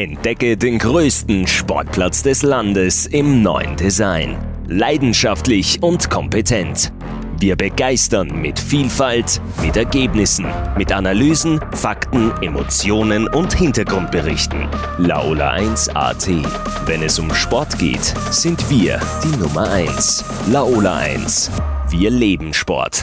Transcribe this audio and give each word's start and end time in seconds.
Entdecke 0.00 0.56
den 0.56 0.78
größten 0.78 1.46
Sportplatz 1.46 2.22
des 2.22 2.42
Landes 2.42 3.04
im 3.06 3.42
neuen 3.42 3.76
Design. 3.76 4.38
Leidenschaftlich 4.66 5.82
und 5.82 6.08
kompetent. 6.08 6.90
Wir 7.38 7.54
begeistern 7.54 8.40
mit 8.40 8.58
Vielfalt, 8.58 9.42
mit 9.62 9.76
Ergebnissen, 9.76 10.46
mit 10.78 10.90
Analysen, 10.90 11.60
Fakten, 11.72 12.32
Emotionen 12.40 13.28
und 13.28 13.52
Hintergrundberichten. 13.52 14.68
Laola 14.96 15.50
1 15.50 15.90
AT. 15.90 16.28
Wenn 16.86 17.02
es 17.02 17.18
um 17.18 17.34
Sport 17.34 17.78
geht, 17.78 18.14
sind 18.30 18.70
wir 18.70 18.98
die 19.22 19.36
Nummer 19.36 19.70
1. 19.70 20.24
Laola 20.50 20.96
1. 20.96 21.50
Wir 21.90 22.10
leben 22.10 22.54
Sport. 22.54 23.02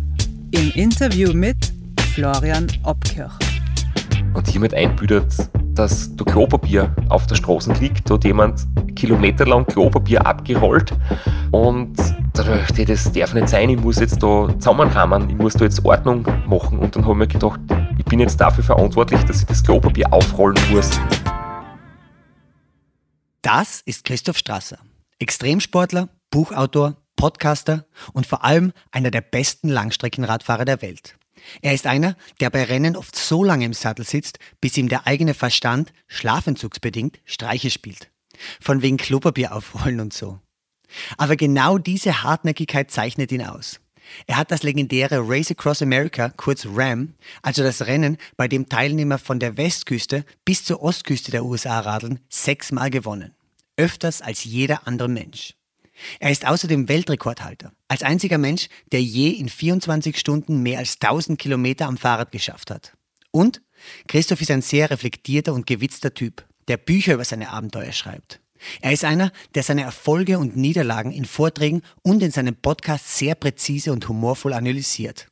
Im 0.53 0.69
Interview 0.71 1.31
mit 1.31 1.71
Florian 2.13 2.67
Obkircher. 2.83 3.31
Und 4.33 4.47
hiermit 4.49 4.73
einbüdert, 4.73 5.33
dass 5.73 6.13
da 6.17 6.25
Klopapier 6.25 6.93
auf 7.07 7.25
der 7.25 7.35
Straße 7.35 7.71
liegt. 7.73 8.09
Da 8.09 8.15
hat 8.15 8.25
jemand 8.25 8.67
kilometerlang 8.95 9.65
Klopapier 9.65 10.25
abgerollt. 10.25 10.91
Und 11.51 11.95
da 12.33 12.43
dachte 12.43 12.81
ich, 12.81 12.87
das 12.87 13.09
darf 13.13 13.33
nicht 13.33 13.47
sein, 13.47 13.69
ich 13.69 13.79
muss 13.79 13.99
jetzt 13.99 14.21
da 14.21 14.49
zusammenrahmen, 14.59 15.29
ich 15.29 15.37
muss 15.37 15.53
da 15.53 15.63
jetzt 15.63 15.85
Ordnung 15.85 16.27
machen. 16.47 16.79
Und 16.79 16.97
dann 16.97 17.03
habe 17.03 17.13
ich 17.13 17.17
mir 17.19 17.27
gedacht, 17.27 17.61
ich 17.97 18.05
bin 18.05 18.19
jetzt 18.19 18.35
dafür 18.35 18.65
verantwortlich, 18.65 19.23
dass 19.23 19.39
ich 19.39 19.45
das 19.45 19.63
Klopapier 19.63 20.11
aufrollen 20.11 20.57
muss. 20.69 20.89
Das 23.41 23.81
ist 23.85 24.03
Christoph 24.03 24.37
Strasser, 24.37 24.79
Extremsportler, 25.17 26.09
Buchautor, 26.29 26.97
Podcaster 27.21 27.85
und 28.13 28.25
vor 28.25 28.43
allem 28.43 28.73
einer 28.89 29.11
der 29.11 29.21
besten 29.21 29.69
Langstreckenradfahrer 29.69 30.65
der 30.65 30.81
Welt. 30.81 31.19
Er 31.61 31.71
ist 31.71 31.85
einer, 31.85 32.17
der 32.39 32.49
bei 32.49 32.63
Rennen 32.63 32.95
oft 32.95 33.15
so 33.15 33.43
lange 33.43 33.63
im 33.63 33.73
Sattel 33.73 34.03
sitzt, 34.05 34.39
bis 34.59 34.75
ihm 34.75 34.89
der 34.89 35.05
eigene 35.05 35.35
Verstand, 35.35 35.93
schlafentzugsbedingt, 36.07 37.19
Streiche 37.25 37.69
spielt. 37.69 38.09
Von 38.59 38.81
wegen 38.81 38.97
Klopapier 38.97 39.53
aufrollen 39.53 39.99
und 39.99 40.13
so. 40.13 40.39
Aber 41.15 41.35
genau 41.35 41.77
diese 41.77 42.23
Hartnäckigkeit 42.23 42.89
zeichnet 42.89 43.31
ihn 43.31 43.45
aus. 43.45 43.79
Er 44.25 44.37
hat 44.37 44.49
das 44.49 44.63
legendäre 44.63 45.19
Race 45.21 45.51
Across 45.51 45.83
America, 45.83 46.29
kurz 46.29 46.65
RAM, 46.65 47.13
also 47.43 47.61
das 47.61 47.85
Rennen, 47.85 48.17
bei 48.35 48.47
dem 48.47 48.67
Teilnehmer 48.67 49.19
von 49.19 49.39
der 49.39 49.57
Westküste 49.57 50.25
bis 50.43 50.65
zur 50.65 50.81
Ostküste 50.81 51.29
der 51.29 51.45
USA 51.45 51.81
radeln, 51.81 52.19
sechsmal 52.29 52.89
gewonnen. 52.89 53.35
Öfters 53.77 54.23
als 54.23 54.43
jeder 54.43 54.87
andere 54.87 55.07
Mensch. 55.07 55.53
Er 56.19 56.31
ist 56.31 56.47
außerdem 56.47 56.87
Weltrekordhalter, 56.87 57.71
als 57.87 58.03
einziger 58.03 58.37
Mensch, 58.37 58.67
der 58.91 59.01
je 59.01 59.29
in 59.29 59.49
24 59.49 60.17
Stunden 60.17 60.61
mehr 60.61 60.79
als 60.79 60.97
1000 60.99 61.39
Kilometer 61.39 61.87
am 61.87 61.97
Fahrrad 61.97 62.31
geschafft 62.31 62.71
hat. 62.71 62.93
Und 63.31 63.61
Christoph 64.07 64.41
ist 64.41 64.51
ein 64.51 64.61
sehr 64.61 64.89
reflektierter 64.89 65.53
und 65.53 65.65
gewitzter 65.65 66.13
Typ, 66.13 66.45
der 66.67 66.77
Bücher 66.77 67.13
über 67.13 67.25
seine 67.25 67.49
Abenteuer 67.49 67.91
schreibt. 67.91 68.41
Er 68.81 68.91
ist 68.91 69.03
einer, 69.03 69.31
der 69.55 69.63
seine 69.63 69.81
Erfolge 69.81 70.37
und 70.37 70.55
Niederlagen 70.55 71.11
in 71.11 71.25
Vorträgen 71.25 71.81
und 72.03 72.21
in 72.21 72.31
seinem 72.31 72.55
Podcast 72.55 73.17
sehr 73.17 73.35
präzise 73.35 73.91
und 73.91 74.07
humorvoll 74.07 74.53
analysiert. 74.53 75.27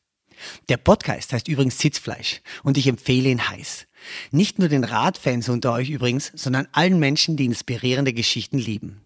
Der 0.70 0.78
Podcast 0.78 1.34
heißt 1.34 1.48
übrigens 1.48 1.80
Sitzfleisch 1.80 2.42
und 2.64 2.78
ich 2.78 2.88
empfehle 2.88 3.30
ihn 3.30 3.50
heiß. 3.50 3.88
Nicht 4.32 4.58
nur 4.58 4.70
den 4.70 4.84
Radfans 4.84 5.50
unter 5.50 5.74
euch 5.74 5.90
übrigens, 5.90 6.32
sondern 6.34 6.68
allen 6.72 6.98
Menschen, 6.98 7.36
die 7.36 7.46
inspirierende 7.46 8.14
Geschichten 8.14 8.58
lieben. 8.58 9.02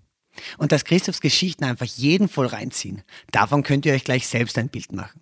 Und 0.57 0.71
dass 0.71 0.85
Christophs 0.85 1.21
Geschichten 1.21 1.63
einfach 1.63 1.85
jeden 1.85 2.27
voll 2.27 2.47
reinziehen, 2.47 3.03
davon 3.31 3.63
könnt 3.63 3.85
ihr 3.85 3.93
euch 3.93 4.03
gleich 4.03 4.27
selbst 4.27 4.57
ein 4.57 4.69
Bild 4.69 4.91
machen. 4.91 5.21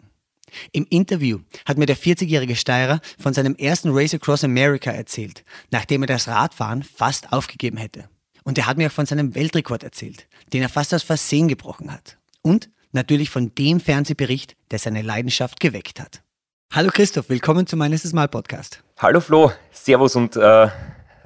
Im 0.72 0.86
Interview 0.90 1.40
hat 1.66 1.78
mir 1.78 1.86
der 1.86 1.98
40-jährige 1.98 2.56
Steirer 2.56 3.00
von 3.20 3.34
seinem 3.34 3.56
ersten 3.56 3.90
Race 3.92 4.14
Across 4.14 4.44
America 4.44 4.92
erzählt, 4.92 5.44
nachdem 5.72 6.04
er 6.04 6.08
das 6.08 6.28
Radfahren 6.28 6.84
fast 6.84 7.32
aufgegeben 7.32 7.78
hätte. 7.78 8.10
Und 8.44 8.58
er 8.58 8.66
hat 8.66 8.78
mir 8.78 8.88
auch 8.88 8.92
von 8.92 9.06
seinem 9.06 9.36
Weltrekord 9.36 9.84
erzählt, 9.84 10.28
den 10.52 10.62
er 10.62 10.70
fast 10.70 10.94
aus 10.94 11.04
Versehen 11.04 11.48
gebrochen 11.48 11.92
hat. 11.92 12.18
Und 12.42 12.70
natürlich 12.92 13.30
von 13.30 13.54
dem 13.56 13.80
Fernsehbericht, 13.80 14.56
der 14.72 14.80
seine 14.80 15.02
Leidenschaft 15.02 15.60
geweckt 15.60 16.00
hat. 16.00 16.22
Hallo 16.74 16.90
Christoph, 16.92 17.30
willkommen 17.30 17.68
zu 17.68 17.76
meinem 17.76 18.00
Mal 18.14 18.28
Podcast. 18.28 18.82
Hallo 18.98 19.20
Flo, 19.20 19.52
Servus 19.72 20.16
und 20.16 20.36
äh, 20.38 20.70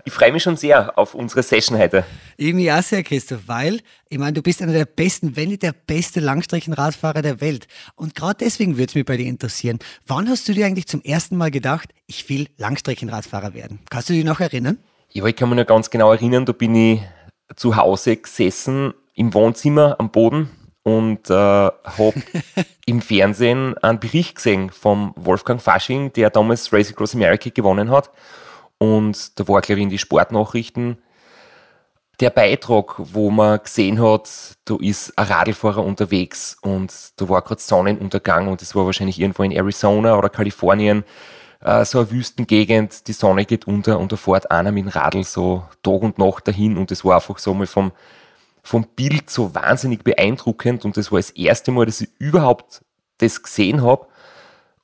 ich 0.06 0.14
freue 0.14 0.32
mich 0.32 0.44
schon 0.44 0.56
sehr 0.56 0.98
auf 0.98 1.16
unsere 1.16 1.42
Session 1.42 1.80
heute. 1.80 2.06
Ich 2.38 2.54
mich 2.54 2.72
auch 2.72 2.84
sehr, 2.84 3.02
Christoph, 3.02 3.42
weil 3.48 3.82
ich 4.08 4.20
meine, 4.20 4.34
du 4.34 4.44
bist 4.44 4.62
einer 4.62 4.72
der 4.72 4.86
besten, 4.86 5.36
wenn 5.36 5.50
nicht 5.50 5.64
der 5.64 5.74
beste 5.74 6.20
Langstreckenradfahrer 6.20 7.24
der 7.24 7.42
Welt. 7.42 7.68
Und 7.96 8.14
gerade 8.14 8.38
deswegen 8.40 8.78
würde 8.78 8.90
es 8.90 8.96
mich 8.96 9.06
bei 9.06 9.18
dir 9.18 9.26
interessieren. 9.26 9.80
Wann 10.06 10.30
hast 10.30 10.48
du 10.48 10.54
dir 10.54 10.68
eigentlich 10.68 10.86
zum 10.86 11.02
ersten 11.02 11.36
Mal 11.38 11.50
gedacht, 11.50 11.90
ich 12.06 12.30
will 12.30 12.48
Langstreckenradfahrer 12.58 13.56
werden? 13.56 13.80
Kannst 13.90 14.10
du 14.10 14.14
dich 14.14 14.24
noch 14.24 14.40
erinnern? 14.40 14.78
Ja, 15.12 15.26
ich 15.26 15.36
kann 15.36 15.50
mich 15.50 15.58
noch 15.58 15.66
ganz 15.66 15.90
genau 15.90 16.12
erinnern, 16.12 16.46
da 16.46 16.54
bin 16.54 16.76
ich 16.76 17.02
zu 17.56 17.76
Hause 17.76 18.16
gesessen 18.18 18.94
im 19.16 19.34
Wohnzimmer 19.34 19.96
am 19.98 20.12
Boden 20.12 20.52
und 20.84 21.32
äh, 21.32 21.34
habe 21.34 22.14
im 22.86 23.02
Fernsehen 23.02 23.76
einen 23.80 24.00
Bericht 24.00 24.36
gesehen 24.36 24.70
vom 24.70 25.14
Wolfgang 25.16 25.60
Fasching, 25.60 26.14
der 26.14 26.30
damals 26.30 26.72
Race 26.72 26.92
Across 26.92 27.16
America 27.16 27.50
gewonnen 27.50 27.90
hat. 27.90 28.12
Und 28.78 29.40
da 29.40 29.48
war, 29.48 29.62
glaube 29.62 29.80
ich, 29.80 29.84
in 29.84 29.90
die 29.90 29.98
Sportnachrichten. 29.98 30.98
Der 32.20 32.30
Beitrag, 32.30 32.96
wo 32.98 33.30
man 33.30 33.60
gesehen 33.62 34.02
hat, 34.02 34.30
da 34.64 34.78
ist 34.80 35.18
ein 35.18 35.28
Radlfahrer 35.28 35.84
unterwegs 35.84 36.58
und 36.62 36.94
da 37.18 37.28
war 37.28 37.42
gerade 37.42 37.62
Sonnenuntergang 37.62 38.48
und 38.48 38.62
es 38.62 38.74
war 38.74 38.86
wahrscheinlich 38.86 39.20
irgendwo 39.20 39.44
in 39.44 39.52
Arizona 39.52 40.18
oder 40.18 40.30
Kalifornien, 40.30 41.04
äh, 41.60 41.84
so 41.84 42.00
eine 42.00 42.12
Wüstengegend, 42.12 43.08
die 43.08 43.14
Sonne 43.14 43.44
geht 43.44 43.68
unter 43.68 44.00
und 44.00 44.14
da 44.14 44.16
fährt 44.16 44.50
einer 44.50 44.72
mit 44.72 44.86
dem 44.86 44.90
Radl 44.90 45.26
so 45.26 45.66
Tag 45.84 46.04
und 46.04 46.18
Nacht 46.18 46.48
dahin 46.48 46.78
und 46.78 46.90
das 46.90 47.04
war 47.04 47.16
einfach 47.16 47.38
so 47.38 47.54
mal 47.54 47.68
vom, 47.68 47.92
vom 48.64 48.88
Bild 48.96 49.30
so 49.30 49.54
wahnsinnig 49.54 50.06
beeindruckend 50.06 50.86
und 50.86 50.96
das 50.96 51.12
war 51.12 51.20
das 51.20 51.32
erste 51.32 51.72
Mal, 51.72 51.86
dass 51.86 52.00
ich 52.00 52.10
überhaupt 52.18 52.82
das 53.18 53.44
gesehen 53.44 53.82
habe 53.82 54.08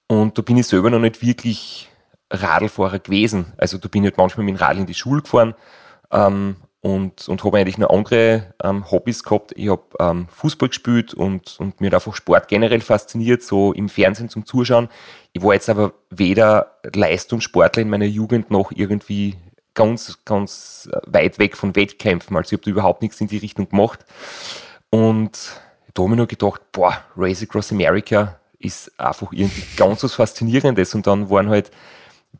und 0.07 0.37
da 0.37 0.41
bin 0.41 0.57
ich 0.57 0.67
selber 0.67 0.89
noch 0.89 0.99
nicht 0.99 1.21
wirklich 1.21 1.90
Radlfahrer 2.31 2.99
gewesen. 2.99 3.53
Also 3.57 3.77
da 3.77 3.87
bin 3.87 4.03
ich 4.03 4.09
halt 4.09 4.17
manchmal 4.17 4.45
mit 4.45 4.55
dem 4.55 4.61
Radl 4.61 4.79
in 4.79 4.85
die 4.85 4.93
Schule 4.93 5.21
gefahren 5.21 5.53
ähm, 6.11 6.55
und, 6.81 7.27
und 7.27 7.43
habe 7.43 7.57
eigentlich 7.57 7.77
noch 7.77 7.89
andere 7.89 8.53
ähm, 8.63 8.89
Hobbys 8.89 9.23
gehabt. 9.23 9.51
Ich 9.55 9.69
habe 9.69 9.83
ähm, 9.99 10.27
Fußball 10.29 10.69
gespielt 10.69 11.13
und, 11.13 11.59
und 11.59 11.79
mir 11.81 11.87
hat 11.87 11.95
einfach 11.95 12.15
Sport 12.15 12.47
generell 12.47 12.81
fasziniert, 12.81 13.43
so 13.43 13.73
im 13.73 13.89
Fernsehen 13.89 14.29
zum 14.29 14.45
Zuschauen. 14.45 14.89
Ich 15.33 15.43
war 15.43 15.53
jetzt 15.53 15.69
aber 15.69 15.93
weder 16.09 16.77
Leistungssportler 16.93 17.83
in 17.83 17.89
meiner 17.89 18.05
Jugend 18.05 18.49
noch 18.49 18.71
irgendwie 18.71 19.37
ganz, 19.73 20.19
ganz 20.25 20.89
weit 21.05 21.39
weg 21.39 21.55
von 21.55 21.75
Wettkämpfen. 21.75 22.35
Also 22.35 22.49
ich 22.49 22.53
habe 22.53 22.63
da 22.63 22.71
überhaupt 22.71 23.01
nichts 23.01 23.21
in 23.21 23.27
die 23.27 23.37
Richtung 23.37 23.69
gemacht. 23.69 23.99
Und 24.89 25.61
da 25.93 26.03
habe 26.03 26.13
ich 26.13 26.17
noch 26.17 26.27
gedacht, 26.27 26.61
boah, 26.71 26.97
Race 27.15 27.43
Across 27.43 27.71
America 27.71 28.39
ist 28.59 28.99
einfach 28.99 29.31
irgendwie 29.31 29.63
ganz 29.77 30.03
was 30.03 30.13
Faszinierendes. 30.13 30.93
Und 30.95 31.07
dann 31.07 31.29
waren 31.29 31.49
halt 31.49 31.71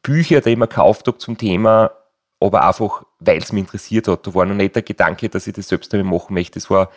Bücher, 0.03 0.41
die 0.41 0.51
ich 0.51 0.57
mir 0.57 0.67
gekauft 0.67 1.07
habe 1.07 1.17
zum 1.17 1.37
Thema, 1.37 1.91
aber 2.39 2.67
einfach, 2.67 3.03
weil 3.19 3.37
es 3.37 3.51
mich 3.51 3.61
interessiert 3.61 4.07
hat. 4.07 4.25
Da 4.25 4.33
war 4.33 4.45
noch 4.45 4.55
nicht 4.55 4.75
der 4.75 4.81
Gedanke, 4.81 5.29
dass 5.29 5.47
ich 5.47 5.53
das 5.53 5.67
selbst 5.67 5.93
damit 5.93 6.07
machen 6.07 6.33
möchte. 6.33 6.59
Das 6.59 6.69
war 6.69 6.89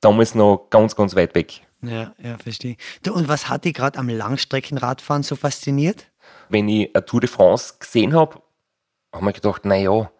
damals 0.00 0.34
noch 0.34 0.68
ganz, 0.70 0.94
ganz 0.94 1.16
weit 1.16 1.34
weg. 1.34 1.62
Ja, 1.82 2.14
ja, 2.22 2.38
verstehe. 2.38 2.76
Du, 3.02 3.14
und 3.14 3.28
was 3.28 3.48
hat 3.48 3.64
dich 3.64 3.74
gerade 3.74 3.98
am 3.98 4.08
Langstreckenradfahren 4.08 5.22
so 5.22 5.36
fasziniert? 5.36 6.06
Wenn 6.48 6.68
ich 6.68 6.94
eine 6.94 7.04
Tour 7.04 7.20
de 7.20 7.28
France 7.28 7.74
gesehen 7.78 8.14
habe, 8.14 8.42
habe 9.12 9.18
ich 9.18 9.22
mir 9.22 9.32
gedacht, 9.32 9.64
naja, 9.64 10.10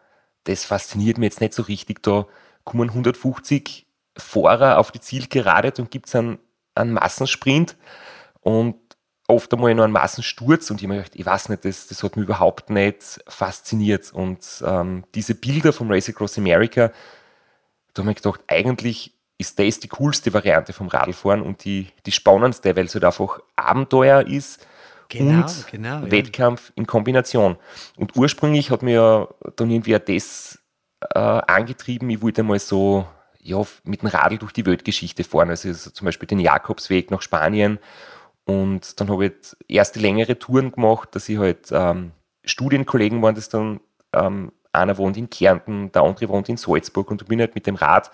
das 0.44 0.64
fasziniert 0.64 1.18
mich 1.18 1.26
jetzt 1.28 1.40
nicht 1.40 1.54
so 1.54 1.62
richtig. 1.62 2.02
Da 2.02 2.26
kommen 2.64 2.88
150 2.88 3.86
Fahrer 4.16 4.78
auf 4.78 4.92
die 4.92 5.00
Zielgerade 5.00 5.72
und 5.78 5.90
gibt 5.90 6.06
es 6.06 6.14
einen, 6.14 6.38
einen 6.74 6.92
Massensprint. 6.92 7.76
Und 8.40 8.76
oft 9.28 9.52
einmal 9.52 9.74
noch 9.74 9.84
einen 9.84 9.92
Massensturz 9.92 10.70
und 10.70 10.76
ich 10.76 10.84
habe 10.84 10.94
mir 10.94 11.00
gedacht, 11.00 11.16
ich 11.16 11.26
weiß 11.26 11.48
nicht, 11.48 11.64
das, 11.64 11.86
das 11.88 12.02
hat 12.02 12.16
mich 12.16 12.24
überhaupt 12.24 12.70
nicht 12.70 13.20
fasziniert. 13.26 14.12
Und 14.12 14.62
ähm, 14.64 15.04
diese 15.14 15.34
Bilder 15.34 15.72
vom 15.72 15.90
Race 15.90 16.08
Across 16.08 16.38
America, 16.38 16.92
da 17.94 18.02
habe 18.02 18.12
ich 18.12 18.16
gedacht, 18.16 18.40
eigentlich 18.46 19.12
ist 19.38 19.58
das 19.58 19.80
die 19.80 19.88
coolste 19.88 20.32
Variante 20.32 20.72
vom 20.72 20.88
Radlfahren 20.88 21.42
und 21.42 21.64
die, 21.64 21.88
die 22.06 22.12
spannendste, 22.12 22.74
weil 22.76 22.86
es 22.86 22.94
halt 22.94 23.04
einfach 23.04 23.40
Abenteuer 23.56 24.26
ist 24.26 24.66
genau, 25.08 25.42
und 25.42 25.66
genau, 25.70 26.10
Wettkampf 26.10 26.68
ja. 26.68 26.72
in 26.76 26.86
Kombination. 26.86 27.56
Und 27.96 28.16
ursprünglich 28.16 28.70
hat 28.70 28.82
mir 28.82 29.28
dann 29.56 29.70
irgendwie 29.70 29.98
das 29.98 30.58
äh, 31.14 31.18
angetrieben, 31.18 32.08
ich 32.10 32.22
wollte 32.22 32.42
mal 32.42 32.58
so 32.58 33.06
ja, 33.42 33.62
mit 33.84 34.02
dem 34.02 34.08
Radl 34.08 34.38
durch 34.38 34.52
die 34.52 34.66
Weltgeschichte 34.66 35.22
fahren. 35.22 35.50
Also, 35.50 35.68
also 35.68 35.90
zum 35.90 36.04
Beispiel 36.04 36.26
den 36.26 36.40
Jakobsweg 36.40 37.10
nach 37.10 37.22
Spanien. 37.22 37.78
Und 38.46 39.00
dann 39.00 39.10
habe 39.10 39.26
ich 39.26 39.32
erste 39.68 39.98
längere 39.98 40.38
Touren 40.38 40.72
gemacht, 40.72 41.14
dass 41.14 41.28
ich 41.28 41.36
halt 41.36 41.68
ähm, 41.72 42.12
Studienkollegen 42.44 43.20
waren 43.20 43.34
das 43.34 43.48
dann, 43.48 43.80
ähm, 44.12 44.52
einer 44.72 44.98
wohnt 44.98 45.16
in 45.16 45.28
Kärnten, 45.28 45.90
der 45.90 46.02
andere 46.02 46.28
wohnt 46.28 46.48
in 46.48 46.56
Salzburg 46.56 47.10
und 47.10 47.22
ich 47.22 47.28
bin 47.28 47.40
halt 47.40 47.54
mit 47.54 47.66
dem 47.66 47.74
Rad 47.74 48.10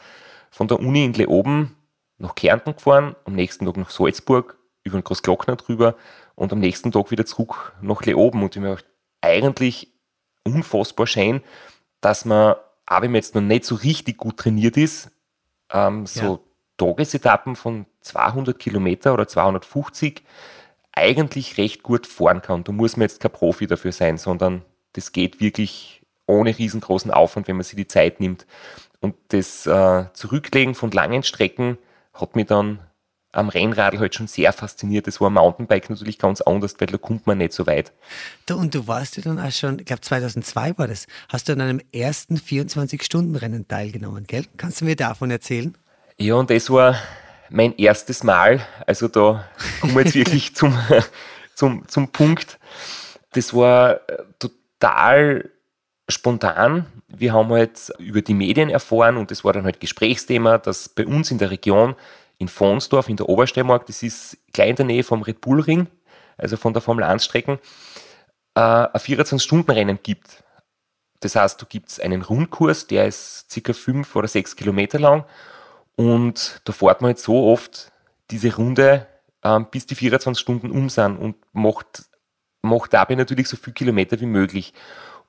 von 0.51 0.69
der 0.69 0.81
Uni 0.81 1.05
in 1.05 1.13
Leoben 1.13 1.77
nach 2.19 2.35
Kärnten 2.35 2.75
gefahren, 2.75 3.15
am 3.25 3.35
nächsten 3.35 3.67
Tag 3.67 3.77
nach 3.77 3.91
Salzburg, 3.91 4.57
über 4.85 4.99
den 4.99 5.05
Großglockner 5.05 5.57
drüber 5.57 5.97
und 6.35 6.53
am 6.53 6.61
nächsten 6.61 6.93
Tag 6.93 7.11
wieder 7.11 7.27
zurück 7.27 7.75
nach 7.83 8.03
Leoben 8.03 8.43
und 8.43 8.57
ich 8.57 8.63
mir 8.63 8.79
eigentlich 9.21 9.93
unfassbar 10.45 11.07
schön, 11.07 11.43
dass 12.01 12.25
man, 12.25 12.55
auch 12.87 13.03
wenn 13.03 13.11
man 13.11 13.17
jetzt 13.17 13.35
noch 13.35 13.43
nicht 13.43 13.65
so 13.65 13.75
richtig 13.75 14.17
gut 14.17 14.39
trainiert 14.39 14.77
ist, 14.77 15.11
ähm, 15.71 16.07
so 16.07 16.21
ja. 16.23 16.52
Tagesetappen 16.77 17.57
von 17.57 17.87
200 18.01 18.59
Kilometer 18.59 19.15
oder 19.15 19.29
250 19.29 20.23
eigentlich 20.93 21.59
recht 21.59 21.83
gut 21.83 22.07
fahren 22.07 22.43
kann. 22.43 22.65
Da 22.65 22.73
muss 22.73 22.97
man 22.97 23.03
jetzt 23.03 23.21
kein 23.21 23.33
Profi 23.33 23.67
dafür 23.67 23.93
sein, 23.93 24.19
sondern 24.19 24.63
das 24.93 25.13
geht 25.13 25.41
wirklich 25.41 26.03
ohne 26.27 26.57
riesengroßen 26.57 27.11
Aufwand, 27.11 27.49
wenn 27.49 27.57
man 27.57 27.65
sich 27.65 27.77
die 27.77 27.87
Zeit 27.87 28.21
nimmt. 28.21 28.47
Und 29.01 29.15
das 29.29 29.67
äh, 29.67 30.05
Zurücklegen 30.13 30.75
von 30.75 30.91
langen 30.91 31.23
Strecken 31.23 31.79
hat 32.15 32.37
mich 32.37 32.47
dann 32.47 32.81
am 33.33 33.49
Rennradl 33.49 33.99
halt 33.99 34.15
schon 34.15 34.27
sehr 34.27 34.53
fasziniert. 34.53 35.07
Das 35.07 35.21
war 35.21 35.29
am 35.29 35.35
Mountainbike 35.35 35.89
natürlich 35.89 36.19
ganz 36.19 36.43
anders, 36.43 36.75
weil 36.79 36.89
da 36.89 36.99
kommt 36.99 37.27
man 37.27 37.39
nicht 37.39 37.55
so 37.55 37.67
weit. 37.67 37.93
Du, 38.47 38.57
und 38.57 38.75
du 38.75 38.87
warst 38.87 39.17
ja 39.17 39.23
dann 39.23 39.41
auch 39.41 39.51
schon, 39.51 39.79
ich 39.79 39.87
glaube 39.87 40.03
2002 40.03 40.77
war 40.77 40.87
das, 40.87 41.07
hast 41.31 41.49
du 41.49 41.55
an 41.55 41.63
einem 41.63 41.81
ersten 41.93 42.37
24-Stunden-Rennen 42.37 43.67
teilgenommen, 43.67 44.25
gell? 44.27 44.45
Kannst 44.59 44.83
du 44.83 44.85
mir 44.85 44.97
davon 44.97 45.31
erzählen? 45.31 45.77
Ja, 46.23 46.37
und 46.37 46.51
das 46.51 46.71
war 46.71 46.95
mein 47.51 47.77
erstes 47.77 48.23
Mal. 48.23 48.65
Also 48.87 49.09
da 49.09 49.45
kommen 49.81 49.97
wir 49.97 50.05
jetzt 50.05 50.15
wirklich 50.15 50.55
zum, 50.55 50.79
zum, 51.57 51.89
zum 51.89 52.13
Punkt. 52.13 52.61
Das 53.33 53.53
war 53.53 54.09
äh, 54.09 54.23
total 54.39 55.51
spontan. 56.09 56.87
Wir 57.09 57.33
haben 57.33 57.51
halt 57.51 57.93
über 57.99 58.23
die 58.23 58.35
Medien 58.35 58.71
erfahren 58.71 59.17
und 59.17 59.33
das 59.33 59.45
war 59.45 59.53
dann 59.53 59.65
halt 59.65 59.81
Gesprächsthema, 59.81 60.59
dass 60.59 60.89
bei 60.89 61.05
uns 61.05 61.33
in 61.33 61.39
der 61.39 61.51
Region 61.51 61.97
in 62.39 62.47
Fonsdorf 62.47 63.09
in 63.09 63.17
der 63.17 63.29
Obersteiermark, 63.29 63.87
das 63.87 64.05
ist 64.05 64.39
gleich 64.53 64.71
in 64.71 64.77
der 64.77 64.87
Nähe 64.87 65.03
vom 65.03 65.23
Red 65.23 65.41
Bull 65.41 65.61
Ring, 65.61 65.89
also 66.39 66.57
von 66.57 66.73
der 66.73 66.83
Formel 66.83 67.03
1 67.03 67.25
Strecken, 67.25 67.59
äh, 68.55 68.61
ein 68.61 69.01
24-Stunden-Rennen 69.01 69.99
gibt. 70.05 70.45
Das 71.19 71.35
heißt, 71.35 71.61
du 71.61 71.67
gibst 71.67 72.01
einen 72.01 72.23
Rundkurs, 72.23 72.87
der 72.87 73.09
ist 73.09 73.51
circa 73.51 73.73
fünf 73.73 74.15
oder 74.15 74.29
sechs 74.29 74.55
Kilometer 74.55 75.01
lang 75.01 75.25
und 76.03 76.61
da 76.65 76.73
fährt 76.73 77.01
man 77.01 77.11
halt 77.11 77.21
so 77.21 77.47
oft 77.47 77.93
diese 78.33 78.53
Runde, 78.57 79.07
ähm, 79.45 79.69
bis 79.71 79.87
die 79.87 79.95
24 79.95 80.41
Stunden 80.41 80.73
um 80.73 80.89
sind 80.89 81.17
und 81.17 81.37
macht, 81.53 82.07
macht 82.61 82.93
dabei 82.93 83.15
natürlich 83.15 83.47
so 83.47 83.57
viel 83.57 83.73
Kilometer 83.73 84.21
wie 84.21 84.27
möglich. 84.27 84.75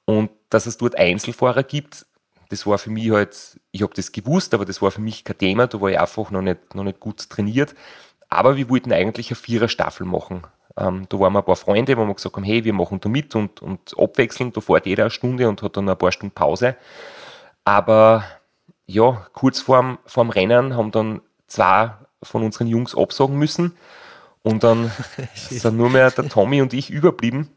Und 0.05 0.31
dass 0.49 0.65
es 0.65 0.77
dort 0.77 0.97
Einzelfahrer 0.97 1.61
gibt, 1.61 2.07
das 2.49 2.65
war 2.65 2.79
für 2.79 2.89
mich 2.89 3.11
halt, 3.11 3.59
ich 3.71 3.83
habe 3.83 3.93
das 3.93 4.11
gewusst, 4.11 4.55
aber 4.55 4.65
das 4.65 4.81
war 4.81 4.89
für 4.89 5.01
mich 5.01 5.23
kein 5.23 5.37
Thema, 5.37 5.67
da 5.67 5.79
war 5.79 5.91
ich 5.91 5.99
einfach 5.99 6.31
noch 6.31 6.41
nicht, 6.41 6.73
noch 6.73 6.83
nicht 6.83 6.99
gut 6.99 7.29
trainiert. 7.29 7.75
Aber 8.27 8.57
wir 8.57 8.67
wollten 8.67 8.91
eigentlich 8.91 9.29
eine 9.29 9.35
Vierer-Staffel 9.35 10.07
machen. 10.07 10.41
Ähm, 10.75 11.05
da 11.07 11.19
waren 11.19 11.33
wir 11.33 11.39
ein 11.39 11.45
paar 11.45 11.55
Freunde, 11.55 11.95
wo 11.97 12.05
wir 12.05 12.15
gesagt 12.15 12.35
haben, 12.35 12.43
hey, 12.43 12.63
wir 12.63 12.73
machen 12.73 12.99
da 12.99 13.09
mit 13.09 13.35
und, 13.35 13.61
und 13.61 13.93
abwechselnd, 13.95 14.57
da 14.57 14.61
fährt 14.61 14.87
jeder 14.87 15.03
eine 15.03 15.11
Stunde 15.11 15.47
und 15.47 15.61
hat 15.61 15.77
dann 15.77 15.87
ein 15.87 15.97
paar 15.97 16.11
Stunden 16.11 16.33
Pause. 16.33 16.75
Aber 17.63 18.23
ja, 18.85 19.27
kurz 19.33 19.59
vorm, 19.59 19.99
vorm 20.05 20.29
Rennen 20.29 20.75
haben 20.75 20.91
dann 20.91 21.21
zwei 21.47 21.93
von 22.21 22.43
unseren 22.43 22.67
Jungs 22.67 22.95
absagen 22.95 23.37
müssen. 23.37 23.77
Und 24.41 24.63
dann 24.63 24.91
sind 25.35 25.77
nur 25.77 25.89
mehr 25.89 26.11
der 26.11 26.27
Tommy 26.27 26.61
und 26.61 26.73
ich 26.73 26.89
überblieben. 26.89 27.49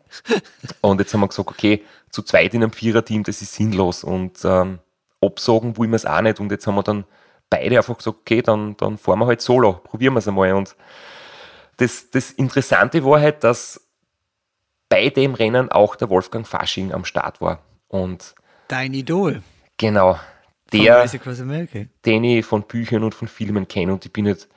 Und 0.80 1.00
jetzt 1.00 1.12
haben 1.12 1.20
wir 1.20 1.28
gesagt, 1.28 1.48
okay, 1.48 1.84
zu 2.10 2.22
zweit 2.22 2.54
in 2.54 2.62
einem 2.62 2.72
Viererteam, 2.72 3.24
das 3.24 3.42
ist 3.42 3.54
sinnlos. 3.54 4.04
Und 4.04 4.44
ähm, 4.44 4.78
absagen 5.20 5.76
wollen 5.76 5.90
wir 5.90 5.96
es 5.96 6.06
auch 6.06 6.20
nicht. 6.20 6.38
Und 6.38 6.52
jetzt 6.52 6.66
haben 6.66 6.76
wir 6.76 6.84
dann 6.84 7.04
beide 7.50 7.76
einfach 7.76 7.98
gesagt, 7.98 8.18
okay, 8.18 8.42
dann, 8.42 8.76
dann 8.76 8.98
fahren 8.98 9.18
wir 9.18 9.26
halt 9.26 9.40
solo, 9.40 9.74
probieren 9.74 10.14
wir 10.14 10.18
es 10.18 10.28
einmal. 10.28 10.52
Und 10.52 10.76
das, 11.78 12.10
das 12.10 12.30
Interessante 12.30 13.04
war 13.04 13.20
halt, 13.20 13.42
dass 13.42 13.80
bei 14.88 15.10
dem 15.10 15.34
Rennen 15.34 15.72
auch 15.72 15.96
der 15.96 16.08
Wolfgang 16.08 16.46
Fasching 16.46 16.92
am 16.92 17.04
Start 17.04 17.40
war. 17.40 17.58
Und 17.88 18.36
Dein 18.68 18.94
Idol. 18.94 19.42
Genau 19.76 20.18
der, 20.72 21.06
den 22.04 22.24
ich 22.24 22.44
von 22.44 22.62
Büchern 22.62 23.04
und 23.04 23.14
von 23.14 23.28
Filmen 23.28 23.68
kenne. 23.68 23.92
Und 23.92 24.04
ich 24.04 24.12
bin 24.12 24.26
jetzt, 24.26 24.48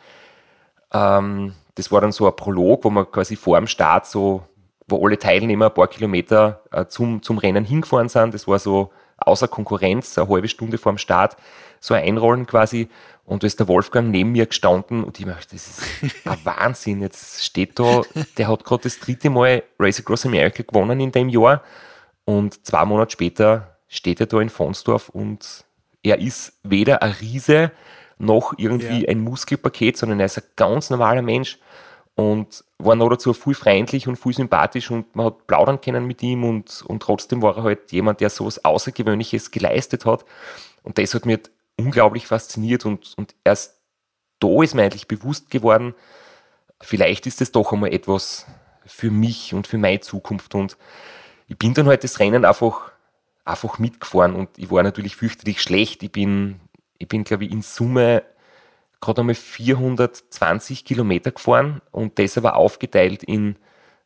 ähm, 0.94 1.54
das 1.76 1.92
war 1.92 2.02
dann 2.02 2.12
so 2.12 2.28
ein 2.28 2.36
Prolog, 2.36 2.84
wo 2.84 2.90
man 2.90 3.10
quasi 3.12 3.36
vor 3.36 3.58
dem 3.58 3.68
Start 3.68 4.08
so, 4.08 4.44
wo 4.88 5.06
alle 5.06 5.20
Teilnehmer 5.20 5.68
ein 5.68 5.74
paar 5.74 5.88
Kilometer 5.88 6.62
äh, 6.72 6.86
zum, 6.86 7.22
zum 7.22 7.38
Rennen 7.38 7.64
hingefahren 7.64 8.10
sind. 8.10 8.34
Das 8.34 8.48
war 8.48 8.60
so 8.60 8.92
außer 9.18 9.48
Konkurrenz, 9.48 10.18
eine 10.18 10.30
halbe 10.30 10.48
Stunde 10.48 10.78
vor 10.78 10.94
dem 10.94 10.98
Start, 10.98 11.38
so 11.80 11.94
ein 11.94 12.04
Einrollen 12.04 12.48
quasi. 12.48 12.90
Und 13.26 13.44
da 13.44 13.48
ist 13.48 13.60
der 13.60 13.68
Wolfgang 13.68 14.10
neben 14.10 14.32
mir 14.32 14.48
gestanden 14.48 15.04
und 15.04 15.20
ich 15.20 15.26
dachte, 15.26 15.50
das 15.52 15.68
ist 16.02 16.26
ein 16.26 16.38
Wahnsinn. 16.44 17.02
Jetzt 17.02 17.46
steht 17.46 17.78
da, 17.78 18.02
der 18.38 18.48
hat 18.48 18.64
gerade 18.64 18.84
das 18.84 19.00
dritte 19.00 19.30
Mal 19.30 19.62
Race 19.78 20.00
Across 20.00 20.26
America 20.26 20.64
gewonnen 20.64 21.00
in 21.00 21.12
dem 21.12 21.30
Jahr. 21.30 21.62
Und 22.26 22.66
zwei 22.66 22.86
Monate 22.86 23.12
später 23.12 23.78
steht 23.88 24.20
er 24.20 24.26
da 24.26 24.40
in 24.40 24.50
Fonsdorf 24.50 25.10
und 25.10 25.66
er 26.04 26.20
ist 26.20 26.54
weder 26.64 27.02
ein 27.02 27.12
Riese 27.12 27.72
noch 28.18 28.54
irgendwie 28.58 29.04
ja. 29.04 29.10
ein 29.10 29.22
Muskelpaket, 29.22 29.98
sondern 29.98 30.20
er 30.20 30.26
ist 30.26 30.38
ein 30.38 30.44
ganz 30.56 30.90
normaler 30.90 31.22
Mensch 31.22 31.58
und 32.16 32.66
war 32.78 32.96
noch 32.96 33.10
dazu 33.10 33.34
viel 33.34 33.54
freundlich 33.54 34.08
und 34.08 34.18
viel 34.18 34.34
sympathisch 34.34 34.92
und 34.92 35.16
man 35.16 35.28
hat 35.28 35.48
plaudern 35.48 35.80
können 35.80 36.06
mit 36.06 36.22
ihm 36.22 36.44
und, 36.44 36.84
und 36.86 37.02
trotzdem 37.02 37.42
war 37.42 37.58
er 37.58 37.64
halt 37.64 37.92
jemand, 37.92 38.20
der 38.20 38.30
so 38.30 38.46
was 38.46 38.64
Außergewöhnliches 38.64 39.52
geleistet 39.52 40.06
hat 40.06 40.26
und 40.84 40.98
das 40.98 41.14
hat 41.14 41.26
mich 41.26 41.40
unglaublich 41.78 42.28
fasziniert 42.28 42.86
und, 42.86 43.14
und 43.18 43.36
erst 43.46 43.80
da 44.40 44.62
ist 44.62 44.76
mir 44.76 44.84
eigentlich 44.84 45.08
bewusst 45.08 45.50
geworden, 45.50 45.96
vielleicht 46.82 47.26
ist 47.26 47.42
es 47.42 47.54
doch 47.54 47.72
einmal 47.72 47.94
etwas 47.94 48.46
für 48.86 49.12
mich 49.12 49.54
und 49.54 49.68
für 49.68 49.78
meine 49.78 50.02
Zukunft 50.02 50.56
und 50.56 50.78
ich 51.48 51.58
bin 51.58 51.74
dann 51.74 51.88
halt 51.88 52.04
das 52.04 52.20
Rennen 52.20 52.44
einfach 52.44 52.92
einfach 53.50 53.80
mitgefahren 53.80 54.36
und 54.36 54.50
ich 54.58 54.72
war 54.72 54.84
natürlich 54.84 55.16
fürchterlich 55.16 55.62
schlecht. 55.62 56.04
Ich 56.04 56.12
bin, 56.12 56.60
ich 56.98 57.08
bin 57.08 57.24
glaube 57.24 57.46
ich, 57.46 57.52
in 57.52 57.62
Summe 57.62 58.24
gerade 59.02 59.22
einmal 59.22 59.36
420 59.36 60.86
Kilometer 60.86 61.32
gefahren 61.32 61.82
und 61.92 62.20
das 62.20 62.38
aber 62.38 62.56
aufgeteilt 62.56 63.24
in 63.24 63.56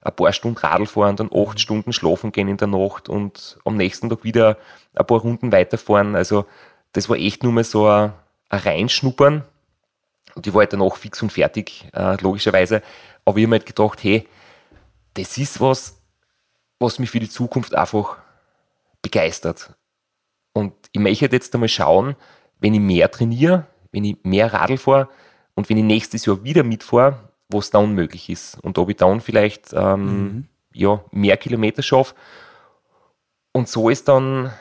ein 0.02 0.16
paar 0.16 0.34
Stunden 0.34 0.58
Radl 0.58 0.86
fahren, 0.86 1.16
dann 1.16 1.32
acht 1.34 1.60
Stunden 1.60 1.94
schlafen 1.94 2.32
gehen 2.32 2.48
in 2.48 2.58
der 2.58 2.68
Nacht 2.68 3.10
und 3.10 3.58
am 3.64 3.78
nächsten 3.78 4.10
Tag 4.10 4.24
wieder 4.24 4.58
ein 4.94 5.08
paar 5.08 5.20
Runden 5.20 5.52
weiterfahren. 5.52 6.16
Also 6.16 6.46
das 6.92 7.10
war 7.10 7.18
echt 7.18 7.44
nur 7.44 7.54
mal 7.54 7.64
so 7.64 7.88
ein, 7.88 8.14
ein 8.50 8.60
Reinschnuppern 8.60 9.44
und 10.36 10.48
ich 10.48 10.54
war 10.54 10.62
halt 10.62 10.74
danach 10.74 10.96
fix 10.98 11.22
und 11.22 11.32
fertig, 11.32 11.88
äh, 11.94 12.22
logischerweise. 12.22 12.82
Aber 13.26 13.38
ich 13.38 13.44
habe 13.44 13.50
mir 13.50 13.58
halt 13.58 13.66
gedacht, 13.66 14.04
hey, 14.04 14.28
das 15.14 15.38
ist 15.38 15.62
was, 15.62 16.02
was 16.80 17.00
mich 17.00 17.10
für 17.10 17.20
die 17.20 17.30
Zukunft 17.30 17.74
einfach 17.74 18.18
begeistert. 19.04 19.76
Und 20.54 20.74
ich 20.92 21.00
möchte 21.00 21.28
jetzt 21.28 21.54
einmal 21.54 21.70
schauen, 21.70 22.16
wenn 22.60 22.74
ich 22.74 22.80
mehr 22.80 23.12
trainiere, 23.12 23.68
wenn 23.92 24.06
ich 24.06 24.18
mehr 24.24 24.52
Radl 24.52 24.78
fahre 24.78 25.10
und 25.54 25.70
wenn 25.70 25.78
ich 25.78 25.84
nächstes 25.84 26.26
Jahr 26.26 26.44
wieder 26.44 26.64
mitfahre, 26.64 27.30
was 27.50 27.70
dann 27.70 27.94
möglich 27.94 28.30
ist. 28.30 28.58
Und 28.64 28.80
ob 28.80 28.90
ich 28.90 28.98
dann 28.98 29.22
vielleicht 29.22 29.74
ähm, 29.74 30.06
mhm. 30.06 30.48
ja, 30.74 31.04
mehr 31.12 31.38
Kilometer 31.38 31.84
schaffe. 31.84 32.16
Und 33.52 33.68
so 33.68 33.90
ist 33.90 34.08
dann 34.08 34.52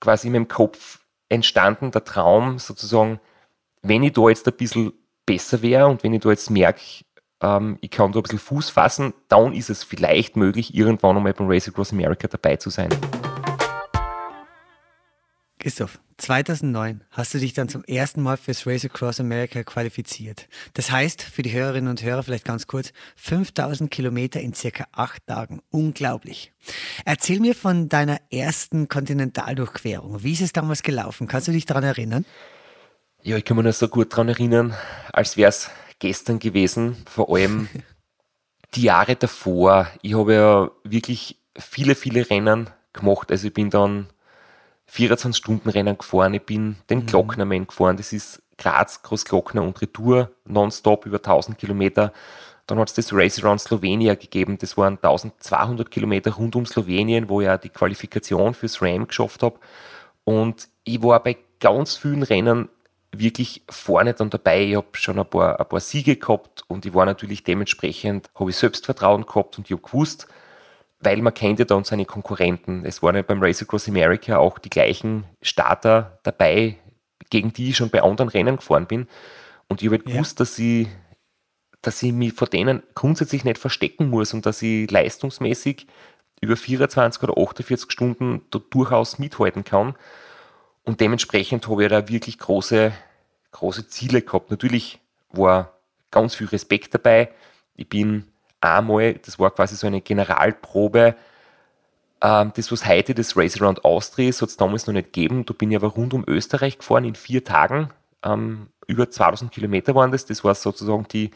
quasi 0.00 0.26
in 0.26 0.34
meinem 0.34 0.48
Kopf 0.48 1.00
entstanden 1.28 1.90
der 1.90 2.04
Traum, 2.04 2.58
sozusagen, 2.58 3.18
wenn 3.80 4.02
ich 4.02 4.12
da 4.12 4.28
jetzt 4.28 4.46
ein 4.46 4.54
bisschen 4.54 4.92
besser 5.24 5.62
wäre 5.62 5.86
und 5.86 6.02
wenn 6.02 6.12
ich 6.12 6.20
da 6.20 6.30
jetzt 6.30 6.50
merke, 6.50 6.82
ähm, 7.42 7.78
ich 7.80 7.90
kann 7.90 8.12
da 8.12 8.18
ein 8.18 8.22
bisschen 8.22 8.38
Fuß 8.38 8.70
fassen, 8.70 9.14
dann 9.28 9.54
ist 9.54 9.70
es 9.70 9.84
vielleicht 9.84 10.36
möglich, 10.36 10.74
irgendwann 10.74 11.16
einmal 11.16 11.32
beim 11.32 11.48
Race 11.48 11.68
Across 11.68 11.92
America 11.92 12.28
dabei 12.28 12.56
zu 12.56 12.68
sein. 12.68 12.90
Christoph, 15.62 16.00
2009 16.16 17.04
hast 17.12 17.34
du 17.34 17.38
dich 17.38 17.52
dann 17.52 17.68
zum 17.68 17.84
ersten 17.84 18.20
Mal 18.20 18.36
fürs 18.36 18.66
Race 18.66 18.84
Across 18.84 19.20
America 19.20 19.62
qualifiziert. 19.62 20.48
Das 20.74 20.90
heißt, 20.90 21.22
für 21.22 21.42
die 21.42 21.52
Hörerinnen 21.52 21.88
und 21.88 22.02
Hörer 22.02 22.24
vielleicht 22.24 22.44
ganz 22.44 22.66
kurz, 22.66 22.92
5000 23.14 23.88
Kilometer 23.88 24.40
in 24.40 24.54
circa 24.54 24.88
acht 24.90 25.24
Tagen. 25.28 25.62
Unglaublich. 25.70 26.52
Erzähl 27.04 27.38
mir 27.38 27.54
von 27.54 27.88
deiner 27.88 28.18
ersten 28.32 28.88
Kontinentaldurchquerung. 28.88 30.24
Wie 30.24 30.32
ist 30.32 30.40
es 30.40 30.52
damals 30.52 30.82
gelaufen? 30.82 31.28
Kannst 31.28 31.46
du 31.46 31.52
dich 31.52 31.64
daran 31.64 31.84
erinnern? 31.84 32.24
Ja, 33.22 33.36
ich 33.36 33.44
kann 33.44 33.56
mich 33.56 33.64
noch 33.64 33.72
so 33.72 33.86
gut 33.86 34.12
daran 34.12 34.30
erinnern, 34.30 34.74
als 35.12 35.36
wäre 35.36 35.50
es 35.50 35.70
gestern 36.00 36.40
gewesen. 36.40 36.96
Vor 37.08 37.32
allem, 37.32 37.68
die 38.74 38.82
Jahre 38.82 39.14
davor, 39.14 39.86
ich 40.02 40.14
habe 40.14 40.34
ja 40.34 40.70
wirklich 40.82 41.38
viele, 41.56 41.94
viele 41.94 42.28
Rennen 42.28 42.68
gemacht. 42.92 43.30
Also 43.30 43.46
ich 43.46 43.54
bin 43.54 43.70
dann 43.70 44.08
24-Stunden-Rennen 44.92 45.98
gefahren, 45.98 46.34
ich 46.34 46.42
bin 46.42 46.76
den 46.90 47.00
mhm. 47.00 47.06
Glocknerman 47.06 47.66
gefahren, 47.66 47.96
das 47.96 48.12
ist 48.12 48.42
Graz, 48.58 49.02
Großglockner 49.02 49.62
und 49.62 49.80
Retour, 49.80 50.30
nonstop 50.44 51.06
über 51.06 51.16
1000 51.16 51.58
Kilometer. 51.58 52.12
Dann 52.66 52.78
hat 52.78 52.88
es 52.88 52.94
das 52.94 53.12
Race 53.12 53.42
Around 53.42 53.60
Slovenia 53.60 54.14
gegeben, 54.14 54.58
das 54.58 54.76
waren 54.76 54.98
1200 55.02 55.90
Kilometer 55.90 56.32
rund 56.32 56.54
um 56.54 56.66
Slowenien, 56.66 57.28
wo 57.28 57.40
ich 57.40 57.46
ja 57.46 57.58
die 57.58 57.70
Qualifikation 57.70 58.54
fürs 58.54 58.80
RAM 58.80 59.08
geschafft 59.08 59.42
habe. 59.42 59.58
Und 60.24 60.68
ich 60.84 61.02
war 61.02 61.22
bei 61.22 61.36
ganz 61.58 61.96
vielen 61.96 62.22
Rennen 62.22 62.68
wirklich 63.14 63.62
vorne 63.68 64.14
dann 64.14 64.30
dabei. 64.30 64.62
Ich 64.62 64.76
habe 64.76 64.86
schon 64.92 65.18
ein 65.18 65.26
paar, 65.26 65.60
ein 65.60 65.68
paar 65.68 65.80
Siege 65.80 66.16
gehabt 66.16 66.64
und 66.68 66.86
ich 66.86 66.94
war 66.94 67.04
natürlich 67.04 67.44
dementsprechend, 67.44 68.30
habe 68.34 68.50
ich 68.50 68.56
Selbstvertrauen 68.56 69.26
gehabt 69.26 69.58
und 69.58 69.66
ich 69.66 69.72
habe 69.72 69.82
gewusst, 69.82 70.28
weil 71.02 71.20
man 71.20 71.34
kennt 71.34 71.58
ja 71.58 71.64
dann 71.64 71.84
seine 71.84 72.06
Konkurrenten. 72.06 72.84
Es 72.84 73.02
waren 73.02 73.16
ja 73.16 73.22
beim 73.22 73.42
Race 73.42 73.60
Across 73.62 73.88
America 73.88 74.38
auch 74.38 74.58
die 74.58 74.70
gleichen 74.70 75.24
Starter 75.42 76.18
dabei, 76.22 76.76
gegen 77.28 77.52
die 77.52 77.70
ich 77.70 77.76
schon 77.76 77.90
bei 77.90 78.02
anderen 78.02 78.28
Rennen 78.28 78.56
gefahren 78.56 78.86
bin. 78.86 79.08
Und 79.68 79.82
ich 79.82 79.88
habe 79.88 79.96
halt 79.98 80.08
ja. 80.08 80.14
gewusst, 80.14 80.38
dass 80.38 80.58
ich, 80.58 80.86
dass 81.82 82.02
ich 82.02 82.12
mich 82.12 82.32
vor 82.34 82.46
denen 82.46 82.82
grundsätzlich 82.94 83.44
nicht 83.44 83.58
verstecken 83.58 84.10
muss 84.10 84.32
und 84.32 84.46
dass 84.46 84.62
ich 84.62 84.90
leistungsmäßig 84.90 85.86
über 86.40 86.56
24 86.56 87.22
oder 87.22 87.40
48 87.40 87.90
Stunden 87.90 88.42
da 88.50 88.60
durchaus 88.70 89.18
mithalten 89.18 89.64
kann. 89.64 89.94
Und 90.84 91.00
dementsprechend 91.00 91.66
habe 91.68 91.84
ich 91.84 91.90
da 91.90 92.08
wirklich 92.08 92.38
große, 92.38 92.92
große 93.52 93.88
Ziele 93.88 94.22
gehabt. 94.22 94.50
Natürlich 94.50 95.00
war 95.30 95.78
ganz 96.10 96.34
viel 96.34 96.48
Respekt 96.48 96.94
dabei. 96.94 97.30
Ich 97.74 97.88
bin 97.88 98.31
einmal, 98.62 99.14
das 99.14 99.38
war 99.38 99.50
quasi 99.50 99.76
so 99.76 99.86
eine 99.86 100.00
Generalprobe, 100.00 101.16
ähm, 102.22 102.52
das, 102.54 102.70
was 102.70 102.86
heute 102.86 103.14
das 103.14 103.36
Race 103.36 103.60
Around 103.60 103.84
Austria 103.84 104.28
ist, 104.28 104.42
hat 104.42 104.48
es 104.48 104.56
damals 104.56 104.86
noch 104.86 104.94
nicht 104.94 105.12
gegeben. 105.12 105.44
Da 105.44 105.52
bin 105.54 105.70
ich 105.72 105.76
aber 105.76 105.88
rund 105.88 106.14
um 106.14 106.24
Österreich 106.26 106.78
gefahren 106.78 107.04
in 107.04 107.16
vier 107.16 107.42
Tagen. 107.42 107.90
Ähm, 108.22 108.68
über 108.86 109.10
2000 109.10 109.50
Kilometer 109.50 109.94
waren 109.96 110.12
das. 110.12 110.24
Das 110.24 110.44
war 110.44 110.54
sozusagen 110.54 111.06
die, 111.08 111.32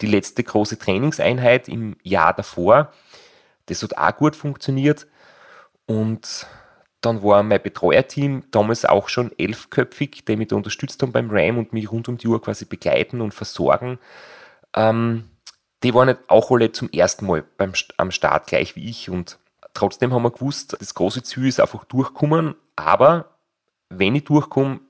die 0.00 0.06
letzte 0.06 0.42
große 0.42 0.78
Trainingseinheit 0.78 1.68
im 1.68 1.96
Jahr 2.02 2.32
davor. 2.32 2.90
Das 3.66 3.82
hat 3.82 3.98
auch 3.98 4.16
gut 4.16 4.34
funktioniert. 4.34 5.06
Und 5.84 6.46
dann 7.02 7.22
war 7.22 7.42
mein 7.42 7.62
Betreuerteam 7.62 8.44
damals 8.50 8.86
auch 8.86 9.08
schon 9.08 9.32
elfköpfig, 9.38 10.24
die 10.26 10.36
mich 10.36 10.48
da 10.48 10.56
unterstützt 10.56 11.02
haben 11.02 11.12
beim 11.12 11.30
RAM 11.30 11.58
und 11.58 11.74
mich 11.74 11.92
rund 11.92 12.08
um 12.08 12.16
die 12.16 12.28
Uhr 12.28 12.40
quasi 12.40 12.64
begleiten 12.64 13.20
und 13.20 13.34
versorgen. 13.34 13.98
Ähm, 14.74 15.24
die 15.82 15.94
waren 15.94 16.08
nicht 16.08 16.20
auch 16.28 16.50
alle 16.50 16.72
zum 16.72 16.90
ersten 16.90 17.26
Mal 17.26 17.44
beim, 17.56 17.72
am 17.96 18.10
Start 18.10 18.46
gleich 18.46 18.76
wie 18.76 18.88
ich 18.88 19.10
und 19.10 19.38
trotzdem 19.74 20.12
haben 20.12 20.22
wir 20.22 20.30
gewusst, 20.30 20.76
das 20.78 20.94
große 20.94 21.22
Ziel 21.22 21.46
ist 21.46 21.60
einfach 21.60 21.84
durchkommen, 21.84 22.54
aber 22.76 23.36
wenn 23.88 24.14
ich 24.14 24.24
durchkomme, 24.24 24.80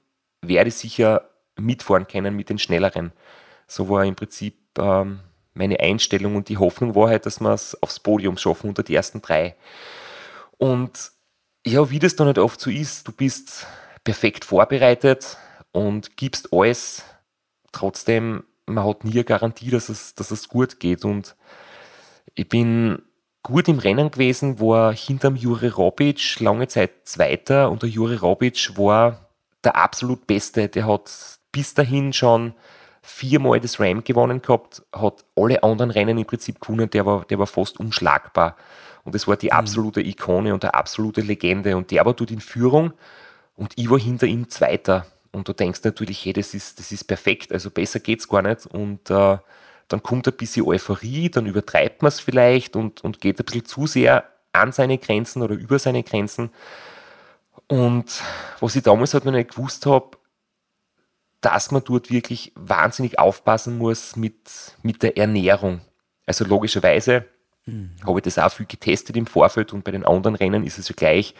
werde 0.42 0.68
ich 0.68 0.76
sicher 0.76 1.28
mitfahren 1.56 2.06
können 2.06 2.36
mit 2.36 2.48
den 2.48 2.58
Schnelleren. 2.58 3.12
So 3.66 3.88
war 3.88 4.04
im 4.04 4.16
Prinzip 4.16 4.56
ähm, 4.78 5.20
meine 5.54 5.80
Einstellung 5.80 6.36
und 6.36 6.48
die 6.48 6.58
Hoffnung 6.58 6.94
war 6.94 7.08
halt, 7.08 7.26
dass 7.26 7.40
wir 7.40 7.52
es 7.52 7.80
aufs 7.82 8.00
Podium 8.00 8.36
schaffen 8.36 8.68
unter 8.68 8.82
die 8.82 8.94
ersten 8.94 9.20
drei. 9.20 9.56
Und 10.58 11.12
ja, 11.66 11.90
wie 11.90 11.98
das 11.98 12.16
dann 12.16 12.26
halt 12.26 12.38
oft 12.38 12.60
so 12.60 12.70
ist, 12.70 13.06
du 13.06 13.12
bist 13.12 13.66
perfekt 14.04 14.44
vorbereitet 14.44 15.36
und 15.72 16.16
gibst 16.16 16.52
alles. 16.52 17.04
Trotzdem, 17.72 18.44
man 18.70 18.84
hat 18.84 19.04
nie 19.04 19.12
eine 19.12 19.24
Garantie, 19.24 19.70
dass 19.70 19.88
es, 19.88 20.14
dass 20.14 20.30
es 20.30 20.48
gut 20.48 20.80
geht. 20.80 21.04
Und 21.04 21.36
ich 22.34 22.48
bin 22.48 23.02
gut 23.42 23.68
im 23.68 23.78
Rennen 23.78 24.10
gewesen, 24.10 24.60
war 24.60 24.92
hinterm 24.92 25.36
Jure 25.36 25.72
Robic 25.72 26.40
lange 26.40 26.68
Zeit 26.68 26.90
Zweiter 27.04 27.70
und 27.70 27.82
der 27.82 27.88
Jure 27.88 28.20
Robic 28.20 28.76
war 28.76 29.30
der 29.64 29.76
absolut 29.76 30.26
Beste. 30.26 30.68
Der 30.68 30.86
hat 30.86 31.10
bis 31.52 31.74
dahin 31.74 32.12
schon 32.12 32.54
viermal 33.02 33.60
das 33.60 33.80
Ram 33.80 34.04
gewonnen 34.04 34.42
gehabt, 34.42 34.82
hat 34.92 35.24
alle 35.34 35.62
anderen 35.62 35.90
Rennen 35.90 36.18
im 36.18 36.26
Prinzip 36.26 36.60
gewonnen, 36.60 36.90
der 36.90 37.06
war, 37.06 37.24
der 37.24 37.38
war 37.38 37.46
fast 37.46 37.80
unschlagbar. 37.80 38.56
Und 39.04 39.14
es 39.14 39.26
war 39.26 39.36
die 39.36 39.46
mhm. 39.46 39.52
absolute 39.52 40.00
Ikone 40.00 40.52
und 40.52 40.64
eine 40.64 40.74
absolute 40.74 41.22
Legende. 41.22 41.76
Und 41.76 41.90
der 41.90 42.04
war 42.04 42.14
dort 42.14 42.30
in 42.30 42.40
Führung 42.40 42.92
und 43.56 43.72
ich 43.76 43.90
war 43.90 43.98
hinter 43.98 44.26
ihm 44.26 44.48
Zweiter. 44.48 45.06
Und 45.32 45.48
du 45.48 45.52
denkst 45.52 45.80
natürlich, 45.84 46.24
hey, 46.24 46.32
das 46.32 46.54
ist, 46.54 46.78
das 46.78 46.90
ist 46.92 47.04
perfekt, 47.04 47.52
also 47.52 47.70
besser 47.70 48.00
geht's 48.00 48.28
gar 48.28 48.42
nicht. 48.42 48.66
Und 48.66 49.10
äh, 49.10 49.38
dann 49.88 50.02
kommt 50.02 50.26
ein 50.26 50.36
bisschen 50.36 50.66
Euphorie, 50.66 51.30
dann 51.30 51.46
übertreibt 51.46 52.02
man 52.02 52.08
es 52.08 52.20
vielleicht 52.20 52.76
und, 52.76 53.02
und 53.02 53.20
geht 53.20 53.38
ein 53.38 53.44
bisschen 53.44 53.64
zu 53.64 53.86
sehr 53.86 54.24
an 54.52 54.72
seine 54.72 54.98
Grenzen 54.98 55.42
oder 55.42 55.54
über 55.54 55.78
seine 55.78 56.02
Grenzen. 56.02 56.50
Und 57.68 58.22
was 58.58 58.74
ich 58.74 58.82
damals 58.82 59.14
halt 59.14 59.24
noch 59.24 59.32
nicht 59.32 59.50
gewusst 59.50 59.86
habe, 59.86 60.16
dass 61.40 61.70
man 61.70 61.82
dort 61.84 62.10
wirklich 62.10 62.52
wahnsinnig 62.56 63.18
aufpassen 63.18 63.78
muss 63.78 64.16
mit, 64.16 64.36
mit 64.82 65.02
der 65.02 65.16
Ernährung. 65.16 65.80
Also 66.26 66.44
logischerweise 66.44 67.26
Mhm. 67.66 67.90
Habe 68.06 68.18
ich 68.18 68.24
das 68.24 68.38
auch 68.38 68.52
viel 68.52 68.66
getestet 68.66 69.16
im 69.16 69.26
Vorfeld 69.26 69.72
und 69.72 69.84
bei 69.84 69.90
den 69.90 70.04
anderen 70.04 70.34
Rennen 70.34 70.64
ist 70.64 70.78
es 70.78 70.88
ja 70.88 70.94
gleich. 70.96 71.34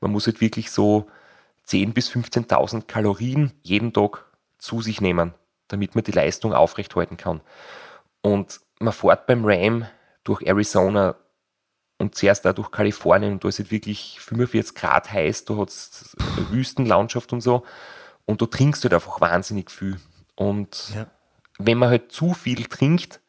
Man 0.00 0.12
muss 0.12 0.26
halt 0.26 0.40
wirklich 0.40 0.70
so 0.70 1.08
10.000 1.68 1.92
bis 1.92 2.10
15.000 2.10 2.82
Kalorien 2.82 3.52
jeden 3.62 3.92
Tag 3.92 4.24
zu 4.58 4.80
sich 4.80 5.00
nehmen, 5.00 5.34
damit 5.68 5.94
man 5.94 6.04
die 6.04 6.12
Leistung 6.12 6.52
aufrechthalten 6.52 7.16
kann. 7.16 7.40
Und 8.22 8.60
man 8.78 8.92
fährt 8.92 9.26
beim 9.26 9.44
Ram 9.44 9.86
durch 10.24 10.42
Arizona 10.42 11.16
und 11.98 12.14
zuerst 12.14 12.46
auch 12.46 12.54
durch 12.54 12.70
Kalifornien 12.70 13.32
und 13.32 13.44
da 13.44 13.48
ist 13.48 13.60
es 13.60 13.70
wirklich 13.70 14.18
45 14.20 14.74
Grad 14.74 15.12
heiß, 15.12 15.44
da 15.44 15.56
hat 15.56 15.68
es 15.68 16.16
Wüstenlandschaft 16.50 17.32
und 17.32 17.40
so 17.40 17.64
und 18.26 18.40
du 18.40 18.46
trinkst 18.46 18.82
halt 18.84 18.94
einfach 18.94 19.20
wahnsinnig 19.20 19.70
viel. 19.70 19.98
Und 20.34 20.92
ja. 20.94 21.06
wenn 21.58 21.78
man 21.78 21.90
halt 21.90 22.10
zu 22.10 22.34
viel 22.34 22.64
trinkt, 22.64 23.20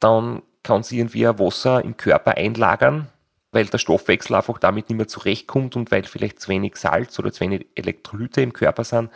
dann 0.00 0.42
kann 0.62 0.82
sie 0.82 0.98
irgendwie 0.98 1.26
ein 1.26 1.38
Wasser 1.38 1.84
im 1.84 1.96
Körper 1.96 2.36
einlagern, 2.36 3.08
weil 3.52 3.66
der 3.66 3.78
Stoffwechsel 3.78 4.36
einfach 4.36 4.58
damit 4.58 4.88
nicht 4.88 4.96
mehr 4.96 5.08
zurechtkommt 5.08 5.76
und 5.76 5.90
weil 5.90 6.04
vielleicht 6.04 6.40
zu 6.40 6.48
wenig 6.48 6.76
Salz 6.76 7.18
oder 7.18 7.32
zu 7.32 7.40
wenig 7.40 7.66
Elektrolyte 7.74 8.42
im 8.42 8.52
Körper 8.52 8.84
sind. 8.84 9.10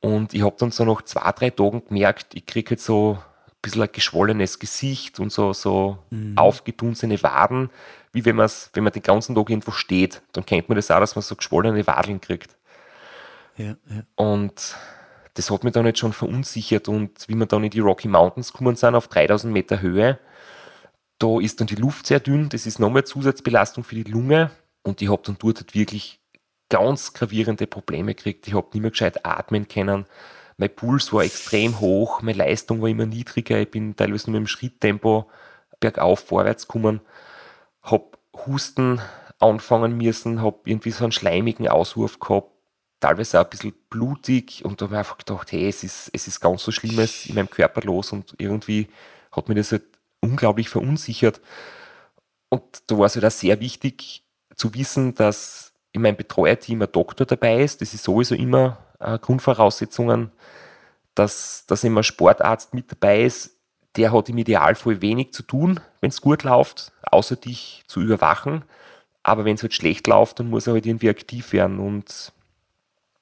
Und 0.00 0.34
ich 0.34 0.42
habe 0.42 0.56
dann 0.58 0.70
so 0.70 0.84
nach 0.84 1.02
zwei, 1.02 1.32
drei 1.32 1.50
Tagen 1.50 1.84
gemerkt, 1.86 2.34
ich 2.34 2.44
kriege 2.46 2.72
jetzt 2.72 2.84
so 2.84 3.18
ein 3.46 3.54
bisschen 3.62 3.82
ein 3.82 3.88
geschwollenes 3.92 4.58
Gesicht 4.58 5.18
und 5.20 5.32
so, 5.32 5.52
so 5.52 5.98
mhm. 6.10 6.36
aufgedunsene 6.36 7.22
Waden, 7.22 7.70
wie 8.12 8.24
wenn, 8.24 8.36
wenn 8.36 8.84
man 8.84 8.92
den 8.92 9.02
ganzen 9.02 9.34
Tag 9.34 9.48
irgendwo 9.48 9.70
steht. 9.70 10.20
Dann 10.32 10.44
kennt 10.44 10.68
man 10.68 10.76
das 10.76 10.90
auch, 10.90 11.00
dass 11.00 11.16
man 11.16 11.22
so 11.22 11.36
geschwollene 11.36 11.86
Wadeln 11.86 12.20
kriegt. 12.20 12.56
Ja, 13.56 13.76
ja. 13.88 14.02
Und 14.16 14.76
das 15.34 15.50
hat 15.50 15.64
mich 15.64 15.72
dann 15.72 15.86
jetzt 15.86 16.00
schon 16.00 16.12
verunsichert. 16.12 16.88
Und 16.88 17.10
wie 17.28 17.34
wir 17.34 17.46
dann 17.46 17.64
in 17.64 17.70
die 17.70 17.80
Rocky 17.80 18.08
Mountains 18.08 18.52
gekommen 18.52 18.76
sind, 18.76 18.94
auf 18.94 19.08
3000 19.08 19.52
Meter 19.52 19.80
Höhe, 19.80 20.18
da 21.18 21.40
ist 21.40 21.60
dann 21.60 21.66
die 21.66 21.76
Luft 21.76 22.06
sehr 22.06 22.20
dünn, 22.20 22.48
das 22.48 22.66
ist 22.66 22.78
nochmal 22.78 23.04
Zusatzbelastung 23.04 23.84
für 23.84 23.94
die 23.94 24.10
Lunge 24.10 24.50
und 24.82 25.00
ich 25.00 25.10
habe 25.10 25.22
dann 25.24 25.36
dort 25.38 25.58
halt 25.58 25.74
wirklich 25.74 26.20
ganz 26.68 27.12
gravierende 27.12 27.66
Probleme 27.66 28.14
gekriegt. 28.14 28.46
Ich 28.48 28.54
habe 28.54 28.68
nicht 28.72 28.82
mehr 28.82 28.90
gescheit 28.90 29.24
atmen 29.24 29.68
können. 29.68 30.06
Mein 30.56 30.74
Puls 30.74 31.12
war 31.12 31.22
extrem 31.22 31.80
hoch, 31.80 32.22
meine 32.22 32.38
Leistung 32.38 32.80
war 32.80 32.88
immer 32.88 33.06
niedriger. 33.06 33.60
Ich 33.60 33.70
bin 33.70 33.96
teilweise 33.96 34.30
nur 34.30 34.40
dem 34.40 34.46
Schritttempo 34.46 35.30
bergauf 35.80 36.20
vorwärts 36.20 36.66
gekommen, 36.66 37.00
habe 37.82 38.06
Husten 38.46 39.00
anfangen 39.38 39.96
müssen, 39.96 40.42
habe 40.42 40.60
irgendwie 40.64 40.90
so 40.90 41.04
einen 41.04 41.12
schleimigen 41.12 41.68
Auswurf 41.68 42.18
gehabt, 42.20 42.50
teilweise 43.00 43.40
auch 43.40 43.44
ein 43.44 43.50
bisschen 43.50 43.74
blutig 43.90 44.64
und 44.64 44.80
da 44.80 44.86
habe 44.86 44.94
ich 44.94 44.98
einfach 44.98 45.18
gedacht, 45.18 45.52
hey, 45.52 45.68
es 45.68 45.84
ist, 45.84 46.10
es 46.12 46.26
ist 46.26 46.40
ganz 46.40 46.62
so 46.62 46.72
Schlimmes 46.72 47.26
in 47.26 47.34
meinem 47.34 47.50
Körper 47.50 47.82
los 47.82 48.12
und 48.12 48.34
irgendwie 48.38 48.88
hat 49.32 49.48
mir 49.48 49.56
das 49.56 49.72
halt 49.72 49.84
unglaublich 50.24 50.68
verunsichert. 50.68 51.40
Und 52.48 52.62
da 52.86 52.98
war 52.98 53.06
es 53.06 53.14
halt 53.14 53.24
auch 53.24 53.30
sehr 53.30 53.60
wichtig 53.60 54.24
zu 54.54 54.74
wissen, 54.74 55.14
dass 55.14 55.72
in 55.92 56.02
meinem 56.02 56.16
Betreuerteam 56.16 56.82
ein 56.82 56.92
Doktor 56.92 57.26
dabei 57.26 57.62
ist. 57.62 57.80
Das 57.80 57.94
ist 57.94 58.04
sowieso 58.04 58.34
immer 58.34 58.78
äh, 59.00 59.18
Grundvoraussetzungen, 59.18 60.32
dass, 61.14 61.64
dass 61.66 61.84
immer 61.84 62.00
ein 62.00 62.04
Sportarzt 62.04 62.74
mit 62.74 62.90
dabei 62.90 63.22
ist. 63.22 63.56
Der 63.96 64.12
hat 64.12 64.28
im 64.28 64.38
Idealfall 64.38 65.00
wenig 65.00 65.32
zu 65.32 65.44
tun, 65.44 65.78
wenn 66.00 66.10
es 66.10 66.20
gut 66.20 66.42
läuft, 66.42 66.92
außer 67.02 67.36
dich 67.36 67.84
zu 67.86 68.00
überwachen. 68.00 68.64
Aber 69.22 69.44
wenn 69.44 69.54
es 69.54 69.62
halt 69.62 69.72
schlecht 69.72 70.06
läuft, 70.06 70.40
dann 70.40 70.50
muss 70.50 70.66
er 70.66 70.74
halt 70.74 70.86
irgendwie 70.86 71.08
aktiv 71.08 71.52
werden. 71.52 71.78
Und 71.78 72.32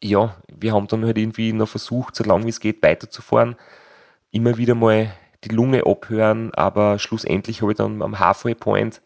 ja, 0.03 0.37
wir 0.49 0.73
haben 0.73 0.89
dann 0.89 1.05
halt 1.05 1.19
irgendwie 1.19 1.53
noch 1.53 1.69
versucht, 1.69 2.17
so 2.17 2.25
lange 2.25 2.47
wie 2.47 2.51
es 2.51 2.61
geht, 2.61 2.83
weiterzufahren. 2.83 3.57
Immer 4.31 4.57
wieder 4.57 4.75
mal 4.75 5.13
die 5.45 5.49
Lunge 5.49 5.87
abhören, 5.87 6.53
aber 6.55 6.99
schlussendlich 6.99 7.63
habe 7.63 7.73
ich 7.73 7.79
dann 7.79 8.03
am 8.03 8.19
Halfway 8.19 8.55
Point 8.55 9.03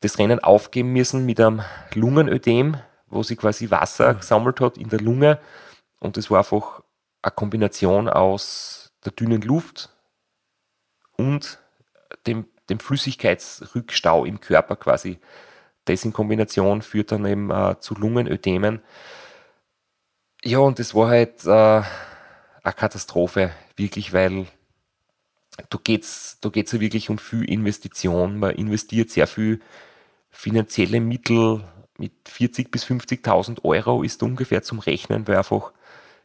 das 0.00 0.18
Rennen 0.18 0.40
aufgeben 0.40 0.92
müssen 0.92 1.24
mit 1.24 1.40
einem 1.40 1.62
Lungenödem, 1.94 2.76
wo 3.08 3.22
sich 3.22 3.38
quasi 3.38 3.70
Wasser 3.70 4.14
mhm. 4.14 4.18
gesammelt 4.18 4.60
hat 4.60 4.78
in 4.78 4.88
der 4.88 5.00
Lunge 5.00 5.38
und 5.98 6.16
das 6.16 6.30
war 6.30 6.38
einfach 6.38 6.82
eine 7.22 7.32
Kombination 7.32 8.08
aus 8.08 8.92
der 9.04 9.12
dünnen 9.12 9.42
Luft 9.42 9.90
und 11.16 11.58
dem 12.26 12.46
dem 12.68 12.80
Flüssigkeitsrückstau 12.80 14.24
im 14.24 14.40
Körper 14.40 14.76
quasi. 14.76 15.18
Das 15.84 16.04
in 16.04 16.12
Kombination 16.12 16.82
führt 16.82 17.12
dann 17.12 17.26
eben 17.26 17.50
äh, 17.50 17.78
zu 17.78 17.94
Lungenödemen. 17.94 18.80
Ja, 20.42 20.58
und 20.58 20.78
das 20.78 20.94
war 20.94 21.08
halt 21.08 21.44
äh, 21.44 21.50
eine 21.50 22.74
Katastrophe, 22.74 23.50
wirklich, 23.76 24.12
weil 24.12 24.46
da 25.70 25.78
geht 25.82 26.02
es 26.02 26.38
da 26.40 26.48
geht's 26.48 26.72
ja 26.72 26.80
wirklich 26.80 27.10
um 27.10 27.18
viel 27.18 27.44
Investition. 27.44 28.38
Man 28.38 28.54
investiert 28.56 29.10
sehr 29.10 29.26
viel 29.26 29.60
finanzielle 30.30 31.00
Mittel 31.00 31.62
mit 31.98 32.12
40.000 32.28 32.70
bis 32.70 32.84
50.000 32.84 33.64
Euro 33.64 34.02
ist 34.02 34.22
ungefähr 34.22 34.62
zum 34.62 34.80
Rechnen, 34.80 35.28
weil 35.28 35.36
einfach 35.36 35.72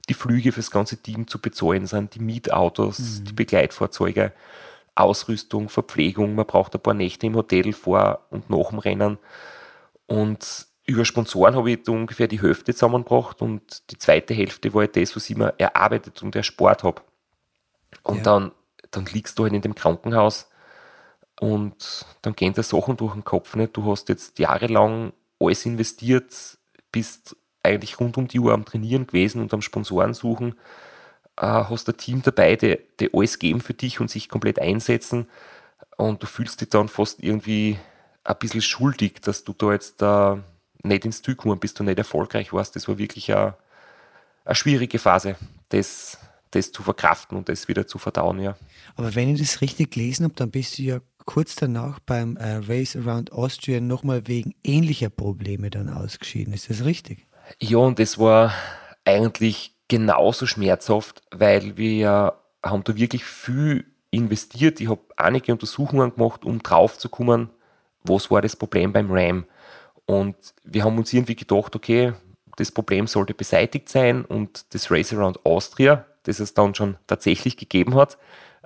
die 0.10 0.16
Flüge 0.16 0.52
fürs 0.52 0.72
ganze 0.72 0.98
Team 0.98 1.28
zu 1.28 1.40
bezahlen 1.40 1.86
sind, 1.86 2.16
die 2.16 2.20
Mietautos, 2.20 3.00
mhm. 3.00 3.26
die 3.26 3.34
Begleitfahrzeuge, 3.34 4.34
Ausrüstung, 4.96 5.70
Verpflegung. 5.70 6.34
Man 6.34 6.48
braucht 6.48 6.74
ein 6.74 6.82
paar 6.82 6.96
Nächte 6.96 7.28
im 7.28 7.36
Hotel 7.36 7.74
vor 7.74 8.26
und 8.32 8.50
nach 8.50 8.70
dem 8.70 8.80
Rennen. 8.80 9.20
Und 10.08 10.66
über 10.86 11.06
Sponsoren 11.06 11.56
habe 11.56 11.72
ich 11.72 11.84
da 11.84 11.92
ungefähr 11.92 12.28
die 12.28 12.42
Hälfte 12.42 12.74
zusammengebracht 12.74 13.44
und 13.44 13.84
die 13.92 13.98
zweite 14.00 14.34
Hälfte 14.34 14.74
war 14.74 14.82
halt 14.82 14.96
das, 14.96 15.16
was 15.16 15.30
ich 15.30 15.38
mir 15.38 15.54
erarbeitet 15.60 16.24
und 16.24 16.36
erspart 16.36 16.84
habe. 16.84 17.04
Und 18.02 18.18
ja. 18.18 18.24
dann, 18.24 18.52
dann 18.92 19.06
liegst 19.06 19.38
du 19.38 19.44
halt 19.44 19.54
in 19.54 19.62
dem 19.62 19.76
Krankenhaus 19.76 20.50
und 21.40 22.06
dann 22.22 22.36
gehen 22.36 22.54
da 22.54 22.64
Sachen 22.64 22.98
durch 22.98 23.14
den 23.14 23.24
Kopf. 23.24 23.56
Nicht? 23.56 23.78
Du 23.78 23.90
hast 23.90 24.10
jetzt 24.10 24.40
jahrelang 24.40 25.14
alles 25.40 25.66
investiert, 25.66 26.58
bist 26.92 27.36
eigentlich 27.64 28.00
rund 28.00 28.18
um 28.18 28.28
die 28.28 28.40
Uhr 28.40 28.54
am 28.54 28.66
Trainieren 28.66 29.08
gewesen 29.08 29.42
und 29.42 29.54
am 29.54 29.62
Sponsoren 29.62 30.14
suchen, 30.14 30.56
äh, 31.38 31.46
hast 31.46 31.88
ein 31.90 31.98
Team 31.98 32.22
dabei, 32.22 32.56
die, 32.56 32.80
die 33.00 33.14
alles 33.14 33.40
geben 33.40 33.62
für 33.62 33.74
dich 33.74 34.00
und 34.00 34.10
sich 34.10 34.30
komplett 34.30 34.60
einsetzen 34.60 35.28
und 35.98 36.24
du 36.24 36.28
fühlst 36.28 36.62
dich 36.62 36.70
dann 36.70 36.88
fast 36.88 37.22
irgendwie 37.22 37.78
ein 38.24 38.38
bisschen 38.38 38.62
schuldig, 38.62 39.22
dass 39.22 39.44
du 39.44 39.54
da 39.54 39.72
jetzt 39.72 40.02
äh, 40.02 40.38
nicht 40.84 41.06
ins 41.06 41.22
Ziel 41.22 41.36
gekommen 41.36 41.60
bist 41.60 41.80
und 41.80 41.88
nicht 41.88 41.98
erfolgreich 41.98 42.54
warst. 42.54 42.76
Das 42.76 42.88
war 42.88 42.98
wirklich 42.98 43.34
eine, 43.34 43.56
eine 44.46 44.56
schwierige 44.56 45.00
Phase, 45.00 45.36
das, 45.70 46.18
das 46.52 46.72
zu 46.72 46.84
verkraften 46.84 47.38
und 47.38 47.50
das 47.50 47.68
wieder 47.68 47.88
zu 47.88 47.98
verdauen. 47.98 48.40
Ja. 48.40 48.58
Aber 48.96 49.16
wenn 49.16 49.34
ich 49.34 49.40
das 49.40 49.62
richtig 49.62 49.92
gelesen 49.92 50.26
habe, 50.26 50.36
dann 50.36 50.52
bist 50.52 50.78
du 50.78 50.84
ja 50.84 51.00
kurz 51.26 51.56
danach 51.56 52.00
beim 52.00 52.38
äh, 52.38 52.56
Race 52.56 52.96
Around 52.96 53.32
Austria 53.32 53.80
nochmal 53.80 54.28
wegen 54.28 54.56
ähnlicher 54.64 55.10
Probleme 55.10 55.70
dann 55.70 55.90
ausgeschieden. 55.90 56.54
Ist 56.54 56.70
das 56.70 56.84
richtig? 56.84 57.28
Ja, 57.60 57.78
und 57.78 58.00
das 58.00 58.18
war 58.18 58.54
eigentlich 59.06 59.76
genauso 59.88 60.46
schmerzhaft, 60.46 61.22
weil 61.32 61.78
wir 61.78 62.34
haben 62.64 62.84
da 62.84 62.96
wirklich 62.96 63.24
viel 63.24 63.86
investiert. 64.12 64.82
Ich 64.82 64.90
habe 64.90 65.02
einige 65.18 65.52
Untersuchungen 65.52 66.16
gemacht, 66.16 66.46
um 66.46 66.64
drauf 66.64 66.98
zu 66.98 67.10
kommen, 67.10 67.50
was 68.04 68.32
war 68.32 68.42
das 68.42 68.56
Problem 68.56 68.94
beim 68.94 69.12
RAM. 69.12 69.46
Und 70.06 70.36
wir 70.64 70.84
haben 70.84 70.98
uns 70.98 71.14
irgendwie 71.14 71.36
gedacht, 71.36 71.76
okay, 71.76 72.14
das 72.56 72.72
Problem 72.72 73.08
sollte 73.08 73.34
beseitigt 73.34 73.90
sein 73.90 74.26
und 74.26 74.74
das 74.74 74.90
Race 74.92 75.14
Around 75.14 75.46
Austria, 75.46 76.06
das 76.24 76.40
es 76.40 76.54
dann 76.54 76.76
schon 76.76 76.98
tatsächlich 77.08 77.58
gegeben 77.58 77.96
hat, 77.96 78.18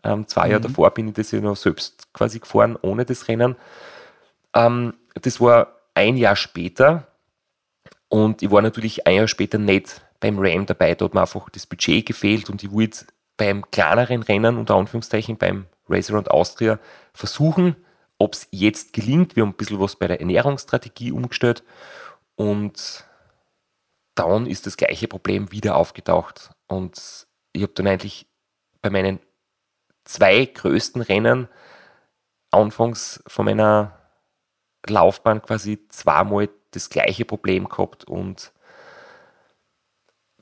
ähm, 0.04 0.28
zwei 0.28 0.46
mhm. 0.46 0.52
Jahre 0.52 0.62
davor 0.62 0.92
bin 0.92 1.08
ich 1.08 1.14
das 1.14 1.32
ja 1.32 1.40
noch 1.40 1.56
selbst 1.56 2.12
quasi 2.14 2.40
gefahren, 2.40 2.78
ohne 2.82 3.06
das 3.06 3.28
Rennen. 3.28 3.56
Ähm, 4.54 4.94
das 5.22 5.40
war 5.40 5.76
ein 5.94 6.18
Jahr 6.18 6.36
später 6.36 7.08
und 8.10 8.42
ich 8.42 8.52
war 8.52 8.62
natürlich 8.62 9.08
ein 9.08 9.16
Jahr 9.16 9.28
später 9.28 9.58
nicht 9.58 10.02
beim 10.20 10.38
Ram 10.40 10.66
dabei. 10.66 10.96
Da 10.96 11.06
hat 11.06 11.14
mir 11.14 11.22
einfach 11.22 11.50
das 11.50 11.66
Budget 11.66 12.06
gefehlt 12.06 12.50
und 12.50 12.64
ich 12.64 12.72
wollte 12.72 13.06
beim 13.38 13.70
kleineren 13.72 14.24
Rennen, 14.24 14.58
unter 14.58 14.76
Anführungszeichen, 14.76 15.38
beim 15.38 15.66
Race 15.90 16.12
Around 16.12 16.32
Austria 16.32 16.80
versuchen, 17.14 17.76
ob 18.18 18.34
es 18.34 18.48
jetzt 18.52 18.94
gelingt. 18.94 19.36
Wir 19.36 19.44
haben 19.44 19.50
ein 19.50 19.58
bisschen 19.58 19.80
was 19.80 19.96
bei 19.96 20.08
der 20.08 20.20
Ernährungsstrategie 20.20 21.12
umgestellt 21.12 21.64
und 22.36 23.06
dann 24.16 24.46
ist 24.46 24.66
das 24.68 24.78
gleiche 24.78 25.08
Problem 25.08 25.52
wieder 25.52 25.76
aufgetaucht. 25.76 26.52
Und 26.68 27.28
ich 27.54 27.64
habe 27.64 27.74
dann 27.74 27.88
eigentlich 27.88 28.28
bei 28.82 28.90
meinen 28.90 29.20
zwei 30.04 30.46
größten 30.46 31.02
Rennen 31.02 31.48
anfangs 32.52 33.24
von 33.28 33.46
meiner 33.46 33.98
Laufbahn 34.88 35.42
quasi 35.42 35.88
zweimal 35.90 36.50
das 36.72 36.90
gleiche 36.90 37.26
Problem 37.26 37.70
gehabt 37.70 38.04
und 38.04 38.52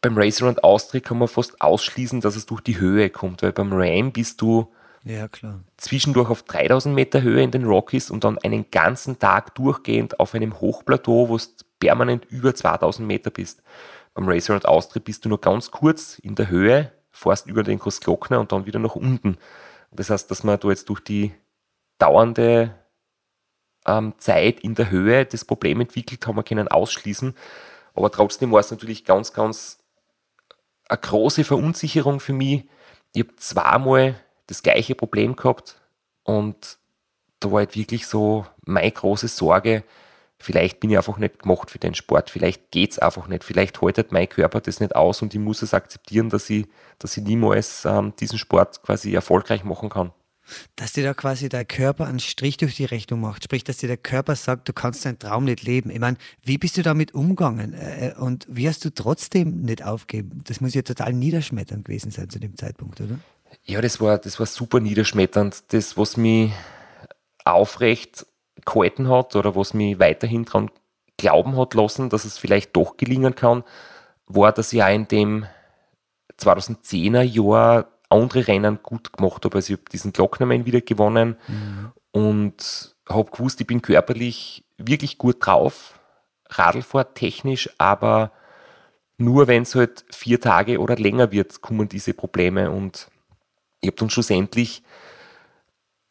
beim 0.01 0.17
Racer 0.17 0.47
und 0.47 0.63
Austria 0.63 0.99
kann 0.99 1.19
man 1.19 1.27
fast 1.27 1.61
ausschließen, 1.61 2.21
dass 2.21 2.35
es 2.35 2.47
durch 2.47 2.61
die 2.61 2.79
Höhe 2.79 3.11
kommt, 3.11 3.43
weil 3.43 3.51
beim 3.51 3.71
Ram 3.71 4.11
bist 4.11 4.41
du 4.41 4.73
ja, 5.03 5.27
zwischendurch 5.77 6.29
auf 6.29 6.43
3000 6.43 6.93
Meter 6.93 7.21
Höhe 7.21 7.43
in 7.43 7.51
den 7.51 7.65
Rockies 7.65 8.09
und 8.09 8.23
dann 8.23 8.39
einen 8.39 8.69
ganzen 8.71 9.19
Tag 9.19 9.53
durchgehend 9.55 10.19
auf 10.19 10.33
einem 10.33 10.59
Hochplateau, 10.59 11.29
wo 11.29 11.37
du 11.37 11.43
permanent 11.79 12.25
über 12.25 12.55
2000 12.55 13.07
Meter 13.07 13.29
bist. 13.29 13.61
Beim 14.13 14.27
Racer 14.27 14.55
und 14.55 14.67
Austria 14.67 15.01
bist 15.03 15.25
du 15.25 15.29
nur 15.29 15.39
ganz 15.39 15.71
kurz 15.71 16.19
in 16.19 16.35
der 16.35 16.49
Höhe 16.49 16.91
fährst 17.21 17.47
über 17.47 17.63
den 17.63 17.79
Großglockner 17.79 18.39
und 18.39 18.51
dann 18.51 18.65
wieder 18.65 18.79
nach 18.79 18.95
unten. 18.95 19.37
Das 19.91 20.09
heißt, 20.09 20.31
dass 20.31 20.43
man 20.43 20.59
da 20.59 20.69
jetzt 20.69 20.89
durch 20.89 21.01
die 21.01 21.33
dauernde 21.97 22.73
ähm, 23.85 24.13
Zeit 24.17 24.59
in 24.61 24.75
der 24.75 24.89
Höhe 24.89 25.25
das 25.25 25.45
Problem 25.45 25.81
entwickelt 25.81 26.25
haben 26.25 26.35
wir 26.35 26.43
können 26.43 26.67
ausschließen. 26.67 27.35
Aber 27.93 28.11
trotzdem 28.11 28.51
war 28.51 28.59
es 28.59 28.71
natürlich 28.71 29.05
ganz, 29.05 29.33
ganz 29.33 29.79
eine 30.87 30.97
große 30.97 31.43
Verunsicherung 31.43 32.19
für 32.19 32.33
mich. 32.33 32.65
Ich 33.13 33.23
habe 33.23 33.35
zweimal 33.35 34.15
das 34.47 34.63
gleiche 34.63 34.95
Problem 34.95 35.35
gehabt 35.35 35.79
und 36.23 36.77
da 37.39 37.51
war 37.51 37.59
halt 37.59 37.75
wirklich 37.75 38.07
so 38.07 38.45
meine 38.65 38.91
große 38.91 39.27
Sorge, 39.27 39.83
vielleicht 40.41 40.79
bin 40.79 40.89
ich 40.89 40.97
einfach 40.97 41.17
nicht 41.17 41.39
gemacht 41.39 41.71
für 41.71 41.79
den 41.79 41.93
Sport, 41.93 42.29
vielleicht 42.29 42.71
geht 42.71 42.91
es 42.91 42.99
einfach 42.99 43.27
nicht, 43.27 43.43
vielleicht 43.43 43.81
haltet 43.81 44.11
mein 44.11 44.27
Körper 44.27 44.61
das 44.61 44.79
nicht 44.79 44.95
aus 44.95 45.21
und 45.21 45.33
ich 45.33 45.39
muss 45.39 45.61
es 45.61 45.73
akzeptieren, 45.73 46.29
dass 46.29 46.49
ich, 46.49 46.67
dass 46.99 47.17
ich 47.17 47.23
niemals 47.23 47.85
ähm, 47.85 48.13
diesen 48.19 48.37
Sport 48.37 48.81
quasi 48.83 49.13
erfolgreich 49.13 49.63
machen 49.63 49.89
kann. 49.89 50.11
Dass 50.75 50.93
dir 50.93 51.03
da 51.03 51.13
quasi 51.13 51.49
der 51.49 51.65
Körper 51.65 52.07
einen 52.07 52.19
Strich 52.19 52.57
durch 52.57 52.75
die 52.75 52.85
Rechnung 52.85 53.21
macht, 53.21 53.43
sprich, 53.43 53.63
dass 53.63 53.77
dir 53.77 53.87
der 53.87 53.97
Körper 53.97 54.35
sagt, 54.35 54.67
du 54.67 54.73
kannst 54.73 55.05
deinen 55.05 55.19
Traum 55.19 55.45
nicht 55.45 55.63
leben. 55.63 55.89
Ich 55.91 55.99
meine, 55.99 56.17
wie 56.43 56.57
bist 56.57 56.77
du 56.77 56.81
damit 56.81 57.13
umgegangen 57.13 57.73
äh, 57.73 58.09
äh, 58.09 58.15
und 58.15 58.47
wie 58.49 58.67
hast 58.67 58.83
du 58.83 58.93
trotzdem 58.93 59.61
nicht 59.61 59.83
aufgeben? 59.83 60.41
Das 60.45 60.59
muss 60.59 60.73
ja 60.73 60.81
total 60.81 61.13
niederschmetternd 61.13 61.85
gewesen 61.85 62.11
sein 62.11 62.29
zu 62.29 62.39
dem 62.39 62.57
Zeitpunkt, 62.57 62.99
oder? 63.01 63.19
Ja, 63.63 63.81
das 63.81 64.01
war, 64.01 64.17
das 64.17 64.39
war 64.39 64.45
super 64.45 64.79
niederschmetternd. 64.79 65.63
Das, 65.73 65.97
was 65.97 66.17
mich 66.17 66.51
aufrecht 67.45 68.25
gehalten 68.65 69.09
hat 69.09 69.35
oder 69.35 69.55
was 69.55 69.73
mich 69.73 69.99
weiterhin 69.99 70.45
daran 70.45 70.71
glauben 71.17 71.57
hat 71.57 71.73
lassen, 71.73 72.09
dass 72.09 72.25
es 72.25 72.37
vielleicht 72.37 72.75
doch 72.75 72.97
gelingen 72.97 73.35
kann, 73.35 73.63
war, 74.25 74.51
dass 74.51 74.73
ich 74.73 74.83
auch 74.83 74.89
in 74.89 75.07
dem 75.07 75.45
2010er 76.39 77.21
Jahr 77.21 77.87
andere 78.09 78.47
Rennen 78.47 78.79
gut 78.81 79.13
gemacht 79.13 79.45
habe. 79.45 79.55
Also 79.55 79.73
ich 79.73 79.79
habe 79.79 79.89
diesen 79.91 80.13
Glocknermann 80.13 80.65
wieder 80.65 80.81
gewonnen 80.81 81.37
mhm. 81.47 81.91
und 82.11 82.95
habe 83.07 83.31
gewusst, 83.31 83.61
ich 83.61 83.67
bin 83.67 83.81
körperlich 83.81 84.63
wirklich 84.77 85.17
gut 85.17 85.45
drauf, 85.45 85.99
Radlfahrt 86.49 87.15
technisch, 87.15 87.69
aber 87.77 88.31
nur 89.17 89.47
wenn 89.47 89.63
es 89.63 89.75
halt 89.75 90.03
vier 90.11 90.41
Tage 90.41 90.79
oder 90.79 90.95
länger 90.95 91.31
wird, 91.31 91.61
kommen 91.61 91.87
diese 91.87 92.13
Probleme 92.13 92.71
und 92.71 93.07
ich 93.79 93.87
habe 93.87 93.97
dann 93.97 94.09
schlussendlich 94.09 94.83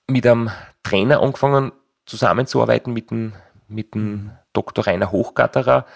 mit 0.07 0.27
einem 0.27 0.51
Trainer 0.83 1.21
angefangen, 1.21 1.73
zusammenzuarbeiten 2.11 2.93
mit 2.93 3.11
dem, 3.11 3.33
mit 3.69 3.95
dem 3.95 4.33
Dr. 4.53 4.87
Rainer 4.87 5.13
Hochgatterer. 5.13 5.87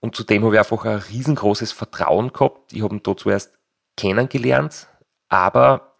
Und 0.00 0.14
zudem 0.14 0.44
habe 0.44 0.54
ich 0.54 0.58
einfach 0.58 0.84
ein 0.84 0.98
riesengroßes 0.98 1.72
Vertrauen 1.72 2.32
gehabt. 2.32 2.72
Ich 2.72 2.82
habe 2.82 2.94
ihn 2.94 3.02
da 3.02 3.16
zuerst 3.16 3.52
kennengelernt, 3.96 4.86
aber 5.28 5.94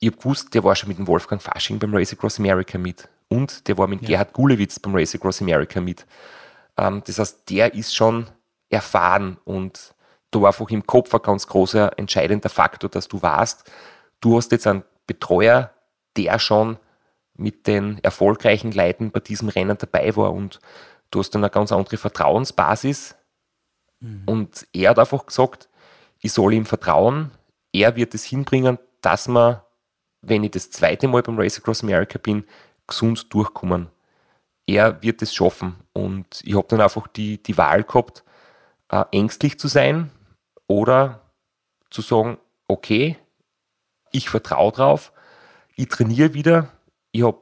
ich 0.00 0.08
habe 0.08 0.18
gewusst, 0.18 0.54
der 0.54 0.64
war 0.64 0.74
schon 0.74 0.88
mit 0.88 0.98
dem 0.98 1.06
Wolfgang 1.06 1.40
Fasching 1.40 1.78
beim 1.78 1.94
Race 1.94 2.12
Across 2.12 2.38
America 2.38 2.78
mit. 2.78 3.08
Und 3.28 3.66
der 3.68 3.78
war 3.78 3.86
mit 3.86 4.02
ja. 4.02 4.08
Gerhard 4.08 4.32
Gulewitz 4.32 4.78
beim 4.78 4.94
Race 4.94 5.14
Across 5.14 5.42
America 5.42 5.80
mit. 5.80 6.06
Ähm, 6.76 7.02
das 7.06 7.18
heißt, 7.18 7.48
der 7.50 7.74
ist 7.74 7.94
schon 7.94 8.26
erfahren 8.68 9.38
und 9.44 9.94
da 10.30 10.40
war 10.40 10.48
einfach 10.48 10.68
im 10.70 10.86
Kopf 10.86 11.14
ein 11.14 11.22
ganz 11.22 11.46
großer 11.46 11.96
entscheidender 11.96 12.48
Faktor, 12.48 12.90
dass 12.90 13.08
du 13.08 13.22
warst, 13.22 13.70
du 14.20 14.36
hast 14.36 14.50
jetzt 14.52 14.66
einen 14.66 14.82
Betreuer, 15.06 15.70
der 16.16 16.38
schon 16.38 16.78
mit 17.36 17.66
den 17.66 18.02
erfolgreichen 18.02 18.72
Leuten 18.72 19.10
bei 19.10 19.20
diesem 19.20 19.48
Rennen 19.48 19.76
dabei 19.78 20.14
war 20.16 20.32
und 20.32 20.60
du 21.10 21.18
hast 21.18 21.30
dann 21.30 21.42
eine 21.42 21.50
ganz 21.50 21.72
andere 21.72 21.96
Vertrauensbasis. 21.96 23.16
Mhm. 24.00 24.22
Und 24.26 24.66
er 24.72 24.90
hat 24.90 24.98
einfach 24.98 25.26
gesagt, 25.26 25.68
ich 26.20 26.32
soll 26.32 26.54
ihm 26.54 26.66
vertrauen, 26.66 27.30
er 27.72 27.96
wird 27.96 28.14
es 28.14 28.24
hinbringen, 28.24 28.78
dass 29.00 29.28
man, 29.28 29.60
wenn 30.22 30.44
ich 30.44 30.52
das 30.52 30.70
zweite 30.70 31.08
Mal 31.08 31.22
beim 31.22 31.38
Race 31.38 31.58
Across 31.58 31.82
America 31.82 32.18
bin, 32.18 32.44
gesund 32.86 33.32
durchkommen. 33.34 33.88
Er 34.66 35.02
wird 35.02 35.20
es 35.22 35.34
schaffen. 35.34 35.76
Und 35.92 36.40
ich 36.44 36.54
habe 36.54 36.68
dann 36.68 36.80
einfach 36.80 37.08
die, 37.08 37.42
die 37.42 37.58
Wahl 37.58 37.82
gehabt, 37.84 38.24
äh, 38.90 39.04
ängstlich 39.10 39.58
zu 39.58 39.68
sein 39.68 40.10
oder 40.66 41.20
zu 41.90 42.00
sagen, 42.00 42.38
okay, 42.68 43.18
ich 44.12 44.28
vertraue 44.28 44.72
drauf, 44.72 45.12
ich 45.76 45.88
trainiere 45.88 46.34
wieder, 46.34 46.68
ich 47.14 47.22
habe 47.22 47.38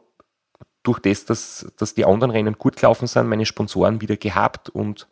durch 0.82 0.98
das, 0.98 1.24
dass, 1.24 1.72
dass 1.78 1.94
die 1.94 2.04
anderen 2.04 2.30
Rennen 2.30 2.58
gut 2.58 2.76
gelaufen 2.76 3.06
sind, 3.06 3.28
meine 3.28 3.46
Sponsoren 3.46 4.00
wieder 4.00 4.16
gehabt 4.16 4.68
und 4.68 5.08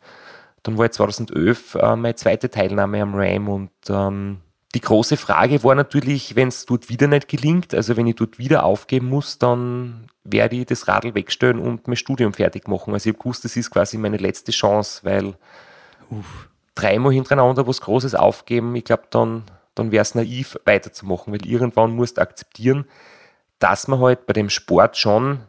dann 0.63 0.77
war 0.77 0.85
ich 0.85 0.91
2011 0.91 1.75
äh, 1.75 1.95
meine 1.95 2.15
zweite 2.15 2.49
Teilnahme 2.49 3.01
am 3.01 3.15
Ram 3.15 3.49
und 3.49 3.71
ähm, 3.89 4.41
die 4.75 4.81
große 4.81 5.17
Frage 5.17 5.63
war 5.63 5.73
natürlich, 5.73 6.35
wenn 6.35 6.49
es 6.49 6.65
dort 6.65 6.89
wieder 6.89 7.07
nicht 7.07 7.27
gelingt, 7.27 7.73
also 7.73 7.97
wenn 7.97 8.05
ich 8.05 8.15
dort 8.15 8.37
wieder 8.37 8.63
aufgeben 8.63 9.07
muss, 9.07 9.39
dann 9.39 10.07
werde 10.23 10.57
ich 10.57 10.67
das 10.67 10.87
Radl 10.87 11.15
wegstellen 11.15 11.59
und 11.59 11.87
mein 11.87 11.97
Studium 11.97 12.33
fertig 12.33 12.67
machen. 12.67 12.93
Also 12.93 13.09
ich 13.09 13.15
habe 13.15 13.23
gewusst, 13.23 13.43
das 13.43 13.57
ist 13.57 13.71
quasi 13.71 13.97
meine 13.97 14.17
letzte 14.17 14.51
Chance, 14.51 15.01
weil 15.03 15.33
Uff. 16.11 16.49
dreimal 16.75 17.11
hintereinander 17.11 17.65
was 17.65 17.81
Großes 17.81 18.13
aufgeben, 18.13 18.75
ich 18.75 18.85
glaube, 18.85 19.03
dann, 19.09 19.43
dann 19.73 19.91
wäre 19.91 20.03
es 20.03 20.13
naiv 20.13 20.57
weiterzumachen, 20.65 21.33
weil 21.33 21.45
irgendwann 21.45 21.95
musst 21.95 22.17
du 22.17 22.21
akzeptieren, 22.21 22.85
dass 23.61 23.87
man 23.87 23.99
halt 23.99 24.25
bei 24.25 24.33
dem 24.33 24.49
Sport 24.49 24.97
schon 24.97 25.45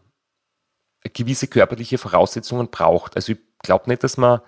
gewisse 1.15 1.49
körperliche 1.49 1.99
Voraussetzungen 1.99 2.69
braucht. 2.71 3.17
Also 3.17 3.33
ich 3.33 3.39
glaube 3.63 3.89
nicht, 3.89 4.05
dass 4.05 4.19
man, 4.19 4.41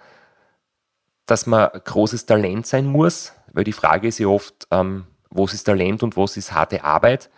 dass 1.26 1.46
man 1.46 1.70
großes 1.72 2.26
Talent 2.26 2.66
sein 2.66 2.86
muss, 2.86 3.32
weil 3.52 3.64
die 3.64 3.72
Frage 3.72 4.06
ist 4.06 4.18
ja 4.18 4.28
oft, 4.28 4.68
ähm, 4.70 5.06
was 5.30 5.54
ist 5.54 5.64
Talent 5.64 6.02
und 6.02 6.16
was 6.16 6.36
ist 6.36 6.52
harte 6.52 6.84
Arbeit. 6.84 7.30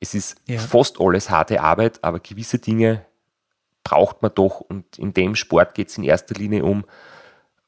Es 0.00 0.14
ist 0.14 0.38
ja. 0.46 0.58
fast 0.58 0.98
alles 0.98 1.28
harte 1.30 1.60
Arbeit, 1.60 2.02
aber 2.02 2.20
gewisse 2.20 2.58
Dinge 2.58 3.04
braucht 3.84 4.22
man 4.22 4.32
doch 4.34 4.60
und 4.60 4.98
in 4.98 5.12
dem 5.12 5.36
Sport 5.36 5.74
geht 5.74 5.90
es 5.90 5.98
in 5.98 6.04
erster 6.04 6.34
Linie 6.34 6.64
um 6.64 6.86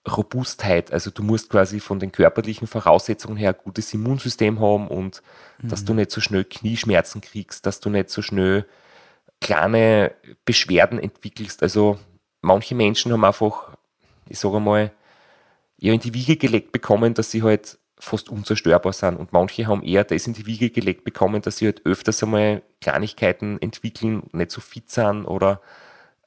Robustheit. 0.09 0.93
Also 0.93 1.11
du 1.11 1.23
musst 1.23 1.51
quasi 1.51 1.81
von 1.81 1.99
den 1.99 2.13
körperlichen 2.13 2.67
Voraussetzungen 2.67 3.37
her 3.37 3.51
ein 3.51 3.63
gutes 3.63 3.93
Immunsystem 3.95 4.61
haben 4.61 4.89
und 4.89 5.23
mhm. 5.61 5.69
dass 5.69 5.85
du 5.85 5.95
nicht 5.95 6.11
so 6.11 6.21
schnell 6.21 6.45
Knieschmerzen 6.45 7.21
kriegst, 7.21 7.67
dass 7.67 7.81
du 7.81 7.91
nicht 7.91 8.11
so 8.11 8.23
schnell 8.23 8.67
kleine 9.41 10.13
Beschwerden 10.45 10.99
entwickelst. 10.99 11.63
Also 11.63 11.99
manche 12.41 12.75
Menschen 12.75 13.13
haben 13.13 13.25
einfach, 13.25 13.77
ich 14.29 14.39
sage 14.39 14.61
mal, 14.61 14.91
ja 15.79 15.93
in 15.93 16.01
die 16.01 16.15
Wiege 16.15 16.37
gelegt 16.37 16.73
bekommen, 16.73 17.15
dass 17.15 17.31
sie 17.31 17.43
halt 17.43 17.79
fast 18.01 18.29
unzerstörbar 18.29 18.93
sind. 18.93 19.17
Und 19.17 19.33
manche 19.33 19.67
haben 19.67 19.83
eher 19.83 20.05
das 20.05 20.27
in 20.27 20.33
die 20.33 20.47
Wiege 20.47 20.71
gelegt 20.71 21.05
bekommen, 21.05 21.43
dass 21.43 21.59
sie 21.59 21.67
halt 21.67 21.85
öfters 21.85 22.23
einmal 22.23 22.63
Kleinigkeiten 22.81 23.61
entwickeln, 23.61 24.25
nicht 24.33 24.51
so 24.51 24.61
fit 24.61 24.91
sind 24.91 25.25
oder 25.25 25.61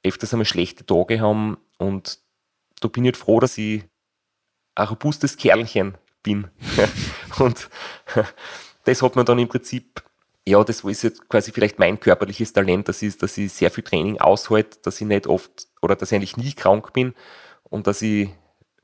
öfters 0.03 0.33
einmal 0.33 0.45
schlechte 0.45 0.85
Tage 0.85 1.21
haben. 1.21 1.57
Und 1.77 2.19
da 2.81 2.89
bin 2.89 3.05
ich 3.05 3.09
halt 3.09 3.17
froh, 3.17 3.39
dass 3.39 3.57
ich 3.57 3.83
ein 4.75 4.87
robustes 4.87 5.37
Kerlchen 5.37 5.97
bin. 6.23 6.49
und 7.39 7.69
das 8.83 9.01
hat 9.01 9.15
man 9.15 9.25
dann 9.25 9.39
im 9.39 9.47
Prinzip, 9.47 10.03
ja, 10.47 10.63
das 10.63 10.81
ist 10.83 11.03
jetzt 11.03 11.29
quasi 11.29 11.51
vielleicht 11.51 11.79
mein 11.79 11.99
körperliches 11.99 12.53
Talent, 12.53 12.89
das 12.89 13.01
ist, 13.01 13.23
dass 13.23 13.37
ich 13.37 13.53
sehr 13.53 13.71
viel 13.71 13.83
Training 13.83 14.19
aushalte, 14.19 14.79
dass 14.83 14.99
ich 14.99 15.07
nicht 15.07 15.27
oft 15.27 15.67
oder 15.81 15.95
dass 15.95 16.11
ich 16.11 16.15
eigentlich 16.15 16.37
nie 16.37 16.53
krank 16.53 16.93
bin 16.93 17.13
und 17.63 17.87
dass 17.87 18.01
ich 18.01 18.29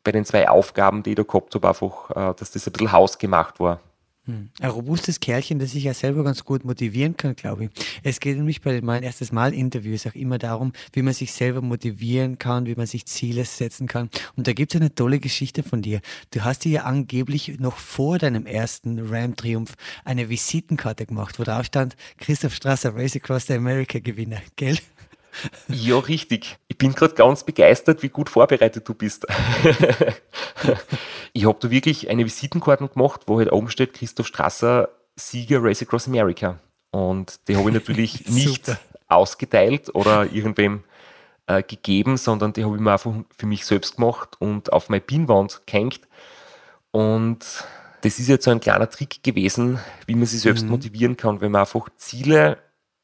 bei 0.03 0.11
den 0.11 0.25
zwei 0.25 0.47
Aufgaben, 0.47 1.03
die 1.03 1.11
ich 1.11 1.15
da 1.17 1.23
gehabt 1.23 1.53
habe, 1.55 1.67
einfach, 1.67 2.09
äh, 2.11 2.33
dass 2.35 2.51
das 2.51 2.67
ein 2.67 2.71
bisschen 2.71 2.91
hausgemacht 2.91 3.59
war. 3.59 3.81
Hm. 4.27 4.49
Ein 4.59 4.69
robustes 4.71 5.21
Kerlchen, 5.21 5.57
das 5.57 5.71
sich 5.71 5.85
ja 5.85 5.93
selber 5.93 6.21
ganz 6.21 6.43
gut 6.43 6.65
motivieren 6.65 7.15
kann, 7.15 7.33
glaube 7.35 7.65
ich. 7.65 7.69
Es 8.03 8.19
geht 8.19 8.35
nämlich 8.35 8.61
bei 8.61 8.81
meinen 8.81 9.03
erstes 9.03 9.31
Mal 9.31 9.53
Interviews 9.53 10.05
auch 10.05 10.15
immer 10.15 10.37
darum, 10.37 10.73
wie 10.91 11.01
man 11.01 11.13
sich 11.13 11.31
selber 11.31 11.61
motivieren 11.61 12.37
kann, 12.37 12.65
wie 12.65 12.75
man 12.75 12.87
sich 12.87 13.05
Ziele 13.05 13.45
setzen 13.45 13.87
kann. 13.87 14.09
Und 14.35 14.47
da 14.47 14.51
gibt 14.51 14.75
es 14.75 14.81
eine 14.81 14.93
tolle 14.93 15.19
Geschichte 15.19 15.63
von 15.63 15.81
dir. 15.81 16.01
Du 16.31 16.43
hast 16.43 16.65
dir 16.65 16.71
ja 16.71 16.83
angeblich 16.83 17.57
noch 17.59 17.77
vor 17.77 18.17
deinem 18.17 18.45
ersten 18.45 18.99
Ram-Triumph 18.99 19.75
eine 20.03 20.27
Visitenkarte 20.27 21.05
gemacht, 21.05 21.39
wo 21.39 21.43
drauf 21.43 21.65
stand 21.65 21.95
Christoph 22.17 22.53
Strasser, 22.53 22.95
Race 22.95 23.15
Across 23.15 23.47
the 23.47 23.53
America 23.53 23.99
Gewinner, 23.99 24.41
gell? 24.57 24.77
Ja, 25.67 25.99
richtig. 25.99 26.57
Ich 26.67 26.77
bin 26.77 26.93
gerade 26.93 27.13
ganz 27.13 27.43
begeistert, 27.43 28.03
wie 28.03 28.09
gut 28.09 28.29
vorbereitet 28.29 28.87
du 28.87 28.93
bist. 28.93 29.25
ich 31.33 31.45
habe 31.45 31.57
da 31.59 31.69
wirklich 31.71 32.09
eine 32.09 32.25
Visitenkarte 32.25 32.87
gemacht, 32.87 33.21
wo 33.27 33.39
halt 33.39 33.51
oben 33.51 33.69
steht 33.69 33.93
Christoph 33.93 34.27
Strasser, 34.27 34.89
Sieger 35.15 35.63
Race 35.63 35.81
Across 35.81 36.07
America. 36.07 36.59
Und 36.91 37.47
die 37.47 37.55
habe 37.55 37.69
ich 37.69 37.73
natürlich 37.73 38.27
nicht 38.29 38.75
ausgeteilt 39.07 39.93
oder 39.93 40.31
irgendwem 40.31 40.83
äh, 41.47 41.63
gegeben, 41.63 42.17
sondern 42.17 42.53
die 42.53 42.63
habe 42.63 42.75
ich 42.75 42.81
mir 42.81 42.91
einfach 42.91 43.13
für 43.35 43.45
mich 43.45 43.65
selbst 43.65 43.95
gemacht 43.95 44.35
und 44.39 44.71
auf 44.73 44.89
meine 44.89 45.01
Pinwand 45.01 45.61
gehängt. 45.65 46.01
Und 46.91 47.39
das 48.01 48.19
ist 48.19 48.27
jetzt 48.27 48.45
so 48.45 48.51
ein 48.51 48.59
kleiner 48.59 48.89
Trick 48.89 49.23
gewesen, 49.23 49.79
wie 50.05 50.15
man 50.15 50.25
sich 50.25 50.41
selbst 50.41 50.63
mhm. 50.63 50.71
motivieren 50.71 51.17
kann, 51.17 51.41
wenn 51.41 51.51
man 51.51 51.61
einfach 51.61 51.89
Ziele 51.97 52.57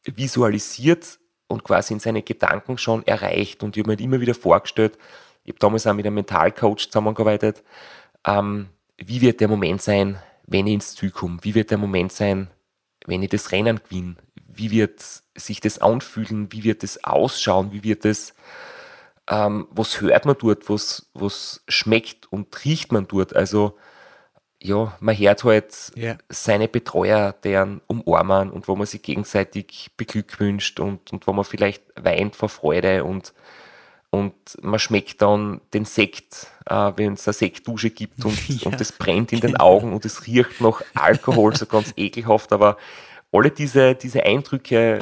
visualisiert 0.04 1.20
und 1.54 1.64
quasi 1.64 1.94
in 1.94 2.00
seine 2.00 2.22
Gedanken 2.22 2.78
schon 2.78 3.06
erreicht. 3.08 3.64
Und 3.64 3.78
ich 3.78 3.82
habe 3.82 3.90
mir 3.90 3.94
halt 3.94 4.02
immer 4.02 4.20
wieder 4.20 4.36
vorgestellt, 4.36 4.98
ich 5.44 5.52
habe 5.52 5.60
damals 5.60 5.88
auch 5.88 5.94
mit 5.94 6.06
einem 6.06 6.16
Mentalcoach 6.16 6.88
zusammengearbeitet, 6.90 7.64
ähm, 8.26 8.70
wie 8.98 9.22
wird 9.22 9.42
der 9.42 9.48
Moment 9.48 9.82
sein, 9.82 10.20
wenn 10.46 10.68
ich 10.68 10.74
ins 10.74 10.96
Ziel 10.96 11.12
komme? 11.12 11.40
Wie 11.42 11.56
wird 11.56 11.72
der 11.72 11.78
Moment 11.78 12.12
sein, 12.12 12.50
wenn 13.06 13.24
ich 13.24 13.30
das 13.30 13.52
Rennen 13.52 13.80
gewinne? 13.84 14.16
Wie 14.48 14.72
wird 14.72 15.04
sich 15.36 15.60
das 15.60 15.80
anfühlen? 15.80 16.52
Wie 16.52 16.64
wird 16.64 16.84
das 16.84 17.04
ausschauen? 17.04 17.72
Wie 17.72 17.84
wird 17.84 18.06
das, 18.06 18.34
ähm, 19.30 19.68
was 19.72 20.00
hört 20.00 20.26
man 20.26 20.38
dort? 20.38 20.70
Was, 20.70 21.10
was 21.14 21.64
schmeckt 21.68 22.32
und 22.32 22.64
riecht 22.64 22.92
man 22.92 23.08
dort? 23.08 23.36
Also, 23.36 23.78
ja, 24.64 24.96
man 25.02 25.18
hört 25.18 25.44
halt 25.44 25.92
yeah. 25.98 26.18
seine 26.30 26.70
Betreuer, 26.70 27.36
deren 27.44 27.82
umarmen 27.88 28.50
und 28.50 28.70
wo 28.70 28.76
man 28.78 28.88
sich 28.88 29.02
gegenseitig 29.02 29.92
beglückwünscht 29.98 30.80
und, 30.80 31.12
und 31.12 31.28
wo 31.28 31.34
man 31.34 31.44
vielleicht 31.44 31.84
weint 32.02 32.38
vor 32.38 32.48
Freude 32.48 33.04
und, 33.04 33.34
und 34.10 34.34
man 34.62 34.80
schmeckt 34.80 35.22
dann 35.22 35.60
den 35.74 35.84
Sekt, 35.84 36.48
äh, 36.66 36.94
wenn 36.96 37.14
es 37.14 37.28
eine 37.28 37.34
Sektdusche 37.34 37.90
gibt 37.90 38.24
und, 38.24 38.48
ja, 38.48 38.72
und 38.72 38.80
das 38.80 38.94
brennt 38.94 39.34
in 39.34 39.42
genau. 39.42 39.52
den 39.52 39.60
Augen 39.60 39.94
und 39.94 40.06
es 40.06 40.26
riecht 40.28 40.62
nach 40.62 40.82
Alkohol, 40.94 41.54
so 41.58 41.66
ganz 41.66 41.94
ekelhaft, 41.98 42.54
aber 42.54 42.78
alle 43.34 43.52
diese, 43.52 43.96
diese 43.96 44.24
Eindrücke 44.24 45.00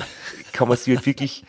kann 0.53 0.69
man 0.69 0.77
sich 0.77 0.95
halt 0.95 1.05
wirklich 1.05 1.43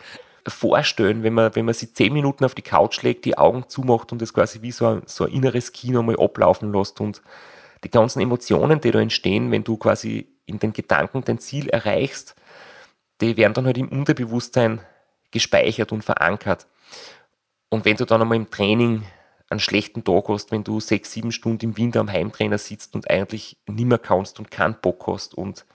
vorstellen, 0.45 1.23
wenn 1.23 1.33
man, 1.33 1.55
wenn 1.55 1.65
man 1.65 1.73
sich 1.73 1.95
zehn 1.95 2.13
Minuten 2.13 2.45
auf 2.45 2.53
die 2.53 2.61
Couch 2.61 3.01
legt, 3.01 3.25
die 3.25 3.39
Augen 3.39 3.65
zumacht 3.69 4.11
und 4.11 4.21
das 4.21 4.33
quasi 4.33 4.61
wie 4.61 4.71
so 4.71 4.85
ein, 4.85 5.01
so 5.07 5.25
ein 5.25 5.31
inneres 5.31 5.71
Kino 5.71 6.03
mal 6.03 6.19
ablaufen 6.19 6.71
lässt 6.71 7.01
und 7.01 7.23
die 7.83 7.89
ganzen 7.89 8.21
Emotionen, 8.21 8.81
die 8.81 8.91
da 8.91 8.99
entstehen, 8.99 9.51
wenn 9.51 9.63
du 9.63 9.77
quasi 9.77 10.27
in 10.45 10.59
den 10.59 10.73
Gedanken 10.73 11.23
dein 11.23 11.39
Ziel 11.39 11.69
erreichst, 11.69 12.35
die 13.21 13.37
werden 13.37 13.53
dann 13.53 13.65
halt 13.65 13.77
im 13.77 13.89
Unterbewusstsein 13.89 14.81
gespeichert 15.31 15.91
und 15.91 16.03
verankert. 16.03 16.67
Und 17.69 17.85
wenn 17.85 17.97
du 17.97 18.05
dann 18.05 18.21
einmal 18.21 18.37
im 18.37 18.49
Training 18.49 19.03
einen 19.49 19.59
schlechten 19.59 20.03
Tag 20.03 20.29
hast, 20.29 20.51
wenn 20.51 20.63
du 20.63 20.79
sechs, 20.79 21.11
sieben 21.11 21.31
Stunden 21.31 21.65
im 21.65 21.77
Winter 21.77 21.99
am 21.99 22.11
Heimtrainer 22.11 22.57
sitzt 22.57 22.95
und 22.95 23.09
eigentlich 23.09 23.57
nimmer 23.67 23.97
kannst 23.97 24.39
und 24.39 24.51
keinen 24.51 24.75
Bock 24.81 25.07
hast 25.07 25.33
und 25.33 25.65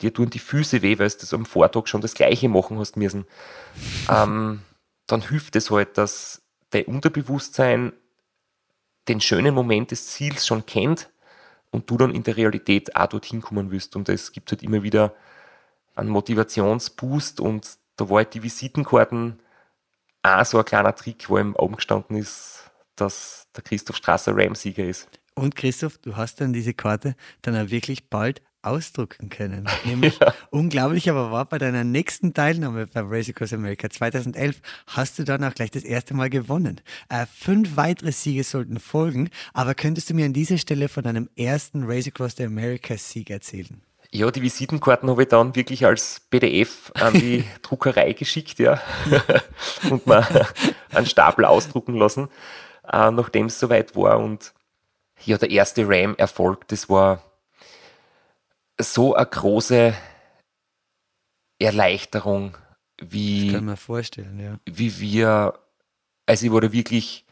dir 0.00 0.12
tun 0.12 0.30
die 0.30 0.38
Füße 0.38 0.82
weh, 0.82 0.98
weil 0.98 1.08
du 1.08 1.36
am 1.36 1.46
Vortag 1.46 1.86
schon 1.86 2.00
das 2.00 2.14
Gleiche 2.14 2.48
machen 2.48 2.78
hast 2.78 2.96
müssen, 2.96 3.26
ähm, 4.10 4.62
dann 5.06 5.22
hilft 5.22 5.56
es 5.56 5.70
halt, 5.70 5.98
dass 5.98 6.42
dein 6.70 6.84
Unterbewusstsein 6.84 7.92
den 9.08 9.20
schönen 9.20 9.54
Moment 9.54 9.92
des 9.92 10.08
Ziels 10.08 10.46
schon 10.46 10.66
kennt 10.66 11.08
und 11.70 11.90
du 11.90 11.96
dann 11.96 12.14
in 12.14 12.22
der 12.22 12.36
Realität 12.36 12.96
auch 12.96 13.06
dorthin 13.06 13.40
kommen 13.40 13.70
wirst. 13.70 13.96
Und 13.96 14.08
es 14.08 14.32
gibt 14.32 14.50
halt 14.50 14.62
immer 14.62 14.82
wieder 14.82 15.14
einen 15.94 16.10
Motivationsboost 16.10 17.40
und 17.40 17.78
da 17.96 18.08
war 18.08 18.18
halt 18.18 18.34
die 18.34 18.42
Visitenkarten 18.42 19.40
auch 20.22 20.44
so 20.44 20.58
ein 20.58 20.64
kleiner 20.64 20.94
Trick, 20.94 21.28
wo 21.28 21.38
ihm 21.38 21.54
oben 21.54 21.76
gestanden 21.76 22.16
ist, 22.16 22.70
dass 22.96 23.48
der 23.54 23.62
Christoph 23.62 23.96
Strasser 23.96 24.36
Ram-Sieger 24.36 24.84
ist. 24.84 25.08
Und 25.34 25.54
Christoph, 25.54 25.98
du 25.98 26.16
hast 26.16 26.40
dann 26.40 26.52
diese 26.52 26.74
Karte 26.74 27.14
dann 27.42 27.56
auch 27.56 27.70
wirklich 27.70 28.08
bald 28.08 28.42
ausdrucken 28.66 29.28
können. 29.28 29.68
Nämlich 29.84 30.18
ja. 30.18 30.34
unglaublich, 30.50 31.08
aber 31.08 31.30
war 31.30 31.44
bei 31.44 31.58
deiner 31.58 31.84
nächsten 31.84 32.34
Teilnahme 32.34 32.86
beim 32.86 33.08
Race 33.08 33.28
Across 33.28 33.52
America 33.52 33.88
2011 33.88 34.60
hast 34.88 35.18
du 35.18 35.24
dann 35.24 35.44
auch 35.44 35.54
gleich 35.54 35.70
das 35.70 35.84
erste 35.84 36.14
Mal 36.14 36.30
gewonnen. 36.30 36.80
Äh, 37.08 37.26
fünf 37.26 37.76
weitere 37.76 38.12
Siege 38.12 38.44
sollten 38.44 38.78
folgen, 38.80 39.30
aber 39.52 39.74
könntest 39.74 40.10
du 40.10 40.14
mir 40.14 40.26
an 40.26 40.32
dieser 40.32 40.58
Stelle 40.58 40.88
von 40.88 41.04
deinem 41.04 41.28
ersten 41.36 41.84
Race 41.84 42.06
Across 42.06 42.36
the 42.36 42.44
America 42.44 42.96
Sieg 42.96 43.30
erzählen? 43.30 43.80
Ja, 44.12 44.30
die 44.30 44.42
Visitenkarten 44.42 45.10
habe 45.10 45.22
ich 45.22 45.28
dann 45.28 45.54
wirklich 45.56 45.84
als 45.84 46.20
PDF 46.30 46.92
an 46.94 47.14
die 47.14 47.44
Druckerei 47.62 48.12
geschickt, 48.12 48.58
ja, 48.58 48.80
und 49.90 50.06
mal 50.06 50.46
einen 50.92 51.06
Stapel 51.06 51.44
ausdrucken 51.44 51.94
lassen, 51.94 52.28
äh, 52.90 53.10
nachdem 53.10 53.46
es 53.46 53.58
soweit 53.58 53.96
war. 53.96 54.20
Und 54.20 54.52
ja, 55.24 55.38
der 55.38 55.50
erste 55.50 55.88
Ram-Erfolg, 55.88 56.68
das 56.68 56.88
war 56.88 57.22
so 58.80 59.14
eine 59.14 59.26
große 59.26 59.94
Erleichterung, 61.58 62.56
wie, 62.98 63.52
kann 63.52 63.64
man 63.64 63.76
vorstellen, 63.76 64.38
ja. 64.40 64.58
wie 64.66 65.00
wir, 65.00 65.58
also 66.26 66.46
ich 66.46 66.52
wurde 66.52 66.72
wirklich 66.72 67.24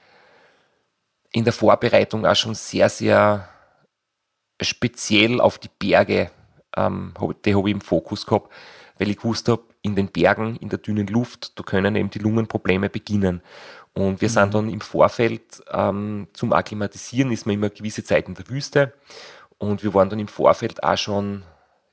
in 1.33 1.44
der 1.44 1.52
Vorbereitung 1.52 2.26
auch 2.26 2.37
schon 2.37 2.54
sehr, 2.54 2.88
sehr 2.88 3.48
speziell 4.61 5.40
auf 5.40 5.59
die 5.59 5.70
Berge, 5.78 6.30
ähm, 6.76 7.14
die 7.44 7.54
habe 7.54 7.68
ich 7.68 7.74
im 7.74 7.80
Fokus 7.80 8.24
gehabt, 8.26 8.52
weil 8.98 9.11
ich 9.11 9.16
gewusst 9.16 9.48
habe, 9.48 9.62
in 9.83 9.96
den 9.96 10.09
Bergen, 10.09 10.57
in 10.57 10.70
der 10.70 10.78
dünnen 10.78 11.07
Luft, 11.09 11.59
da 11.59 11.62
können 11.62 11.94
eben 11.96 12.09
die 12.09 12.18
Lungenprobleme 12.18 12.88
beginnen. 12.88 13.42
Und 13.92 14.20
wir 14.20 14.28
mhm. 14.28 14.33
sind 14.33 14.54
dann 14.54 14.68
im 14.70 14.80
Vorfeld 14.80 15.62
ähm, 15.70 16.28
zum 16.33 16.52
Akklimatisieren, 16.52 17.30
ist 17.30 17.46
man 17.46 17.54
immer 17.54 17.66
eine 17.66 17.74
gewisse 17.74 18.02
Zeit 18.02 18.28
in 18.28 18.35
der 18.35 18.48
Wüste. 18.48 18.94
Und 19.58 19.82
wir 19.82 19.94
waren 19.94 20.10
dann 20.10 20.18
im 20.18 20.28
Vorfeld 20.28 20.82
auch 20.82 20.98
schon 20.98 21.44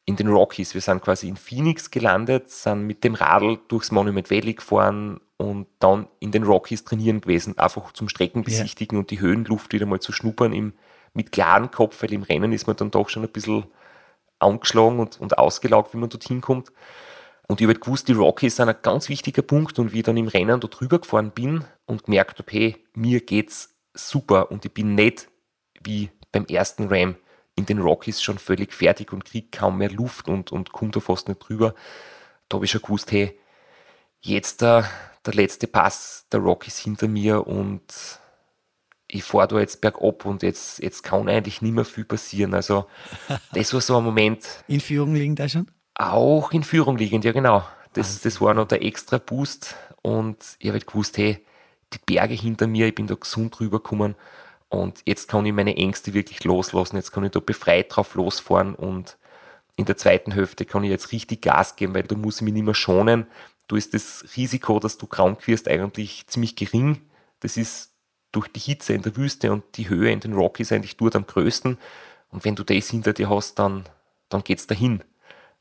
in 0.05 0.15
den 0.15 0.27
Rockies. 0.27 0.73
Wir 0.73 0.81
sind 0.81 1.01
quasi 1.01 1.27
in 1.27 1.37
Phoenix 1.37 1.91
gelandet, 1.91 2.49
sind 2.49 2.85
mit 2.87 3.03
dem 3.03 3.15
Radl 3.15 3.59
durchs 3.67 3.91
Monument 3.91 4.29
Valley 4.29 4.53
gefahren 4.53 5.21
und 5.37 5.67
dann 5.79 6.07
in 6.19 6.31
den 6.31 6.43
Rockies 6.43 6.83
trainieren 6.83 7.21
gewesen, 7.21 7.57
einfach 7.57 7.91
zum 7.93 8.09
Strecken 8.09 8.43
besichtigen 8.43 8.95
yeah. 8.95 9.01
und 9.01 9.11
die 9.11 9.19
Höhenluft 9.19 9.73
wieder 9.73 9.85
mal 9.85 9.99
zu 9.99 10.11
schnuppern 10.11 10.53
im, 10.53 10.73
mit 11.13 11.31
klarem 11.31 11.71
Kopf, 11.71 12.01
weil 12.01 12.13
im 12.13 12.23
Rennen 12.23 12.51
ist 12.51 12.67
man 12.67 12.75
dann 12.75 12.91
doch 12.91 13.09
schon 13.09 13.23
ein 13.23 13.31
bisschen 13.31 13.65
angeschlagen 14.39 14.99
und, 14.99 15.19
und 15.19 15.37
ausgelaugt, 15.37 15.93
wie 15.93 15.97
man 15.97 16.09
dorthin 16.09 16.41
kommt. 16.41 16.71
Und 17.47 17.59
ich 17.59 17.65
habe 17.65 17.73
halt 17.73 17.83
gewusst, 17.83 18.07
die 18.07 18.13
Rockies 18.13 18.55
sind 18.55 18.69
ein 18.69 18.75
ganz 18.81 19.09
wichtiger 19.09 19.41
Punkt. 19.41 19.77
Und 19.77 19.91
wie 19.91 19.97
ich 19.97 20.03
dann 20.03 20.15
im 20.17 20.27
Rennen 20.27 20.59
da 20.59 20.67
drüber 20.67 20.99
gefahren 20.99 21.31
bin 21.31 21.65
und 21.85 22.05
gemerkt 22.05 22.39
habe, 22.39 22.51
hey, 22.51 22.77
mir 22.93 23.19
geht's 23.19 23.75
super 23.93 24.51
und 24.51 24.63
ich 24.63 24.73
bin 24.73 24.95
nicht 24.95 25.27
wie 25.83 26.09
beim 26.31 26.45
ersten 26.45 26.87
Ram 26.87 27.15
in 27.61 27.65
den 27.67 27.79
Rockies 27.79 28.21
schon 28.21 28.39
völlig 28.39 28.73
fertig 28.73 29.13
und 29.13 29.23
kriege 29.23 29.47
kaum 29.51 29.77
mehr 29.77 29.91
Luft 29.91 30.27
und, 30.27 30.51
und 30.51 30.71
komme 30.71 30.91
da 30.91 30.99
fast 30.99 31.27
nicht 31.27 31.39
drüber. 31.39 31.75
Da 32.49 32.55
habe 32.55 32.65
ich 32.65 32.71
schon 32.71 32.81
gewusst, 32.81 33.11
hey, 33.11 33.37
jetzt 34.19 34.61
der, 34.61 34.89
der 35.25 35.33
letzte 35.35 35.67
Pass 35.67 36.25
der 36.31 36.39
Rockies 36.39 36.79
hinter 36.79 37.07
mir 37.07 37.45
und 37.45 37.83
ich 39.07 39.23
fahre 39.23 39.47
da 39.49 39.59
jetzt 39.59 39.81
bergab 39.81 40.25
und 40.25 40.41
jetzt, 40.41 40.79
jetzt 40.79 41.03
kann 41.03 41.29
eigentlich 41.29 41.61
nicht 41.61 41.73
mehr 41.73 41.85
viel 41.85 42.05
passieren. 42.05 42.53
Also, 42.53 42.87
das 43.53 43.73
war 43.73 43.81
so 43.81 43.97
ein 43.97 44.03
Moment. 44.03 44.47
In 44.67 44.79
Führung 44.79 45.13
liegen 45.13 45.35
da 45.35 45.47
schon? 45.47 45.69
Auch 45.95 46.51
in 46.51 46.63
Führung 46.63 46.97
liegend, 46.97 47.25
ja 47.25 47.31
genau. 47.31 47.63
Das, 47.93 48.21
das 48.21 48.41
war 48.41 48.53
noch 48.53 48.67
der 48.67 48.83
extra 48.83 49.17
Boost 49.17 49.75
und 50.01 50.37
ich 50.59 50.69
habe 50.69 50.79
halt 50.79 50.87
gewusst, 50.87 51.17
hey, 51.17 51.45
die 51.93 51.99
Berge 52.05 52.33
hinter 52.33 52.65
mir, 52.67 52.87
ich 52.87 52.95
bin 52.95 53.05
da 53.05 53.15
gesund 53.15 53.59
rübergekommen 53.59 54.15
und 54.71 55.01
jetzt 55.05 55.27
kann 55.27 55.45
ich 55.45 55.51
meine 55.51 55.75
Ängste 55.75 56.13
wirklich 56.13 56.45
loslassen, 56.45 56.95
jetzt 56.95 57.11
kann 57.11 57.25
ich 57.25 57.31
da 57.31 57.41
befreit 57.41 57.93
drauf 57.93 58.15
losfahren 58.15 58.73
und 58.73 59.17
in 59.75 59.83
der 59.83 59.97
zweiten 59.97 60.31
Hälfte 60.31 60.63
kann 60.65 60.85
ich 60.85 60.89
jetzt 60.89 61.11
richtig 61.11 61.41
Gas 61.41 61.75
geben, 61.75 61.93
weil 61.93 62.03
da 62.03 62.15
muss 62.15 62.37
ich 62.37 62.41
mich 62.43 62.53
nicht 62.53 62.63
mehr 62.63 62.73
schonen. 62.73 63.27
Du 63.67 63.75
ist 63.75 63.93
das 63.93 64.23
Risiko, 64.37 64.79
dass 64.79 64.97
du 64.97 65.07
krank 65.07 65.45
wirst, 65.45 65.67
eigentlich 65.67 66.25
ziemlich 66.27 66.55
gering. 66.55 67.01
Das 67.41 67.57
ist 67.57 67.91
durch 68.31 68.47
die 68.47 68.61
Hitze 68.61 68.93
in 68.93 69.01
der 69.01 69.17
Wüste 69.17 69.51
und 69.51 69.63
die 69.75 69.89
Höhe 69.89 70.09
in 70.09 70.21
den 70.21 70.33
Rockies 70.33 70.71
eigentlich 70.71 70.95
dort 70.95 71.17
am 71.17 71.27
größten. 71.27 71.77
Und 72.29 72.45
wenn 72.45 72.55
du 72.55 72.63
das 72.63 72.89
hinter 72.89 73.11
dir 73.11 73.29
hast, 73.29 73.59
dann, 73.59 73.83
dann 74.29 74.41
es 74.47 74.67
dahin. 74.67 75.03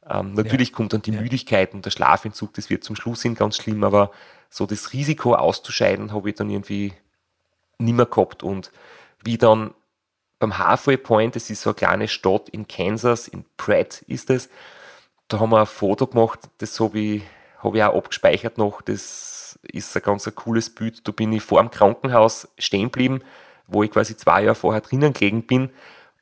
Ähm, 0.08 0.34
natürlich 0.34 0.70
ja. 0.70 0.76
kommt 0.76 0.92
dann 0.92 1.02
die 1.02 1.12
ja. 1.12 1.20
Müdigkeit 1.20 1.74
und 1.74 1.84
der 1.84 1.90
Schlafentzug, 1.90 2.54
das 2.54 2.70
wird 2.70 2.84
zum 2.84 2.94
Schluss 2.94 3.22
hin 3.22 3.34
ganz 3.34 3.56
schlimm, 3.56 3.82
aber 3.82 4.12
so 4.50 4.66
das 4.66 4.92
Risiko 4.92 5.34
auszuscheiden 5.34 6.12
habe 6.12 6.30
ich 6.30 6.36
dann 6.36 6.48
irgendwie 6.48 6.92
nimmer 7.78 8.06
gehabt. 8.06 8.44
Und 8.44 8.70
wie 9.24 9.38
dann 9.38 9.74
beim 10.38 10.58
Halfway 10.58 10.96
Point, 10.96 11.36
das 11.36 11.50
ist 11.50 11.62
so 11.62 11.70
eine 11.70 11.74
kleine 11.74 12.08
Stadt 12.08 12.48
in 12.48 12.66
Kansas, 12.66 13.28
in 13.28 13.44
Pratt 13.56 14.02
ist 14.08 14.30
es, 14.30 14.48
da 15.28 15.38
haben 15.38 15.50
wir 15.50 15.60
ein 15.60 15.66
Foto 15.66 16.06
gemacht, 16.06 16.40
das 16.58 16.80
habe 16.80 16.98
ich, 16.98 17.22
hab 17.62 17.74
ich 17.74 17.82
auch 17.82 17.96
abgespeichert 17.96 18.58
noch, 18.58 18.82
das 18.82 19.58
ist 19.62 19.96
ein 19.96 20.02
ganz 20.02 20.26
ein 20.26 20.34
cooles 20.34 20.70
Bild. 20.70 21.06
Da 21.06 21.12
bin 21.12 21.32
ich 21.32 21.42
vor 21.42 21.60
dem 21.60 21.70
Krankenhaus 21.70 22.48
stehen 22.58 22.84
geblieben, 22.84 23.22
wo 23.66 23.82
ich 23.82 23.90
quasi 23.90 24.16
zwei 24.16 24.44
Jahre 24.44 24.54
vorher 24.54 24.80
drinnen 24.80 25.12
gelegen 25.12 25.46
bin 25.46 25.70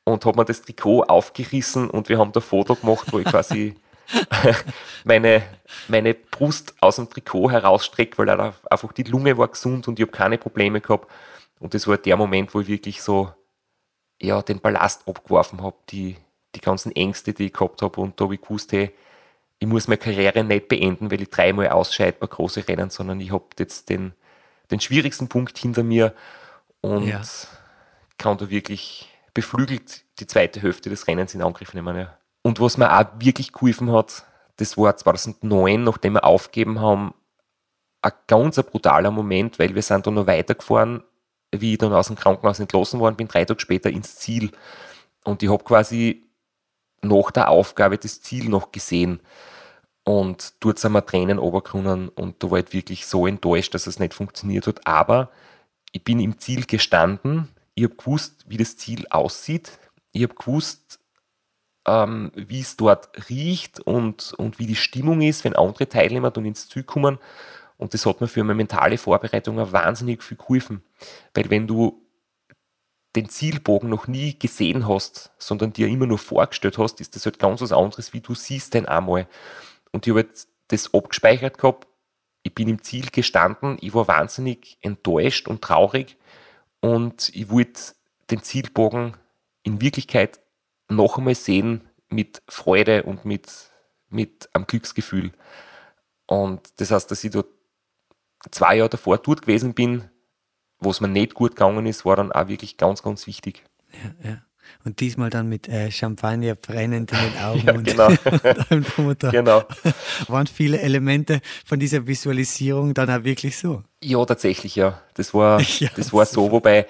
und 0.03 0.25
habe 0.25 0.37
mir 0.37 0.45
das 0.45 0.61
Trikot 0.61 1.03
aufgerissen 1.03 1.89
und 1.89 2.09
wir 2.09 2.17
haben 2.17 2.31
da 2.31 2.39
ein 2.39 2.43
Foto 2.43 2.75
gemacht, 2.75 3.07
wo 3.11 3.19
ich 3.19 3.25
quasi 3.25 3.75
meine, 5.03 5.43
meine 5.87 6.13
Brust 6.13 6.73
aus 6.81 6.97
dem 6.97 7.09
Trikot 7.09 7.51
herausstrecke, 7.51 8.17
weil 8.17 8.29
einfach 8.29 8.91
die 8.93 9.03
Lunge 9.03 9.37
war 9.37 9.47
gesund 9.47 9.87
und 9.87 9.99
ich 9.99 10.03
habe 10.03 10.11
keine 10.11 10.37
Probleme 10.37 10.81
gehabt. 10.81 11.09
Und 11.59 11.73
das 11.73 11.87
war 11.87 11.97
der 11.97 12.17
Moment, 12.17 12.53
wo 12.53 12.61
ich 12.61 12.67
wirklich 12.67 13.01
so 13.01 13.33
ja, 14.21 14.41
den 14.41 14.59
Ballast 14.59 15.07
abgeworfen 15.07 15.61
habe, 15.61 15.77
die, 15.89 16.17
die 16.55 16.61
ganzen 16.61 16.91
Ängste, 16.93 17.33
die 17.33 17.47
ich 17.47 17.53
gehabt 17.53 17.81
habe. 17.81 18.01
Und 18.01 18.19
da 18.19 18.25
habe 18.25 18.35
ich 18.35 18.41
gewusst, 18.41 18.71
hey, 18.71 18.91
ich 19.59 19.67
muss 19.67 19.87
meine 19.87 19.97
Karriere 19.97 20.43
nicht 20.43 20.67
beenden, 20.67 21.11
weil 21.11 21.21
ich 21.21 21.29
dreimal 21.29 21.69
ausscheide 21.69 22.17
bei 22.19 22.27
großen 22.27 22.63
Rennen, 22.63 22.89
sondern 22.89 23.19
ich 23.19 23.31
habe 23.31 23.45
jetzt 23.57 23.89
den, 23.89 24.13
den 24.71 24.79
schwierigsten 24.79 25.27
Punkt 25.27 25.57
hinter 25.57 25.83
mir 25.83 26.13
und 26.81 27.07
ja. 27.07 27.21
kann 28.17 28.37
da 28.37 28.49
wirklich 28.49 29.09
beflügelt 29.33 30.03
die 30.19 30.27
zweite 30.27 30.61
Hälfte 30.61 30.89
des 30.89 31.07
Rennens 31.07 31.33
in 31.33 31.41
Angriff 31.41 31.73
nehmen. 31.73 31.97
Ja. 31.97 32.17
Und 32.41 32.59
was 32.61 32.77
mir 32.77 32.97
auch 32.97 33.05
wirklich 33.19 33.51
geholfen 33.51 33.91
hat, 33.91 34.25
das 34.55 34.77
war 34.77 34.95
2009, 34.95 35.83
nachdem 35.83 36.13
wir 36.13 36.23
aufgegeben 36.23 36.79
haben, 36.79 37.13
ein 38.01 38.11
ganz 38.27 38.55
brutaler 38.63 39.11
Moment, 39.11 39.59
weil 39.59 39.75
wir 39.75 39.81
sind 39.81 40.07
dann 40.07 40.13
noch 40.13 40.27
weitergefahren, 40.27 41.03
wie 41.51 41.73
ich 41.73 41.77
dann 41.77 41.93
aus 41.93 42.07
dem 42.07 42.15
Krankenhaus 42.15 42.59
entlassen 42.59 42.99
worden 42.99 43.15
bin, 43.15 43.27
drei 43.27 43.45
Tage 43.45 43.59
später 43.59 43.89
ins 43.89 44.15
Ziel. 44.15 44.51
Und 45.23 45.43
ich 45.43 45.49
habe 45.49 45.63
quasi 45.63 46.29
nach 47.01 47.31
der 47.31 47.49
Aufgabe 47.49 47.97
das 47.97 48.21
Ziel 48.21 48.49
noch 48.49 48.71
gesehen. 48.71 49.19
Und 50.03 50.53
dort 50.59 50.79
sind 50.79 50.93
wir 50.93 51.05
Tränen 51.05 51.37
runtergekommen 51.37 52.09
und 52.09 52.41
da 52.43 52.49
war 52.49 52.59
ich 52.59 52.73
wirklich 52.73 53.05
so 53.05 53.27
enttäuscht, 53.27 53.73
dass 53.73 53.85
es 53.85 53.99
nicht 53.99 54.13
funktioniert 54.13 54.65
hat. 54.65 54.87
Aber 54.87 55.29
ich 55.91 56.03
bin 56.03 56.19
im 56.19 56.39
Ziel 56.39 56.65
gestanden, 56.65 57.49
ich 57.75 57.83
habe 57.83 57.95
gewusst, 57.95 58.45
wie 58.47 58.57
das 58.57 58.75
Ziel 58.77 59.05
aussieht. 59.09 59.79
Ich 60.11 60.23
habe 60.23 60.33
gewusst, 60.33 60.99
ähm, 61.85 62.31
wie 62.35 62.59
es 62.59 62.75
dort 62.75 63.09
riecht 63.29 63.79
und, 63.79 64.33
und 64.33 64.59
wie 64.59 64.65
die 64.65 64.75
Stimmung 64.75 65.21
ist, 65.21 65.43
wenn 65.43 65.55
andere 65.55 65.87
Teilnehmer 65.87 66.31
dann 66.31 66.45
ins 66.45 66.67
Ziel 66.67 66.83
kommen. 66.83 67.19
Und 67.79 67.93
das 67.93 68.05
hat 68.05 68.19
mir 68.19 68.27
für 68.27 68.43
meine 68.43 68.57
mentale 68.57 68.97
Vorbereitung 68.97 69.55
wahnsinnig 69.71 70.21
viel 70.21 70.37
geholfen. 70.37 70.83
Weil 71.33 71.49
wenn 71.49 71.65
du 71.65 72.05
den 73.15 73.29
Zielbogen 73.29 73.89
noch 73.89 74.07
nie 74.07 74.37
gesehen 74.37 74.87
hast, 74.87 75.31
sondern 75.37 75.71
dir 75.71 75.87
immer 75.87 76.05
nur 76.05 76.19
vorgestellt 76.19 76.77
hast, 76.77 76.99
ist 76.99 77.15
das 77.15 77.25
halt 77.25 77.39
ganz 77.39 77.61
was 77.61 77.71
anderes, 77.71 78.11
wie 78.13 78.19
du 78.19 78.35
siehst 78.35 78.73
den 78.73 78.85
einmal. 78.85 79.27
Und 79.91 80.05
ich 80.05 80.11
habe 80.11 80.21
jetzt 80.21 80.49
das 80.67 80.93
abgespeichert 80.93 81.57
gehabt, 81.57 81.87
ich 82.43 82.53
bin 82.53 82.67
im 82.67 82.83
Ziel 82.83 83.07
gestanden, 83.11 83.77
ich 83.79 83.93
war 83.93 84.09
wahnsinnig 84.09 84.77
enttäuscht 84.81 85.47
und 85.47 85.61
traurig 85.61 86.17
und 86.81 87.29
ich 87.33 87.49
wollte 87.49 87.81
den 88.29 88.43
Zielbogen 88.43 89.15
in 89.63 89.81
Wirklichkeit 89.81 90.41
noch 90.89 91.17
einmal 91.17 91.35
sehen 91.35 91.89
mit 92.09 92.41
Freude 92.47 93.03
und 93.03 93.23
mit, 93.23 93.49
mit 94.09 94.49
einem 94.53 94.67
Glücksgefühl. 94.67 95.31
Und 96.25 96.79
das 96.79 96.91
heißt, 96.91 97.09
dass 97.09 97.23
ich 97.23 97.31
dort 97.31 97.47
zwei 98.51 98.77
Jahre 98.77 98.89
davor 98.89 99.17
dort 99.17 99.41
gewesen 99.41 99.73
bin, 99.73 100.09
wo 100.79 100.91
es 100.91 101.01
mir 101.01 101.07
nicht 101.07 101.33
gut 101.33 101.55
gegangen 101.55 101.85
ist, 101.85 102.05
war 102.05 102.15
dann 102.15 102.31
auch 102.31 102.47
wirklich 102.47 102.77
ganz, 102.77 103.03
ganz 103.03 103.27
wichtig. 103.27 103.63
Ja, 103.91 104.29
ja. 104.29 104.37
Und 104.85 104.99
diesmal 104.99 105.29
dann 105.29 105.49
mit 105.49 105.67
äh, 105.67 105.91
Champagner 105.91 106.55
brennend 106.55 107.11
in 107.11 107.17
den 107.17 107.43
Augen 107.43 107.65
ja, 107.65 107.73
und, 107.73 107.83
genau. 107.83 108.07
und 108.97 109.19
genau. 109.19 109.63
Waren 110.27 110.47
viele 110.47 110.79
Elemente 110.79 111.41
von 111.65 111.79
dieser 111.79 112.05
Visualisierung 112.05 112.93
dann 112.93 113.09
auch 113.09 113.23
wirklich 113.23 113.57
so? 113.57 113.83
Ja, 114.03 114.23
tatsächlich, 114.25 114.75
ja. 114.75 115.01
Das 115.15 115.33
war, 115.33 115.59
ja, 115.61 115.89
das 115.95 116.13
war 116.13 116.25
so, 116.25 116.51
wobei, 116.51 116.87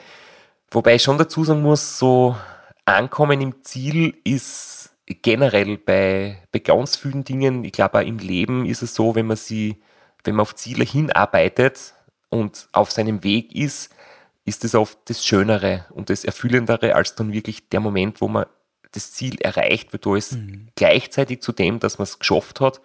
wobei 0.72 0.96
ich 0.96 1.04
schon 1.04 1.18
dazu 1.18 1.44
sagen 1.44 1.62
muss, 1.62 1.98
so 1.98 2.36
Ankommen 2.86 3.40
im 3.42 3.64
Ziel 3.64 4.16
ist 4.24 4.92
generell 5.06 5.78
bei, 5.78 6.44
bei 6.52 6.60
ganz 6.60 6.96
vielen 6.96 7.24
Dingen, 7.24 7.64
ich 7.64 7.72
glaube 7.72 8.00
auch 8.00 8.06
im 8.06 8.20
Leben 8.20 8.66
ist 8.66 8.82
es 8.82 8.94
so, 8.94 9.16
wenn 9.16 9.28
man 9.28 9.38
sie, 9.38 9.78
wenn 10.24 10.36
man 10.36 10.44
auf 10.44 10.56
Ziele 10.56 10.84
hinarbeitet 10.84 11.94
und 12.30 12.68
auf 12.72 12.92
seinem 12.92 13.24
Weg 13.24 13.54
ist, 13.54 13.94
ist 14.46 14.64
es 14.66 14.76
oft 14.76 14.98
das 15.06 15.26
Schönere 15.26 15.86
und 15.92 16.10
das 16.10 16.24
Erfüllendere 16.24 16.96
als 16.96 17.16
dann 17.16 17.34
wirklich 17.34 17.70
der 17.70 17.80
Moment, 17.80 18.22
wo 18.22 18.28
man 18.28 18.46
das 18.92 19.12
Ziel 19.12 19.40
erreicht, 19.42 19.94
weil 19.94 20.00
da 20.00 20.16
ist 20.16 20.34
mhm. 20.34 20.70
gleichzeitig 20.76 21.42
zu 21.42 21.52
dem, 21.52 21.80
dass 21.80 22.00
man 22.00 22.04
es 22.04 22.18
geschafft 22.18 22.60
hat 22.60 22.82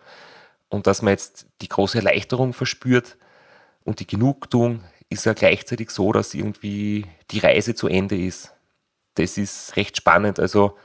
und 0.69 0.87
dass 0.87 1.01
man 1.01 1.13
jetzt 1.13 1.47
die 1.63 1.69
große 1.69 1.99
Erleichterung 1.99 2.53
verspürt 2.53 3.17
und 3.85 4.01
die 4.01 4.07
Genugtuung 4.07 4.85
ist 5.09 5.25
ja 5.25 5.33
gleichzeitig 5.33 5.91
so, 5.91 6.13
dass 6.13 6.35
irgendwie 6.35 7.07
die 7.31 7.39
Reise 7.39 7.75
zu 7.75 7.89
Ende 7.89 8.19
ist 8.19 8.55
das 9.15 9.39
ist 9.39 9.77
recht 9.77 9.97
spannend. 9.97 10.39
Also 10.39 10.77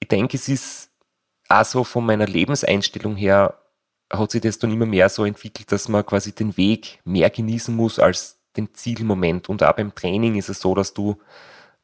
ich 0.00 0.08
denke, 0.08 0.36
es 0.36 0.48
ist 0.48 0.90
auch 1.48 1.84
von 1.84 2.06
meiner 2.06 2.26
Lebenseinstellung 2.26 3.16
her, 3.16 3.58
hat 4.18 4.30
sich 4.30 4.40
das 4.40 4.58
dann 4.58 4.72
immer 4.72 4.86
mehr 4.86 5.08
so 5.08 5.24
entwickelt, 5.24 5.70
dass 5.72 5.88
man 5.88 6.04
quasi 6.04 6.32
den 6.32 6.56
Weg 6.56 7.00
mehr 7.04 7.30
genießen 7.30 7.74
muss 7.74 7.98
als 7.98 8.38
den 8.56 8.74
Zielmoment. 8.74 9.48
Und 9.48 9.62
auch 9.62 9.72
beim 9.74 9.94
Training 9.94 10.36
ist 10.36 10.48
es 10.48 10.60
so, 10.60 10.74
dass 10.74 10.94
du, 10.94 11.20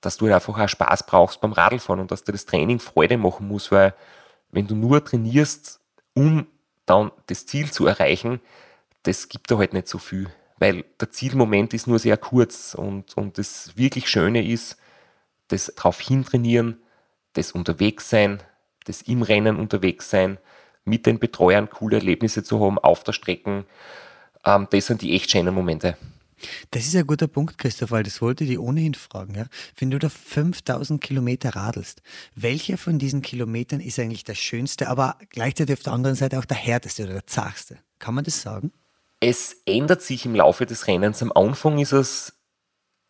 dass 0.01 0.17
du 0.17 0.27
halt 0.27 0.35
einfach 0.35 0.59
auch 0.59 0.69
Spaß 0.69 1.07
brauchst 1.07 1.41
beim 1.41 1.53
Radlfahren 1.53 2.01
und 2.01 2.11
dass 2.11 2.25
dir 2.25 2.33
das 2.33 2.47
Training 2.47 2.79
Freude 2.79 3.19
machen 3.19 3.49
muss, 3.49 3.71
weil 3.73 3.95
wenn 4.51 4.67
du 4.67 4.75
nur 4.75 5.05
trainierst, 5.05 5.81
um 6.15 6.47
dann 6.87 7.13
das 7.27 7.47
Ziel 7.47 7.71
zu 7.71 7.87
erreichen, 7.87 8.41
das 9.05 9.29
gibt 9.29 9.51
da 9.51 9.59
halt 9.59 9.73
nicht 9.73 9.89
so 9.89 9.99
viel. 9.99 10.29
Weil 10.59 10.85
der 11.01 11.11
Zielmoment 11.11 11.73
ist 11.73 11.87
nur 11.87 11.99
sehr 11.99 12.17
kurz 12.17 12.75
und, 12.75 13.17
und 13.17 13.39
das 13.39 13.77
wirklich 13.77 14.09
Schöne 14.09 14.47
ist, 14.47 14.77
das 15.49 15.67
drauf 15.75 16.01
hintrainieren, 16.01 16.81
das 17.33 17.53
unterwegs 17.53 18.11
sein, 18.11 18.43
das 18.85 19.03
im 19.03 19.23
Rennen 19.23 19.57
unterwegs 19.57 20.11
sein, 20.11 20.39
mit 20.85 21.07
den 21.07 21.19
Betreuern 21.19 21.71
coole 21.71 21.97
Erlebnisse 21.97 22.43
zu 22.43 22.65
haben 22.65 22.79
auf 22.79 23.05
der 23.05 23.13
Strecke. 23.13 23.65
Ähm, 24.45 24.69
das 24.71 24.87
sind 24.87 25.03
die 25.03 25.15
echt 25.15 25.31
schönen 25.31 25.55
Momente. 25.55 25.97
Das 26.71 26.87
ist 26.87 26.97
ein 26.97 27.07
guter 27.07 27.29
Punkt, 27.29 27.59
Christoph, 27.59 27.91
weil 27.91 28.03
das 28.03 28.23
wollte 28.23 28.45
ich 28.45 28.59
ohnehin 28.59 28.95
fragen. 28.95 29.35
Ja? 29.35 29.47
Wenn 29.77 29.91
du 29.91 29.99
da 29.99 30.09
5000 30.09 31.01
Kilometer 31.01 31.55
radelst, 31.55 32.03
welcher 32.35 32.79
von 32.79 32.99
diesen 32.99 33.23
Kilometern 33.23 33.81
ist 33.81 33.99
eigentlich 33.99 34.25
der 34.25 34.35
schönste, 34.35 34.89
aber 34.89 35.17
gleichzeitig 35.29 35.75
auf 35.75 35.83
der 35.83 35.93
anderen 35.93 36.17
Seite 36.17 36.39
auch 36.39 36.45
der 36.45 36.57
härteste 36.57 37.05
oder 37.05 37.13
der 37.15 37.27
zachste? 37.27 37.79
Kann 37.99 38.15
man 38.15 38.25
das 38.25 38.41
sagen? 38.41 38.73
Es 39.21 39.59
ändert 39.67 40.03
sich 40.03 40.25
im 40.25 40.35
Laufe 40.35 40.65
des 40.65 40.87
Rennens. 40.87 41.23
Am 41.23 41.33
Anfang 41.33 41.79
ist 41.79 41.93
es 41.93 42.33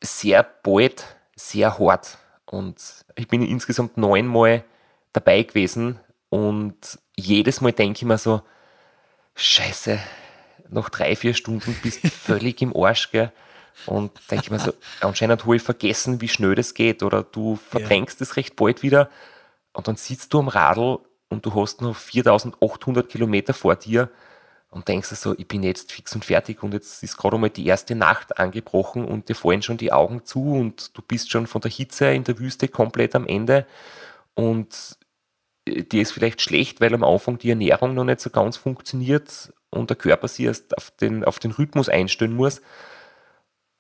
sehr 0.03 0.43
bald, 0.43 1.05
sehr 1.37 1.79
hart. 1.79 2.19
Und 2.47 3.05
ich 3.15 3.29
bin 3.29 3.43
insgesamt 3.43 3.97
neunmal 3.97 4.65
dabei 5.13 5.45
gewesen 5.45 6.01
und 6.31 6.99
jedes 7.17 7.61
Mal 7.61 7.73
denke 7.73 7.99
ich 7.99 8.05
mir 8.05 8.19
so, 8.19 8.43
scheiße, 9.35 9.99
nach 10.71 10.89
drei, 10.89 11.17
vier 11.17 11.35
Stunden 11.35 11.77
bist 11.83 12.05
du 12.05 12.09
völlig 12.11 12.63
im 12.63 12.75
Arsch, 12.75 13.11
gell? 13.11 13.33
Und 13.87 14.13
denke 14.31 14.45
ich 14.45 14.51
mir 14.51 14.59
so, 14.59 14.73
anscheinend 15.01 15.43
habe 15.43 15.57
ich 15.57 15.63
vergessen, 15.63 16.21
wie 16.21 16.29
schnell 16.29 16.55
das 16.55 16.75
geht 16.75 17.03
oder 17.03 17.23
du 17.23 17.57
verdrängst 17.57 18.21
es 18.21 18.31
ja. 18.31 18.35
recht 18.35 18.57
bald 18.57 18.83
wieder 18.83 19.11
und 19.73 19.89
dann 19.89 19.97
sitzt 19.97 20.33
du 20.33 20.41
am 20.41 20.49
Radl 20.49 20.99
und 21.29 21.47
du 21.47 21.55
hast 21.55 21.81
noch 21.81 21.97
4800 21.97 23.09
Kilometer 23.09 23.55
vor 23.55 23.77
dir 23.77 24.11
und 24.71 24.87
denkst 24.87 25.09
so, 25.09 25.35
ich 25.39 25.49
bin 25.49 25.63
jetzt 25.63 25.93
fix 25.93 26.15
und 26.15 26.25
fertig 26.25 26.63
und 26.63 26.75
jetzt 26.75 27.03
ist 27.03 27.17
gerade 27.17 27.37
einmal 27.37 27.51
die 27.51 27.67
erste 27.67 27.95
Nacht 27.95 28.39
angebrochen 28.39 29.05
und 29.05 29.29
dir 29.29 29.35
fallen 29.35 29.63
schon 29.63 29.79
die 29.79 29.93
Augen 29.93 30.25
zu 30.25 30.53
und 30.53 30.97
du 30.97 31.03
bist 31.03 31.31
schon 31.31 31.47
von 31.47 31.61
der 31.61 31.71
Hitze 31.71 32.13
in 32.13 32.25
der 32.25 32.39
Wüste 32.39 32.69
komplett 32.69 33.15
am 33.15 33.27
Ende 33.27 33.67
und 34.35 34.99
dir 35.71 36.03
ist 36.03 36.13
vielleicht 36.13 36.41
schlecht, 36.41 36.81
weil 36.81 36.95
am 36.95 37.05
Anfang 37.05 37.39
die 37.39 37.51
Ernährung 37.51 37.95
noch 37.95 38.05
nicht 38.05 38.21
so 38.21 38.31
ganz 38.31 38.57
funktioniert 38.57 39.53
und 39.71 39.91
der 39.91 39.97
Körper 39.97 40.29
sich 40.29 40.47
erst 40.47 40.77
auf 40.77 40.91
den, 40.91 41.25
auf 41.25 41.39
den 41.39 41.53
Rhythmus 41.53 41.89
einstellen 41.89 42.35
muss. 42.35 42.61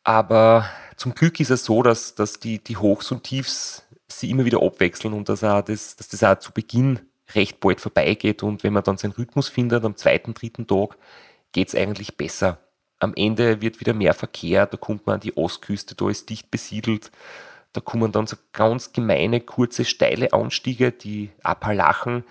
Aber 0.05 0.68
zum 0.96 1.14
Glück 1.14 1.40
ist 1.40 1.50
es 1.50 1.64
so, 1.64 1.83
dass, 1.83 2.14
dass 2.14 2.40
die, 2.40 2.62
die 2.62 2.76
Hochs 2.76 3.11
und 3.12 3.24
Tiefs 3.24 3.85
sie 4.09 4.31
immer 4.31 4.44
wieder 4.44 4.62
abwechseln 4.62 5.14
und 5.14 5.29
dass, 5.29 5.44
auch 5.44 5.62
das, 5.62 5.96
dass 5.96 6.09
das 6.09 6.24
auch 6.24 6.38
zu 6.38 6.53
Beginn 6.53 7.00
recht 7.35 7.61
bald 7.61 7.81
vorbeigeht 7.81 8.42
und 8.42 8.64
wenn 8.64 8.72
man 8.72 8.83
dann 8.83 8.98
seinen 8.98 9.12
Rhythmus 9.12 9.48
findet, 9.48 9.85
am 9.85 9.96
zweiten, 9.96 10.35
dritten 10.35 10.66
Tag 10.66 10.96
geht 11.53 11.68
es 11.68 11.74
eigentlich 11.74 12.16
besser. 12.16 12.59
Am 12.98 13.14
Ende 13.14 13.62
wird 13.62 13.81
wieder 13.81 13.94
mehr 13.94 14.14
Verkehr, 14.14 14.66
da 14.66 14.76
kommt 14.76 15.07
man 15.07 15.14
an 15.14 15.20
die 15.20 15.37
Ostküste, 15.37 15.94
da 15.94 16.11
ist 16.11 16.29
dicht 16.29 16.50
besiedelt, 16.50 17.11
da 17.73 17.81
kommen 17.81 18.13
dann 18.13 18.27
so 18.27 18.37
ganz 18.53 18.93
gemeine, 18.93 19.41
kurze, 19.41 19.85
steile 19.85 20.33
Anstiege, 20.33 20.93
die 20.93 21.31
Appalachen 21.43 22.25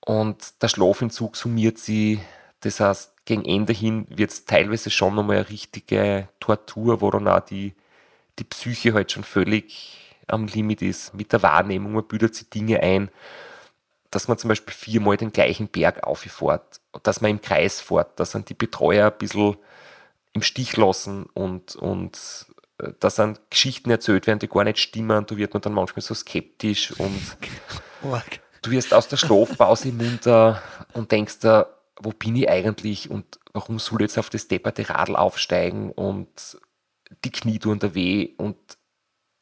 und 0.00 0.62
der 0.62 0.68
Schlafentzug 0.68 1.36
summiert 1.36 1.78
sie. 1.78 2.20
Das 2.60 2.80
heißt, 2.80 3.26
gegen 3.26 3.44
Ende 3.44 3.72
hin 3.72 4.06
wird 4.08 4.30
es 4.30 4.44
teilweise 4.44 4.90
schon 4.90 5.14
nochmal 5.14 5.36
eine 5.38 5.48
richtige 5.50 6.28
Tortur, 6.40 7.00
wo 7.00 7.10
dann 7.10 7.28
auch 7.28 7.40
die, 7.40 7.74
die 8.38 8.44
Psyche 8.44 8.94
halt 8.94 9.12
schon 9.12 9.24
völlig 9.24 10.14
am 10.26 10.46
Limit 10.46 10.82
ist 10.82 11.14
mit 11.14 11.32
der 11.32 11.42
Wahrnehmung, 11.42 11.92
man 11.92 12.06
bildet 12.06 12.34
sich 12.34 12.50
Dinge 12.50 12.80
ein 12.82 13.10
dass 14.10 14.28
man 14.28 14.38
zum 14.38 14.48
Beispiel 14.48 14.72
viermal 14.74 15.16
den 15.16 15.32
gleichen 15.32 15.68
Berg 15.68 16.04
auffährt, 16.04 16.80
dass 17.02 17.20
man 17.20 17.32
im 17.32 17.40
Kreis 17.40 17.80
fährt, 17.80 18.18
dass 18.18 18.32
dann 18.32 18.44
die 18.44 18.54
Betreuer 18.54 19.10
ein 19.10 19.18
bisschen 19.18 19.56
im 20.32 20.42
Stich 20.42 20.76
lassen 20.76 21.26
und, 21.34 21.76
und 21.76 22.46
dass 23.00 23.16
dann 23.16 23.38
Geschichten 23.50 23.90
erzählt 23.90 24.26
werden, 24.26 24.38
die 24.38 24.48
gar 24.48 24.64
nicht 24.64 24.78
stimmen. 24.78 25.26
Da 25.26 25.36
wird 25.36 25.54
man 25.54 25.62
dann 25.62 25.72
manchmal 25.72 26.02
so 26.02 26.14
skeptisch 26.14 26.92
und 26.98 27.36
du 28.62 28.70
wirst 28.70 28.92
aus 28.92 29.08
der 29.08 29.16
Schlafpause 29.16 29.88
munter 29.92 30.62
und 30.92 31.12
denkst 31.12 31.40
da, 31.40 31.68
wo 32.00 32.10
bin 32.10 32.36
ich 32.36 32.48
eigentlich 32.48 33.10
und 33.10 33.38
warum 33.52 33.78
soll 33.78 34.02
ich 34.02 34.08
jetzt 34.08 34.18
auf 34.18 34.30
das 34.30 34.48
depperte 34.48 34.88
Radl 34.88 35.16
aufsteigen 35.16 35.90
und 35.90 36.58
die 37.24 37.30
Knie 37.30 37.58
tun 37.58 37.78
da 37.78 37.94
weh 37.94 38.34
und 38.36 38.56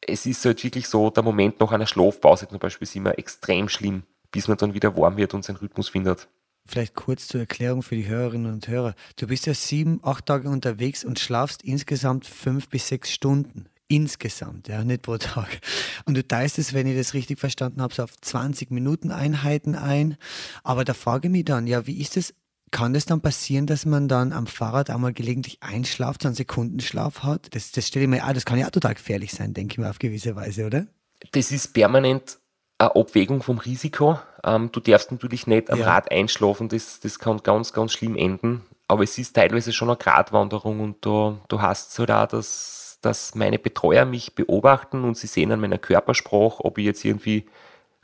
es 0.07 0.25
ist 0.25 0.45
halt 0.45 0.63
wirklich 0.63 0.87
so, 0.87 1.09
der 1.09 1.23
Moment 1.23 1.59
nach 1.59 1.71
einer 1.71 1.87
Schlafpause 1.87 2.47
zum 2.47 2.59
Beispiel 2.59 2.85
ist 2.85 2.95
immer 2.95 3.17
extrem 3.17 3.67
schlimm 3.67 4.03
bis 4.35 4.49
man 4.49 4.57
dann 4.57 4.73
wieder 4.73 4.97
warm 4.97 5.15
wird 5.15 5.33
und 5.33 5.45
seinen 5.45 5.55
Rhythmus 5.55 5.87
findet. 5.87 6.27
Vielleicht 6.67 6.95
kurz 6.95 7.27
zur 7.27 7.41
Erklärung 7.41 7.83
für 7.83 7.95
die 7.95 8.07
Hörerinnen 8.07 8.51
und 8.51 8.67
Hörer. 8.67 8.95
Du 9.17 9.27
bist 9.27 9.45
ja 9.45 9.53
sieben, 9.53 9.99
acht 10.03 10.25
Tage 10.25 10.49
unterwegs 10.49 11.05
und 11.05 11.19
schlafst 11.19 11.63
insgesamt 11.63 12.25
fünf 12.25 12.69
bis 12.69 12.87
sechs 12.87 13.11
Stunden. 13.11 13.67
Insgesamt, 13.87 14.67
ja, 14.67 14.83
nicht 14.83 15.03
pro 15.03 15.17
Tag. 15.17 15.59
Und 16.05 16.15
du 16.15 16.27
teilst 16.27 16.57
es, 16.57 16.73
wenn 16.73 16.87
ich 16.87 16.97
das 16.97 17.13
richtig 17.13 17.39
verstanden 17.39 17.83
habe, 17.83 17.93
so 17.93 18.01
auf 18.01 18.19
20 18.19 18.71
Minuten 18.71 19.11
Einheiten 19.11 19.75
ein. 19.75 20.17
Aber 20.63 20.85
da 20.85 20.95
frage 20.95 21.27
ich 21.27 21.31
mich 21.31 21.45
dann, 21.45 21.67
ja, 21.67 21.85
wie 21.85 22.01
ist 22.01 22.17
es? 22.17 22.33
Kann 22.71 22.93
das 22.93 23.05
dann 23.05 23.21
passieren, 23.21 23.67
dass 23.67 23.85
man 23.85 24.07
dann 24.07 24.33
am 24.33 24.47
Fahrrad 24.47 24.89
einmal 24.89 25.13
gelegentlich 25.13 25.61
einschlaft, 25.61 26.23
so 26.23 26.29
einen 26.29 26.35
Sekundenschlaf 26.35 27.21
hat? 27.21 27.53
Das, 27.53 27.71
das 27.71 27.87
stelle 27.87 28.05
ich 28.05 28.09
mir, 28.09 28.23
ah, 28.23 28.33
das 28.33 28.43
kann 28.43 28.57
ja 28.57 28.65
auch 28.65 28.71
total 28.71 28.95
gefährlich 28.95 29.31
sein, 29.31 29.53
denke 29.53 29.73
ich 29.73 29.77
mir 29.77 29.89
auf 29.89 29.99
gewisse 29.99 30.35
Weise, 30.35 30.65
oder? 30.65 30.87
Das 31.31 31.51
ist 31.51 31.73
permanent 31.73 32.39
eine 32.77 32.95
Abwägung 32.95 33.41
vom 33.41 33.57
Risiko. 33.57 34.19
Ähm, 34.43 34.71
du 34.71 34.79
darfst 34.79 35.11
natürlich 35.11 35.47
nicht 35.47 35.71
am 35.71 35.79
ja. 35.79 35.87
Rad 35.87 36.11
einschlafen, 36.11 36.69
das, 36.69 36.99
das 36.99 37.19
kann 37.19 37.41
ganz, 37.43 37.73
ganz 37.73 37.93
schlimm 37.93 38.15
enden. 38.15 38.63
Aber 38.87 39.03
es 39.03 39.17
ist 39.17 39.35
teilweise 39.35 39.73
schon 39.73 39.89
eine 39.89 39.97
Gratwanderung 39.97 40.79
und 40.79 41.05
da, 41.05 41.37
du 41.47 41.61
hast 41.61 41.93
so 41.93 42.05
da, 42.05 42.27
dass, 42.27 42.99
dass 43.01 43.33
meine 43.33 43.57
Betreuer 43.57 44.05
mich 44.05 44.35
beobachten 44.35 45.03
und 45.03 45.17
sie 45.17 45.27
sehen 45.27 45.51
an 45.51 45.59
meiner 45.59 45.79
Körpersprache, 45.79 46.63
ob 46.63 46.77
ich 46.77 46.85
jetzt 46.85 47.03
irgendwie 47.03 47.45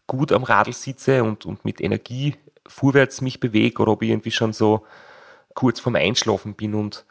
gut 0.08 0.32
am 0.32 0.44
Radl 0.44 0.74
sitze 0.74 1.24
und, 1.24 1.46
und 1.46 1.64
mit 1.64 1.80
Energie 1.80 2.36
vorwärts 2.68 3.22
mich 3.22 3.40
bewege 3.40 3.82
oder 3.82 3.92
ob 3.92 4.02
ich 4.02 4.10
irgendwie 4.10 4.32
schon 4.32 4.54
so 4.54 4.86
kurz 5.54 5.80
vorm 5.80 5.96
Einschlafen 5.96 6.56
bin. 6.56 6.74
Und 6.74 7.06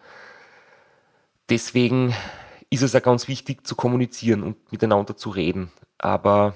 deswegen 1.49 2.14
ist 2.70 2.83
es 2.83 2.94
auch 2.94 3.03
ganz 3.03 3.29
wichtig 3.29 3.66
zu 3.66 3.77
kommunizieren 3.77 4.42
und 4.42 4.73
miteinander 4.73 5.16
zu 5.16 5.31
reden. 5.31 5.70
Aber 5.99 6.55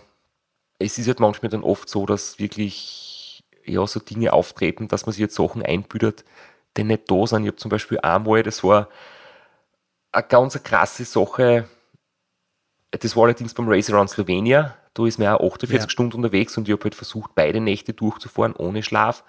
es 0.78 0.98
ist 0.98 1.06
halt 1.06 1.20
manchmal 1.20 1.50
dann 1.50 1.62
oft 1.62 1.88
so, 1.88 2.06
dass 2.06 2.38
wirklich 2.38 3.42
ja, 3.64 3.86
so 3.86 4.00
Dinge 4.00 4.32
auftreten, 4.32 4.88
dass 4.88 5.06
man 5.06 5.12
sich 5.12 5.20
jetzt 5.20 5.36
Sachen 5.36 5.62
einbüdert, 5.62 6.24
die 6.76 6.84
nicht 6.84 7.10
da 7.10 7.26
sind. 7.26 7.42
Ich 7.42 7.48
habe 7.48 7.56
zum 7.56 7.70
Beispiel 7.70 7.98
einmal, 8.00 8.42
das 8.42 8.62
war 8.62 8.88
eine 10.12 10.26
ganz 10.26 10.62
krasse 10.62 11.04
Sache, 11.04 11.68
das 12.90 13.16
war 13.16 13.24
allerdings 13.24 13.54
beim 13.54 13.68
Race 13.68 13.90
Around 13.90 14.10
Slovenia, 14.10 14.76
da 14.94 15.06
ist 15.06 15.18
man 15.18 15.28
auch 15.28 15.54
48 15.54 15.80
ja. 15.80 15.88
Stunden 15.88 16.16
unterwegs 16.16 16.56
und 16.56 16.68
ich 16.68 16.72
habe 16.72 16.84
halt 16.84 16.94
versucht, 16.94 17.34
beide 17.34 17.60
Nächte 17.60 17.92
durchzufahren, 17.92 18.54
ohne 18.54 18.82
Schlaf. 18.82 19.24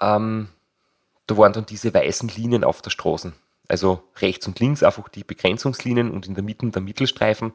Ähm, 0.00 0.48
da 1.26 1.36
waren 1.36 1.52
dann 1.52 1.66
diese 1.66 1.92
weißen 1.92 2.30
Linien 2.30 2.64
auf 2.64 2.80
der 2.80 2.90
Straße. 2.90 3.34
Also 3.68 4.02
rechts 4.16 4.46
und 4.46 4.58
links 4.60 4.82
einfach 4.82 5.10
die 5.10 5.24
Begrenzungslinien 5.24 6.10
und 6.10 6.26
in 6.26 6.34
der 6.34 6.42
Mitte 6.42 6.66
der 6.70 6.80
Mittelstreifen. 6.80 7.52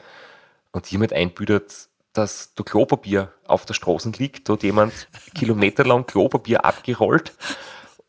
Und 0.72 0.92
jemand 0.92 1.12
einbüdert, 1.12 1.90
dass 2.14 2.54
da 2.56 2.64
Klopapier 2.64 3.34
auf 3.48 3.66
der 3.66 3.74
Straße 3.74 4.12
liegt. 4.18 4.48
Da 4.48 4.54
hat 4.54 4.64
jemand 4.64 5.08
kilometerlang 5.36 6.06
Klopapier 6.06 6.64
abgerollt 6.64 7.34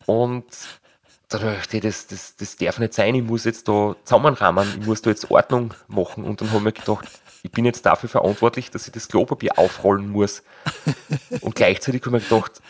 und 0.06 0.44
da 1.28 1.38
dachte 1.38 1.78
ich, 1.78 1.82
das, 1.82 2.06
das, 2.06 2.36
das 2.36 2.56
darf 2.56 2.78
nicht 2.78 2.94
sein, 2.94 3.14
ich 3.14 3.22
muss 3.22 3.44
jetzt 3.44 3.66
da 3.66 3.96
zusammenrahmen, 4.04 4.68
ich 4.78 4.86
muss 4.86 5.02
da 5.02 5.10
jetzt 5.10 5.30
Ordnung 5.30 5.74
machen. 5.88 6.22
Und 6.22 6.40
dann 6.40 6.48
habe 6.48 6.58
ich 6.58 6.64
mir 6.64 6.72
gedacht, 6.72 7.08
ich 7.42 7.50
bin 7.50 7.64
jetzt 7.64 7.84
dafür 7.86 8.08
verantwortlich, 8.08 8.70
dass 8.70 8.86
ich 8.86 8.92
das 8.92 9.08
Klopapier 9.08 9.58
aufrollen 9.58 10.08
muss. 10.08 10.42
Und 11.40 11.54
gleichzeitig 11.54 12.02
habe 12.04 12.18
ich 12.18 12.22
mir 12.22 12.28
gedacht, 12.28 12.62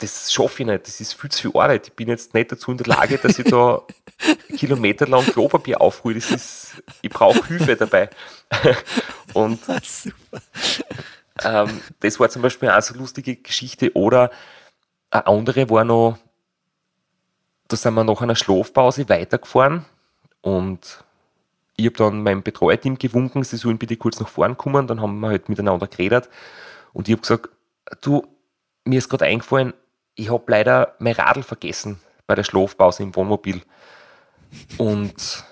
das 0.00 0.32
schaffe 0.32 0.62
ich 0.62 0.66
nicht, 0.66 0.86
das 0.86 1.00
ist 1.00 1.14
viel 1.14 1.30
zu 1.30 1.42
viel 1.50 1.60
Arbeit. 1.60 1.88
Ich 1.88 1.92
bin 1.92 2.08
jetzt 2.08 2.34
nicht 2.34 2.50
dazu 2.50 2.70
in 2.72 2.78
der 2.78 2.86
Lage, 2.86 3.18
dass 3.18 3.38
ich 3.38 3.46
da 3.46 3.82
kilometerlang 4.56 5.24
Klopapier 5.24 5.80
aufrühre. 5.80 6.18
Das 6.18 6.30
ist, 6.30 6.82
ich 7.02 7.10
brauche 7.10 7.46
Hilfe 7.46 7.76
dabei. 7.76 8.10
Und 9.34 9.60
ähm, 11.44 11.80
das 12.00 12.18
war 12.18 12.28
zum 12.28 12.42
Beispiel 12.42 12.70
auch 12.70 12.82
so 12.82 12.94
eine 12.94 13.02
lustige 13.02 13.36
Geschichte. 13.36 13.92
Oder 13.94 14.30
eine 15.10 15.26
andere 15.26 15.70
war 15.70 15.84
noch, 15.84 16.18
da 17.68 17.76
sind 17.76 17.94
wir 17.94 18.04
nach 18.04 18.20
einer 18.20 18.36
Schlafpause 18.36 19.08
weitergefahren 19.08 19.84
und 20.40 21.04
ich 21.76 21.86
habe 21.86 21.96
dann 21.96 22.22
meinem 22.22 22.42
Betreuerteam 22.42 22.98
gewunken, 22.98 23.44
sie 23.44 23.56
sollen 23.56 23.78
bitte 23.78 23.96
kurz 23.96 24.20
nach 24.20 24.28
vorn 24.28 24.56
kommen. 24.56 24.86
Dann 24.86 25.00
haben 25.00 25.20
wir 25.20 25.28
halt 25.28 25.48
miteinander 25.48 25.86
geredet 25.86 26.28
und 26.92 27.08
ich 27.08 27.12
habe 27.12 27.22
gesagt, 27.22 27.48
du, 28.02 28.26
mir 28.84 28.98
ist 28.98 29.08
gerade 29.08 29.26
eingefallen, 29.26 29.72
ich 30.20 30.30
habe 30.30 30.44
leider 30.48 30.94
mein 30.98 31.14
Radl 31.14 31.42
vergessen 31.42 31.98
bei 32.26 32.34
der 32.34 32.44
Schlafpause 32.44 33.02
im 33.02 33.16
Wohnmobil. 33.16 33.62
Und 34.76 35.44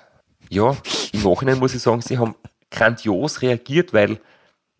ja, 0.51 0.77
im 1.13 1.23
Nachhinein 1.23 1.59
muss 1.59 1.75
ich 1.75 1.83
sagen, 1.83 2.03
sie 2.03 2.19
haben 2.19 2.35
grandios 2.71 3.43
reagiert, 3.43 3.93
weil 3.93 4.21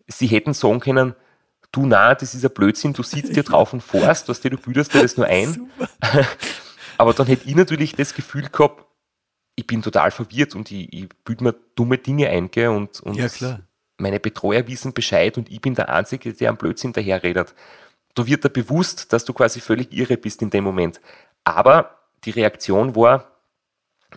sie 0.07 0.27
hätten 0.27 0.53
sagen 0.53 0.79
können, 0.79 1.15
du 1.71 1.85
na, 1.85 2.13
das 2.13 2.35
ist 2.35 2.45
ein 2.45 2.53
Blödsinn, 2.53 2.93
du 2.93 3.03
sitzt 3.03 3.33
hier 3.33 3.43
drauf 3.51 3.73
und 3.73 3.81
fährst, 3.81 4.29
was 4.29 4.41
du 4.41 4.49
bildest 4.51 4.93
dir 4.93 5.01
das 5.01 5.17
nur 5.17 5.25
ein. 5.25 5.69
Aber 6.97 7.13
dann 7.13 7.27
hätte 7.27 7.47
ich 7.49 7.55
natürlich 7.55 7.95
das 7.95 8.13
Gefühl 8.13 8.47
gehabt, 8.49 8.85
ich 9.55 9.65
bin 9.65 9.81
total 9.81 10.11
verwirrt 10.11 10.55
und 10.55 10.71
ich, 10.71 10.93
ich 10.93 11.09
bilde 11.23 11.43
mir 11.43 11.55
dumme 11.75 11.97
Dinge 11.97 12.29
ein, 12.29 12.51
gell, 12.51 12.69
und, 12.69 12.99
und 13.01 13.15
ja, 13.15 13.59
meine 13.97 14.19
Betreuer 14.19 14.67
wissen 14.67 14.93
Bescheid 14.93 15.37
und 15.37 15.51
ich 15.51 15.59
bin 15.59 15.75
der 15.75 15.89
Einzige, 15.89 16.33
der 16.33 16.49
am 16.49 16.57
Blödsinn 16.57 16.93
daherredet 16.93 17.53
da 18.15 18.25
wird 18.25 18.43
dir 18.43 18.49
bewusst, 18.49 19.13
dass 19.13 19.25
du 19.25 19.33
quasi 19.33 19.59
völlig 19.59 19.93
irre 19.93 20.17
bist 20.17 20.41
in 20.41 20.49
dem 20.49 20.63
Moment. 20.63 20.99
Aber 21.43 21.99
die 22.25 22.31
Reaktion 22.31 22.95
war, 22.95 23.31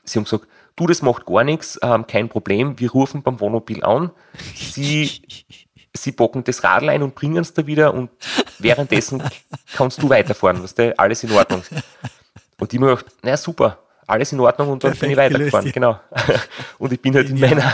sie 0.04 0.18
haben 0.18 0.24
gesagt, 0.24 0.46
du, 0.76 0.86
das 0.86 1.02
macht 1.02 1.26
gar 1.26 1.44
nichts, 1.44 1.78
ähm, 1.82 2.06
kein 2.06 2.28
Problem, 2.28 2.78
wir 2.78 2.90
rufen 2.90 3.22
beim 3.22 3.40
Wohnmobil 3.40 3.84
an, 3.84 4.10
sie, 4.54 5.22
sie 5.94 6.12
bocken 6.12 6.44
das 6.44 6.64
Radl 6.64 6.88
ein 6.88 7.02
und 7.02 7.14
bringen 7.14 7.38
es 7.38 7.54
da 7.54 7.66
wieder 7.66 7.94
und 7.94 8.10
währenddessen 8.58 9.22
kannst 9.74 10.02
du 10.02 10.08
weiterfahren, 10.08 10.62
weißt 10.62 10.78
du, 10.78 10.98
alles 10.98 11.22
in 11.24 11.32
Ordnung. 11.32 11.62
Und 12.58 12.72
die 12.72 12.78
haben 12.78 12.86
gedacht, 12.86 13.06
naja, 13.22 13.36
super, 13.36 13.78
alles 14.06 14.32
in 14.32 14.40
Ordnung 14.40 14.70
und 14.70 14.84
dann 14.84 14.92
Perfekt 14.92 15.00
bin 15.00 15.10
ich 15.10 15.16
weitergefahren, 15.16 15.72
gelöst, 15.72 15.76
ja. 15.76 15.98
genau. 16.28 16.38
Und 16.78 16.92
ich 16.92 17.00
bin 17.00 17.14
halt 17.14 17.30
in 17.30 17.40
meiner, 17.40 17.72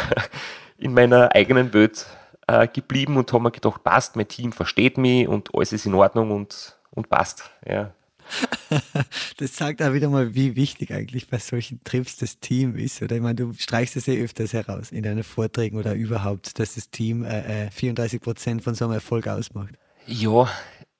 in 0.78 0.94
meiner 0.94 1.34
eigenen 1.34 1.72
Welt 1.72 2.06
äh, 2.48 2.66
geblieben 2.66 3.16
und 3.16 3.32
habe 3.32 3.44
mir 3.44 3.50
gedacht, 3.50 3.84
passt, 3.84 4.16
mein 4.16 4.26
Team 4.26 4.52
versteht 4.52 4.98
mich 4.98 5.28
und 5.28 5.54
alles 5.54 5.72
ist 5.72 5.86
in 5.86 5.94
Ordnung 5.94 6.32
und, 6.32 6.78
und 6.90 7.08
passt, 7.08 7.50
ja. 7.64 7.92
Das 9.38 9.52
zeigt 9.54 9.82
auch 9.82 9.92
wieder 9.92 10.08
mal, 10.08 10.34
wie 10.34 10.56
wichtig 10.56 10.92
eigentlich 10.92 11.28
bei 11.28 11.38
solchen 11.38 11.82
Trips 11.84 12.16
das 12.16 12.40
Team 12.40 12.76
ist. 12.76 13.00
Oder 13.00 13.16
ich 13.16 13.22
meine, 13.22 13.36
du 13.36 13.52
streichst 13.54 13.96
es 13.96 14.06
ja 14.06 14.14
öfters 14.14 14.52
heraus 14.52 14.92
in 14.92 15.02
deinen 15.02 15.22
Vorträgen 15.22 15.78
oder 15.78 15.94
überhaupt, 15.94 16.58
dass 16.58 16.74
das 16.74 16.90
Team 16.90 17.24
äh, 17.24 17.70
34 17.70 18.16
äh, 18.16 18.22
Prozent 18.22 18.64
von 18.64 18.74
so 18.74 18.84
einem 18.84 18.94
Erfolg 18.94 19.28
ausmacht. 19.28 19.74
Ja, 20.06 20.48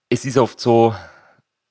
es 0.08 0.24
ist 0.24 0.38
oft 0.38 0.60
so, 0.60 0.94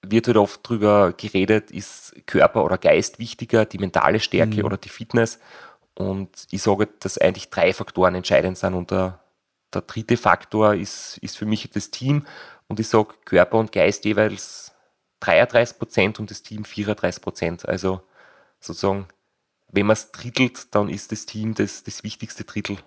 wird 0.01 0.27
halt 0.27 0.37
oft 0.37 0.67
drüber 0.67 1.13
geredet, 1.13 1.71
ist 1.71 2.15
Körper 2.25 2.63
oder 2.65 2.77
Geist 2.77 3.19
wichtiger, 3.19 3.65
die 3.65 3.79
mentale 3.79 4.19
Stärke 4.19 4.57
mhm. 4.57 4.65
oder 4.65 4.77
die 4.77 4.89
Fitness. 4.89 5.39
Und 5.95 6.29
ich 6.51 6.61
sage, 6.61 6.87
dass 6.99 7.17
eigentlich 7.17 7.49
drei 7.49 7.73
Faktoren 7.73 8.13
entscheidend 8.15 8.57
sind. 8.57 8.75
Und 8.75 8.91
der, 9.73 9.81
dritte 9.81 10.17
Faktor 10.17 10.75
ist, 10.75 11.17
ist 11.19 11.37
für 11.37 11.45
mich 11.45 11.69
das 11.71 11.91
Team. 11.91 12.25
Und 12.67 12.79
ich 12.79 12.87
sage, 12.87 13.15
Körper 13.25 13.57
und 13.57 13.71
Geist 13.71 14.05
jeweils 14.05 14.73
33 15.21 15.77
Prozent 15.77 16.19
und 16.19 16.29
das 16.29 16.43
Team 16.43 16.65
34 16.65 17.21
Prozent. 17.21 17.67
Also 17.67 18.01
sozusagen, 18.59 19.07
wenn 19.71 19.85
man 19.85 19.93
es 19.93 20.11
drittelt, 20.11 20.73
dann 20.75 20.89
ist 20.89 21.11
das 21.11 21.25
Team 21.25 21.53
das, 21.53 21.83
das 21.83 22.03
wichtigste 22.03 22.43
Drittel. 22.43 22.77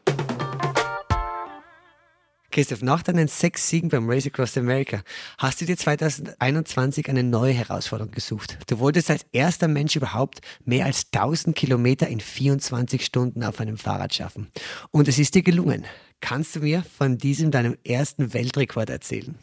Christoph, 2.50 2.82
nach 2.82 3.02
deinen 3.02 3.28
sechs 3.28 3.68
Siegen 3.68 3.88
beim 3.88 4.08
Race 4.08 4.26
Across 4.26 4.58
America 4.58 5.02
hast 5.38 5.60
du 5.60 5.66
dir 5.66 5.76
2021 5.76 7.08
eine 7.08 7.22
neue 7.22 7.52
Herausforderung 7.52 8.12
gesucht. 8.12 8.58
Du 8.66 8.78
wolltest 8.78 9.10
als 9.10 9.26
erster 9.32 9.68
Mensch 9.68 9.96
überhaupt 9.96 10.40
mehr 10.64 10.86
als 10.86 11.06
1000 11.12 11.54
Kilometer 11.56 12.08
in 12.08 12.20
24 12.20 13.04
Stunden 13.04 13.44
auf 13.44 13.60
einem 13.60 13.78
Fahrrad 13.78 14.14
schaffen. 14.14 14.50
Und 14.90 15.08
es 15.08 15.18
ist 15.18 15.34
dir 15.34 15.42
gelungen. 15.42 15.86
Kannst 16.20 16.56
du 16.56 16.60
mir 16.60 16.82
von 16.82 17.18
diesem 17.18 17.50
deinem 17.50 17.78
ersten 17.84 18.34
Weltrekord 18.34 18.90
erzählen? 18.90 19.38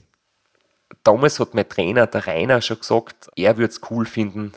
damals 1.04 1.40
hat 1.40 1.54
mein 1.54 1.68
Trainer, 1.68 2.08
der 2.08 2.28
Rainer, 2.28 2.62
schon 2.62 2.80
gesagt, 2.80 3.30
er 3.36 3.58
würde 3.58 3.72
es 3.72 3.82
cool 3.90 4.06
finden, 4.06 4.54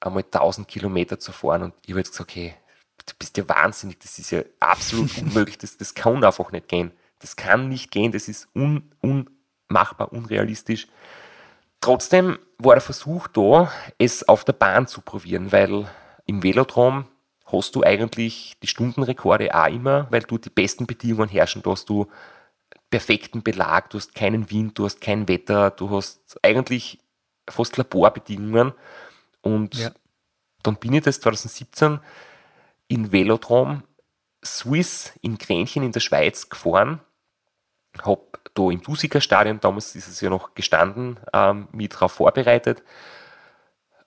einmal 0.00 0.24
1000 0.24 0.66
Kilometer 0.68 1.18
zu 1.18 1.32
fahren. 1.32 1.62
Und 1.62 1.74
ich 1.84 1.90
habe 1.90 2.00
jetzt 2.00 2.12
gesagt, 2.12 2.34
hey, 2.34 2.54
du 3.06 3.12
bist 3.18 3.36
ja 3.36 3.48
wahnsinnig, 3.48 3.98
das 4.00 4.18
ist 4.18 4.30
ja 4.30 4.42
absolut 4.60 5.16
unmöglich, 5.22 5.58
das, 5.58 5.76
das 5.76 5.94
kann 5.94 6.24
einfach 6.24 6.52
nicht 6.52 6.68
gehen. 6.68 6.92
Das 7.22 7.36
kann 7.36 7.68
nicht 7.68 7.90
gehen, 7.90 8.12
das 8.12 8.28
ist 8.28 8.48
un, 8.54 8.92
unmachbar, 9.00 10.12
unrealistisch. 10.12 10.88
Trotzdem 11.80 12.38
war 12.58 12.74
der 12.74 12.82
Versuch 12.82 13.28
da, 13.28 13.72
es 13.98 14.28
auf 14.28 14.44
der 14.44 14.52
Bahn 14.52 14.86
zu 14.86 15.00
probieren, 15.00 15.52
weil 15.52 15.88
im 16.26 16.42
Velodrom 16.42 17.06
hast 17.46 17.74
du 17.74 17.82
eigentlich 17.82 18.54
die 18.62 18.66
Stundenrekorde 18.66 19.54
auch 19.54 19.68
immer, 19.68 20.06
weil 20.10 20.22
du 20.22 20.38
die 20.38 20.50
besten 20.50 20.86
Bedingungen 20.86 21.28
herrschen. 21.28 21.62
Da 21.62 21.70
hast 21.70 21.88
du 21.88 22.08
perfekten 22.90 23.42
Belag, 23.42 23.90
du 23.90 23.98
hast 23.98 24.14
keinen 24.14 24.50
Wind, 24.50 24.78
du 24.78 24.84
hast 24.84 25.00
kein 25.00 25.28
Wetter, 25.28 25.70
du 25.70 25.90
hast 25.90 26.38
eigentlich 26.42 26.98
fast 27.48 27.76
Laborbedingungen. 27.76 28.72
Und 29.42 29.76
ja. 29.76 29.90
dann 30.62 30.76
bin 30.76 30.94
ich 30.94 31.02
das 31.02 31.20
2017 31.20 32.00
in 32.88 33.12
Velodrom 33.12 33.84
Swiss 34.44 35.12
in 35.20 35.38
Grenchen 35.38 35.82
in 35.82 35.92
der 35.92 36.00
Schweiz 36.00 36.48
gefahren, 36.48 37.00
habe 38.04 38.22
da 38.54 38.70
im 38.70 38.82
Dusiker-Stadion, 38.82 39.60
damals 39.60 39.94
ist 39.94 40.08
es 40.08 40.20
ja 40.20 40.30
noch 40.30 40.54
gestanden, 40.54 41.18
ähm, 41.32 41.68
mich 41.72 41.90
darauf 41.90 42.12
vorbereitet 42.12 42.82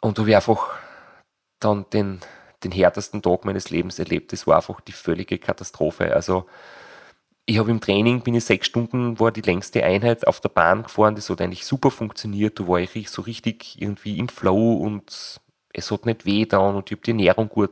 und 0.01 0.19
habe 0.19 0.35
einfach 0.35 0.75
dann 1.59 1.85
den, 1.91 2.19
den 2.63 2.71
härtesten 2.71 3.21
Tag 3.21 3.45
meines 3.45 3.69
Lebens 3.69 3.97
erlebt. 3.97 4.33
Das 4.33 4.45
war 4.45 4.57
einfach 4.57 4.81
die 4.81 4.91
völlige 4.91 5.39
Katastrophe. 5.39 6.13
Also 6.13 6.45
ich 7.45 7.59
habe 7.59 7.71
im 7.71 7.81
Training, 7.81 8.21
bin 8.21 8.35
ich 8.35 8.45
sechs 8.45 8.67
Stunden, 8.67 9.19
war 9.19 9.31
die 9.31 9.41
längste 9.41 9.83
Einheit 9.83 10.25
auf 10.27 10.39
der 10.41 10.49
Bahn 10.49 10.83
gefahren, 10.83 11.15
das 11.15 11.29
hat 11.29 11.41
eigentlich 11.41 11.65
super 11.65 11.91
funktioniert, 11.91 12.59
da 12.59 12.67
war 12.67 12.79
ich 12.79 13.09
so 13.09 13.21
richtig 13.21 13.79
irgendwie 13.79 14.17
im 14.17 14.29
Flow 14.29 14.73
und 14.73 15.39
es 15.73 15.91
hat 15.91 16.05
nicht 16.05 16.25
weh 16.25 16.45
da 16.45 16.57
und 16.57 16.89
ich 16.89 16.97
habe 16.97 17.03
die 17.03 17.11
Ernährung 17.11 17.49
gut, 17.49 17.71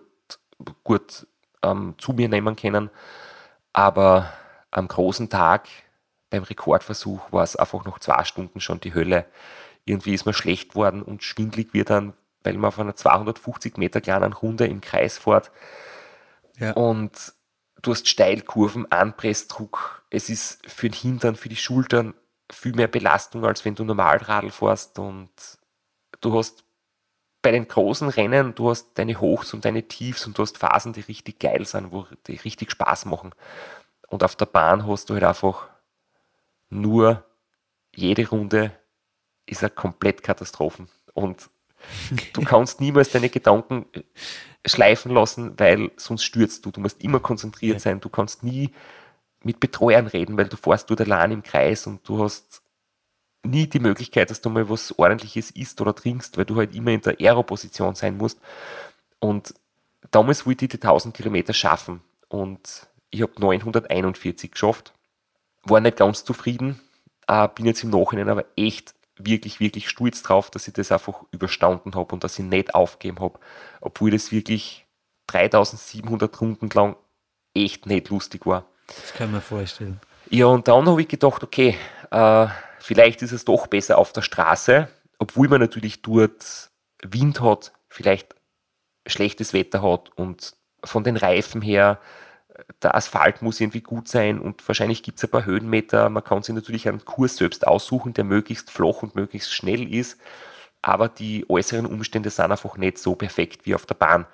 gut 0.84 1.28
ähm, 1.64 1.96
zu 1.98 2.14
mir 2.14 2.30
nehmen 2.30 2.56
können. 2.56 2.90
Aber 3.74 4.32
am 4.70 4.88
großen 4.88 5.30
Tag 5.30 5.68
beim 6.34 6.44
Rekordversuch 6.44 7.32
war 7.32 7.44
es 7.44 7.56
einfach 7.56 7.86
noch 7.86 8.00
zwei 8.00 8.24
Stunden 8.24 8.60
schon 8.60 8.80
die 8.80 8.96
Hölle. 8.96 9.28
Irgendwie 9.86 10.16
ist 10.16 10.26
man 10.26 10.34
schlecht 10.34 10.70
geworden 10.70 11.04
und 11.04 11.22
schwindlig 11.22 11.76
wird 11.76 11.92
dann, 11.92 12.14
weil 12.42 12.54
man 12.54 12.70
auf 12.70 12.80
einer 12.80 12.96
250 12.96 13.78
Meter 13.78 14.02
kleinen 14.02 14.34
Runde 14.34 14.66
im 14.66 14.82
Kreis 14.82 15.20
fährt. 15.20 15.52
Ja. 16.58 16.72
Und 16.72 17.34
du 17.84 17.92
hast 17.92 18.08
Steilkurven, 18.08 18.92
Anpressdruck, 18.92 20.08
es 20.10 20.30
ist 20.30 20.68
für 20.68 20.90
den 20.90 21.00
Hintern, 21.00 21.36
für 21.36 21.50
die 21.50 21.56
Schultern 21.56 22.16
viel 22.52 22.74
mehr 22.74 22.88
Belastung, 22.88 23.46
als 23.46 23.64
wenn 23.64 23.76
du 23.76 23.84
normal 23.84 24.18
Radl 24.18 24.50
fährst 24.50 24.98
und 24.98 25.30
du 26.20 26.36
hast 26.36 26.64
bei 27.44 27.52
den 27.52 27.68
großen 27.68 28.10
Rennen, 28.10 28.56
du 28.56 28.72
hast 28.72 28.98
deine 28.98 29.22
Hochs 29.22 29.54
und 29.54 29.66
deine 29.66 29.88
Tiefs 29.88 30.26
und 30.26 30.36
du 30.36 30.42
hast 30.42 30.58
Phasen, 30.58 30.94
die 30.94 31.02
richtig 31.02 31.38
geil 31.40 31.64
sind, 31.68 31.92
wo 31.92 32.08
die 32.26 32.38
richtig 32.38 32.72
Spaß 32.72 33.06
machen. 33.06 33.36
Und 34.08 34.24
auf 34.24 34.36
der 34.36 34.48
Bahn 34.48 34.88
hast 34.88 35.12
du 35.12 35.14
halt 35.14 35.26
einfach 35.26 35.68
nur 36.74 37.24
jede 37.96 38.28
Runde 38.28 38.72
ist 39.46 39.64
eine 39.64 39.70
komplett 39.70 40.24
Katastrophen. 40.24 40.90
Und 41.14 41.50
du 42.34 42.42
kannst 42.46 42.82
niemals 42.82 43.12
deine 43.12 43.30
Gedanken 43.30 43.86
schleifen 44.66 45.12
lassen, 45.12 45.60
weil 45.60 45.92
sonst 45.98 46.24
stürzt 46.24 46.66
du. 46.66 46.72
Du 46.72 46.82
musst 46.82 47.04
immer 47.04 47.20
konzentriert 47.20 47.82
sein. 47.82 48.00
Du 48.00 48.10
kannst 48.10 48.44
nie 48.44 48.72
mit 49.44 49.60
Betreuern 49.60 50.08
reden, 50.08 50.38
weil 50.38 50.48
du 50.48 50.56
fährst 50.56 50.90
dort 50.90 51.02
allein 51.02 51.32
im 51.32 51.44
Kreis 51.44 51.86
und 51.86 52.08
du 52.08 52.24
hast 52.24 52.62
nie 53.46 53.68
die 53.68 53.80
Möglichkeit, 53.80 54.30
dass 54.30 54.40
du 54.40 54.50
mal 54.50 54.70
was 54.70 54.98
ordentliches 54.98 55.52
isst 55.52 55.82
oder 55.82 55.94
trinkst, 55.94 56.38
weil 56.38 56.46
du 56.46 56.56
halt 56.56 56.74
immer 56.74 56.92
in 56.92 57.02
der 57.02 57.20
Aero-Position 57.20 57.96
sein 57.96 58.18
musst. 58.18 58.40
Und 59.20 59.54
damals 60.12 60.46
wollte 60.46 60.66
ich 60.66 60.72
die 60.72 60.78
1000 60.78 61.14
Kilometer 61.14 61.54
schaffen 61.54 62.02
und 62.30 62.88
ich 63.10 63.22
habe 63.22 63.34
941 63.38 64.52
geschafft. 64.52 64.94
War 65.64 65.80
nicht 65.80 65.98
ganz 65.98 66.24
zufrieden, 66.24 66.82
äh, 67.28 67.48
bin 67.48 67.66
jetzt 67.66 67.84
im 67.84 67.90
Nachhinein 67.90 68.30
aber 68.30 68.46
echt 68.56 68.94
wirklich, 69.18 69.60
wirklich 69.60 69.90
stolz 69.90 70.24
drauf, 70.24 70.50
dass 70.50 70.68
ich 70.68 70.74
das 70.74 70.92
einfach 70.92 71.24
überstanden 71.32 71.96
habe 71.96 72.14
und 72.14 72.24
dass 72.24 72.40
ich 72.40 72.46
nicht 72.46 72.74
aufgeben 72.76 73.20
habe, 73.20 73.40
obwohl 73.80 74.12
das 74.12 74.32
wirklich 74.32 74.86
3700 75.28 76.42
Runden 76.42 76.70
lang 76.74 76.96
echt 77.54 77.86
nicht 77.86 78.10
lustig 78.10 78.46
war. 78.46 78.66
Das 78.88 79.14
kann 79.14 79.32
man 79.32 79.42
vorstellen. 79.42 80.00
Ja, 80.30 80.48
und 80.48 80.68
dann 80.68 80.88
habe 80.88 81.02
ich 81.02 81.08
gedacht, 81.08 81.44
okay, 81.44 81.78
äh, 82.12 82.48
vielleicht 82.80 83.22
ist 83.22 83.32
es 83.32 83.46
doch 83.46 83.68
besser 83.68 83.98
auf 83.98 84.14
der 84.14 84.22
Straße, 84.22 84.88
obwohl 85.20 85.48
man 85.48 85.62
natürlich 85.62 86.02
dort 86.02 86.72
Wind 87.04 87.42
hat, 87.42 87.72
vielleicht 87.90 88.36
schlechtes 89.06 89.54
Wetter 89.54 89.82
hat 89.82 90.12
und 90.16 90.54
von 90.84 91.04
den 91.04 91.18
Reifen 91.18 91.62
her 91.62 92.00
der 92.82 92.96
Asphalt 92.96 93.42
muss 93.42 93.60
irgendwie 93.60 93.82
gut 93.82 94.08
sein 94.08 94.40
und 94.40 94.68
wahrscheinlich 94.68 95.04
gibt 95.04 95.18
es 95.18 95.24
ein 95.24 95.32
paar 95.32 95.46
Höhenmeter. 95.46 96.10
Man 96.10 96.24
kann 96.24 96.44
sich 96.44 96.54
natürlich 96.54 96.88
einen 96.88 97.06
Kurs 97.06 97.38
selbst 97.38 97.66
aussuchen, 97.68 98.14
der 98.14 98.24
möglichst 98.24 98.72
flach 98.72 99.02
und 99.02 99.16
möglichst 99.16 99.54
schnell 99.54 99.92
ist, 99.92 100.20
aber 100.82 101.10
die 101.10 101.50
äußeren 101.50 101.86
Umstände 101.86 102.30
sind 102.30 102.52
einfach 102.52 102.78
nicht 102.78 102.98
so 102.98 103.16
perfekt 103.16 103.66
wie 103.66 103.76
auf 103.76 103.86
der 103.86 103.96
Bahn. 103.96 104.26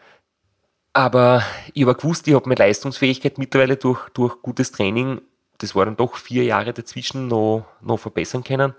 Aber 0.93 1.43
ich 1.73 1.83
habe 1.83 1.95
gewusst, 1.95 2.27
ich 2.27 2.33
habe 2.33 2.49
meine 2.49 2.59
Leistungsfähigkeit 2.59 3.37
mittlerweile 3.37 3.77
durch, 3.77 4.09
durch 4.09 4.41
gutes 4.41 4.71
Training, 4.71 5.21
das 5.59 5.75
waren 5.75 5.95
doch 5.95 6.15
vier 6.15 6.43
Jahre 6.43 6.73
dazwischen, 6.73 7.27
noch, 7.27 7.65
noch 7.81 7.97
verbessern 7.99 8.43
können. 8.43 8.73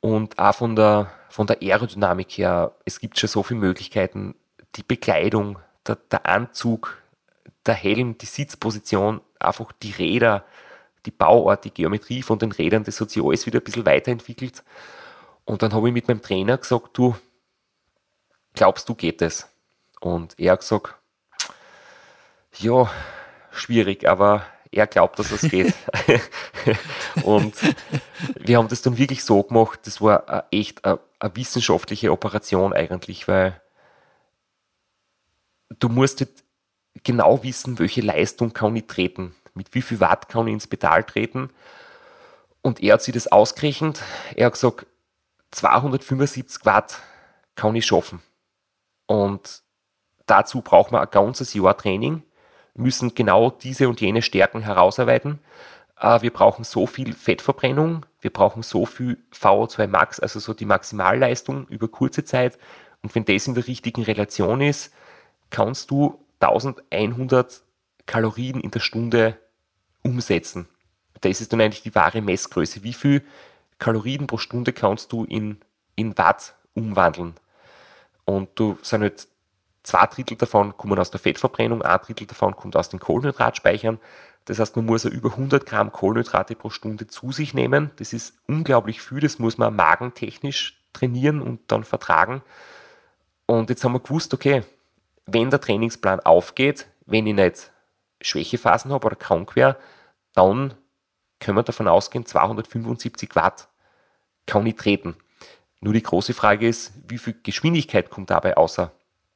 Und 0.00 0.38
auch 0.38 0.54
von 0.54 0.74
der, 0.74 1.10
von 1.28 1.46
der 1.46 1.58
Aerodynamik 1.60 2.30
her, 2.38 2.74
es 2.84 3.00
gibt 3.00 3.18
schon 3.18 3.28
so 3.28 3.42
viele 3.42 3.60
Möglichkeiten. 3.60 4.34
Die 4.76 4.82
Bekleidung, 4.82 5.58
der, 5.86 5.96
der 6.10 6.26
Anzug, 6.26 7.01
der 7.66 7.74
Helm, 7.74 8.18
die 8.18 8.26
Sitzposition, 8.26 9.20
einfach 9.38 9.72
die 9.72 9.92
Räder, 9.92 10.44
die 11.06 11.10
Bauart, 11.10 11.64
die 11.64 11.70
Geometrie 11.70 12.22
von 12.22 12.38
den 12.38 12.52
Rädern, 12.52 12.84
das 12.84 13.00
hat 13.00 13.10
sich 13.10 13.22
alles 13.22 13.46
wieder 13.46 13.60
ein 13.60 13.64
bisschen 13.64 13.86
weiterentwickelt. 13.86 14.62
Und 15.44 15.62
dann 15.62 15.72
habe 15.72 15.88
ich 15.88 15.94
mit 15.94 16.08
meinem 16.08 16.22
Trainer 16.22 16.58
gesagt, 16.58 16.90
du, 16.96 17.16
glaubst 18.54 18.88
du, 18.88 18.94
geht 18.94 19.22
es? 19.22 19.48
Und 20.00 20.38
er 20.38 20.52
hat 20.52 20.60
gesagt, 20.60 20.94
ja, 22.58 22.90
schwierig, 23.50 24.08
aber 24.08 24.46
er 24.70 24.86
glaubt, 24.86 25.18
dass 25.18 25.30
es 25.30 25.42
geht. 25.42 25.74
und 27.24 27.54
wir 28.34 28.58
haben 28.58 28.68
das 28.68 28.82
dann 28.82 28.98
wirklich 28.98 29.24
so 29.24 29.42
gemacht, 29.42 29.80
das 29.84 30.00
war 30.00 30.46
echt 30.50 30.84
eine, 30.84 30.98
wissenschaftliche 31.34 32.10
Operation 32.10 32.72
eigentlich, 32.72 33.28
weil 33.28 33.60
du 35.78 35.88
musst 35.88 36.20
halt 36.20 36.42
genau 37.04 37.42
wissen, 37.42 37.78
welche 37.78 38.00
Leistung 38.00 38.52
kann 38.52 38.76
ich 38.76 38.86
treten, 38.86 39.34
mit 39.54 39.74
wie 39.74 39.82
viel 39.82 40.00
Watt 40.00 40.28
kann 40.28 40.46
ich 40.46 40.54
ins 40.54 40.66
Pedal 40.66 41.04
treten. 41.04 41.50
Und 42.62 42.82
er 42.82 42.94
hat 42.94 43.02
sich 43.02 43.14
das 43.14 43.30
ausgerechnet. 43.30 44.02
Er 44.36 44.46
hat 44.46 44.52
gesagt, 44.52 44.86
275 45.50 46.64
Watt 46.64 47.00
kann 47.54 47.74
ich 47.74 47.86
schaffen. 47.86 48.22
Und 49.06 49.62
dazu 50.26 50.62
braucht 50.62 50.92
man 50.92 51.02
ein 51.02 51.10
ganzes 51.10 51.54
Jahr 51.54 51.76
Training, 51.76 52.22
müssen 52.74 53.14
genau 53.14 53.50
diese 53.50 53.88
und 53.88 54.00
jene 54.00 54.22
Stärken 54.22 54.62
herausarbeiten. 54.62 55.40
Äh, 56.00 56.22
wir 56.22 56.32
brauchen 56.32 56.64
so 56.64 56.86
viel 56.86 57.12
Fettverbrennung, 57.12 58.06
wir 58.20 58.32
brauchen 58.32 58.62
so 58.62 58.86
viel 58.86 59.18
VO2 59.34 59.86
Max, 59.88 60.20
also 60.20 60.40
so 60.40 60.54
die 60.54 60.64
Maximalleistung 60.64 61.66
über 61.68 61.88
kurze 61.88 62.24
Zeit. 62.24 62.58
Und 63.02 63.14
wenn 63.14 63.24
das 63.24 63.46
in 63.46 63.54
der 63.54 63.66
richtigen 63.66 64.02
Relation 64.02 64.60
ist, 64.60 64.94
kannst 65.50 65.90
du 65.90 66.18
1100 66.48 67.62
Kalorien 68.06 68.60
in 68.60 68.70
der 68.70 68.80
Stunde 68.80 69.38
umsetzen. 70.02 70.68
Das 71.20 71.40
ist 71.40 71.52
dann 71.52 71.60
eigentlich 71.60 71.82
die 71.82 71.94
wahre 71.94 72.20
Messgröße. 72.20 72.82
Wie 72.82 72.92
viel 72.92 73.24
Kalorien 73.78 74.26
pro 74.26 74.38
Stunde 74.38 74.72
kannst 74.72 75.12
du 75.12 75.24
in, 75.24 75.58
in 75.94 76.16
Watt 76.18 76.54
umwandeln? 76.74 77.34
Und 78.24 78.50
du 78.54 78.78
sind 78.82 79.02
halt 79.02 79.28
zwei 79.82 80.06
Drittel 80.06 80.36
davon 80.36 80.76
kommen 80.76 80.98
aus 80.98 81.10
der 81.10 81.20
Fettverbrennung, 81.20 81.82
ein 81.82 82.00
Drittel 82.00 82.26
davon 82.26 82.56
kommt 82.56 82.76
aus 82.76 82.88
den 82.88 83.00
Kohlenhydratspeichern. 83.00 83.98
Das 84.44 84.58
heißt, 84.58 84.74
man 84.76 84.86
muss 84.86 85.04
ja 85.04 85.10
über 85.10 85.30
100 85.30 85.66
Gramm 85.66 85.92
Kohlenhydrate 85.92 86.56
pro 86.56 86.70
Stunde 86.70 87.06
zu 87.06 87.30
sich 87.30 87.54
nehmen. 87.54 87.90
Das 87.96 88.12
ist 88.12 88.34
unglaublich 88.48 89.00
viel, 89.00 89.20
das 89.20 89.38
muss 89.38 89.58
man 89.58 89.74
magentechnisch 89.74 90.80
trainieren 90.92 91.40
und 91.40 91.60
dann 91.68 91.84
vertragen. 91.84 92.42
Und 93.46 93.70
jetzt 93.70 93.84
haben 93.84 93.92
wir 93.92 94.00
gewusst, 94.00 94.34
okay, 94.34 94.64
wenn 95.26 95.50
der 95.50 95.60
Trainingsplan 95.60 96.20
aufgeht, 96.20 96.88
wenn 97.06 97.26
ich 97.26 97.34
nicht 97.34 97.72
Schwächephasen 98.20 98.92
habe 98.92 99.06
oder 99.06 99.16
krank 99.16 99.56
wäre, 99.56 99.76
dann 100.34 100.74
können 101.40 101.56
wir 101.56 101.62
davon 101.62 101.88
ausgehen, 101.88 102.24
275 102.24 103.34
Watt 103.34 103.68
kann 104.46 104.66
ich 104.66 104.76
treten. 104.76 105.16
Nur 105.80 105.92
die 105.92 106.02
große 106.02 106.34
Frage 106.34 106.68
ist, 106.68 106.92
wie 107.08 107.18
viel 107.18 107.34
Geschwindigkeit 107.42 108.10
kommt 108.10 108.30
dabei 108.30 108.56
außer? 108.56 108.92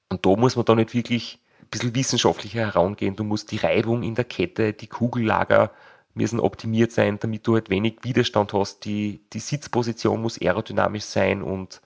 Und 0.08 0.24
da 0.24 0.36
muss 0.36 0.54
man 0.54 0.64
dann 0.64 0.76
nicht 0.76 0.94
wirklich 0.94 1.40
ein 1.60 1.68
bisschen 1.68 1.94
wissenschaftlicher 1.94 2.60
herangehen. 2.60 3.16
Du 3.16 3.24
musst 3.24 3.50
die 3.50 3.56
Reibung 3.56 4.04
in 4.04 4.14
der 4.14 4.24
Kette, 4.24 4.72
die 4.72 4.86
Kugellager 4.86 5.72
müssen 6.14 6.40
optimiert 6.40 6.92
sein, 6.92 7.18
damit 7.18 7.46
du 7.46 7.54
halt 7.54 7.68
wenig 7.68 7.98
Widerstand 8.02 8.52
hast. 8.52 8.84
Die, 8.84 9.20
die 9.32 9.40
Sitzposition 9.40 10.22
muss 10.22 10.40
aerodynamisch 10.40 11.04
sein 11.04 11.42
und 11.42 11.82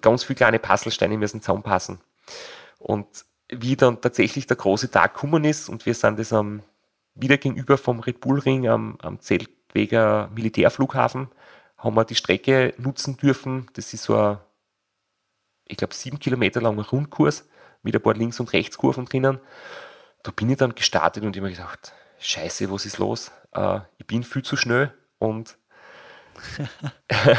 ganz 0.00 0.24
viele 0.24 0.36
kleine 0.36 0.58
Puzzlesteine 0.58 1.16
müssen 1.16 1.40
zusammenpassen. 1.40 1.98
Und 2.82 3.24
wie 3.48 3.76
dann 3.76 4.00
tatsächlich 4.00 4.46
der 4.46 4.56
große 4.56 4.90
Tag 4.90 5.14
gekommen 5.14 5.44
ist 5.44 5.68
und 5.68 5.86
wir 5.86 5.94
sind 5.94 6.18
das 6.18 6.32
am, 6.32 6.62
wieder 7.14 7.36
gegenüber 7.36 7.78
vom 7.78 8.00
Red 8.00 8.20
Bull 8.20 8.40
Ring 8.40 8.66
am, 8.66 8.98
am 9.02 9.20
Zeltweger 9.20 10.30
Militärflughafen, 10.34 11.28
haben 11.76 11.96
wir 11.96 12.04
die 12.04 12.14
Strecke 12.14 12.74
nutzen 12.78 13.16
dürfen. 13.16 13.68
Das 13.74 13.92
ist 13.92 14.04
so 14.04 14.16
ein, 14.16 14.38
ich 15.66 15.76
glaube, 15.76 15.94
sieben 15.94 16.18
Kilometer 16.18 16.60
langer 16.60 16.88
Rundkurs 16.88 17.46
mit 17.82 17.94
ein 17.94 18.02
paar 18.02 18.14
Links- 18.14 18.40
und 18.40 18.52
Rechtskurven 18.52 19.04
drinnen. 19.04 19.38
Da 20.22 20.30
bin 20.30 20.50
ich 20.50 20.58
dann 20.58 20.74
gestartet 20.74 21.22
und 21.22 21.36
ich 21.36 21.40
habe 21.40 21.50
mir 21.50 21.56
gedacht, 21.56 21.92
scheiße, 22.20 22.70
was 22.70 22.86
ist 22.86 22.98
los? 22.98 23.30
Äh, 23.52 23.80
ich 23.98 24.06
bin 24.06 24.22
viel 24.24 24.42
zu 24.42 24.56
schnell 24.56 24.94
und 25.18 25.56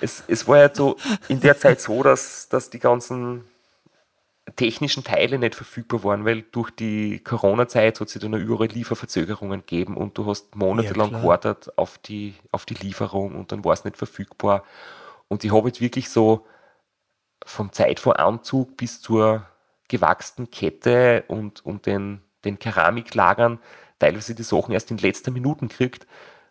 es, 0.00 0.22
es 0.26 0.46
war 0.46 0.58
ja 0.58 0.74
so 0.74 0.96
in 1.28 1.40
der 1.40 1.58
Zeit 1.58 1.80
so, 1.80 2.02
dass, 2.02 2.48
dass 2.48 2.70
die 2.70 2.78
ganzen 2.78 3.49
technischen 4.56 5.04
Teile 5.04 5.38
nicht 5.38 5.54
verfügbar 5.54 6.04
waren, 6.04 6.24
weil 6.24 6.42
durch 6.42 6.70
die 6.70 7.20
Corona-Zeit 7.20 8.00
hat 8.00 8.08
es 8.08 8.14
dann 8.14 8.34
überall 8.34 8.68
Lieferverzögerungen 8.68 9.60
gegeben 9.60 9.96
und 9.96 10.16
du 10.16 10.26
hast 10.26 10.54
monatelang 10.56 11.12
ja, 11.12 11.20
gewartet 11.20 11.70
auf 11.76 11.98
die, 11.98 12.34
auf 12.52 12.66
die 12.66 12.74
Lieferung 12.74 13.34
und 13.36 13.52
dann 13.52 13.64
war 13.64 13.72
es 13.72 13.84
nicht 13.84 13.96
verfügbar. 13.96 14.64
Und 15.28 15.44
ich 15.44 15.52
habe 15.52 15.68
jetzt 15.68 15.80
wirklich 15.80 16.08
so 16.08 16.46
vom 17.44 17.72
Zeitvoranzug 17.72 18.76
bis 18.76 19.00
zur 19.00 19.46
gewachsenen 19.88 20.50
Kette 20.50 21.24
und, 21.28 21.64
und 21.64 21.86
den, 21.86 22.20
den 22.44 22.58
Keramiklagern 22.58 23.58
teilweise 23.98 24.34
die 24.34 24.42
Sachen 24.42 24.72
erst 24.72 24.90
in 24.90 24.98
letzter 24.98 25.30
Minuten 25.30 25.68
gekriegt. 25.68 26.06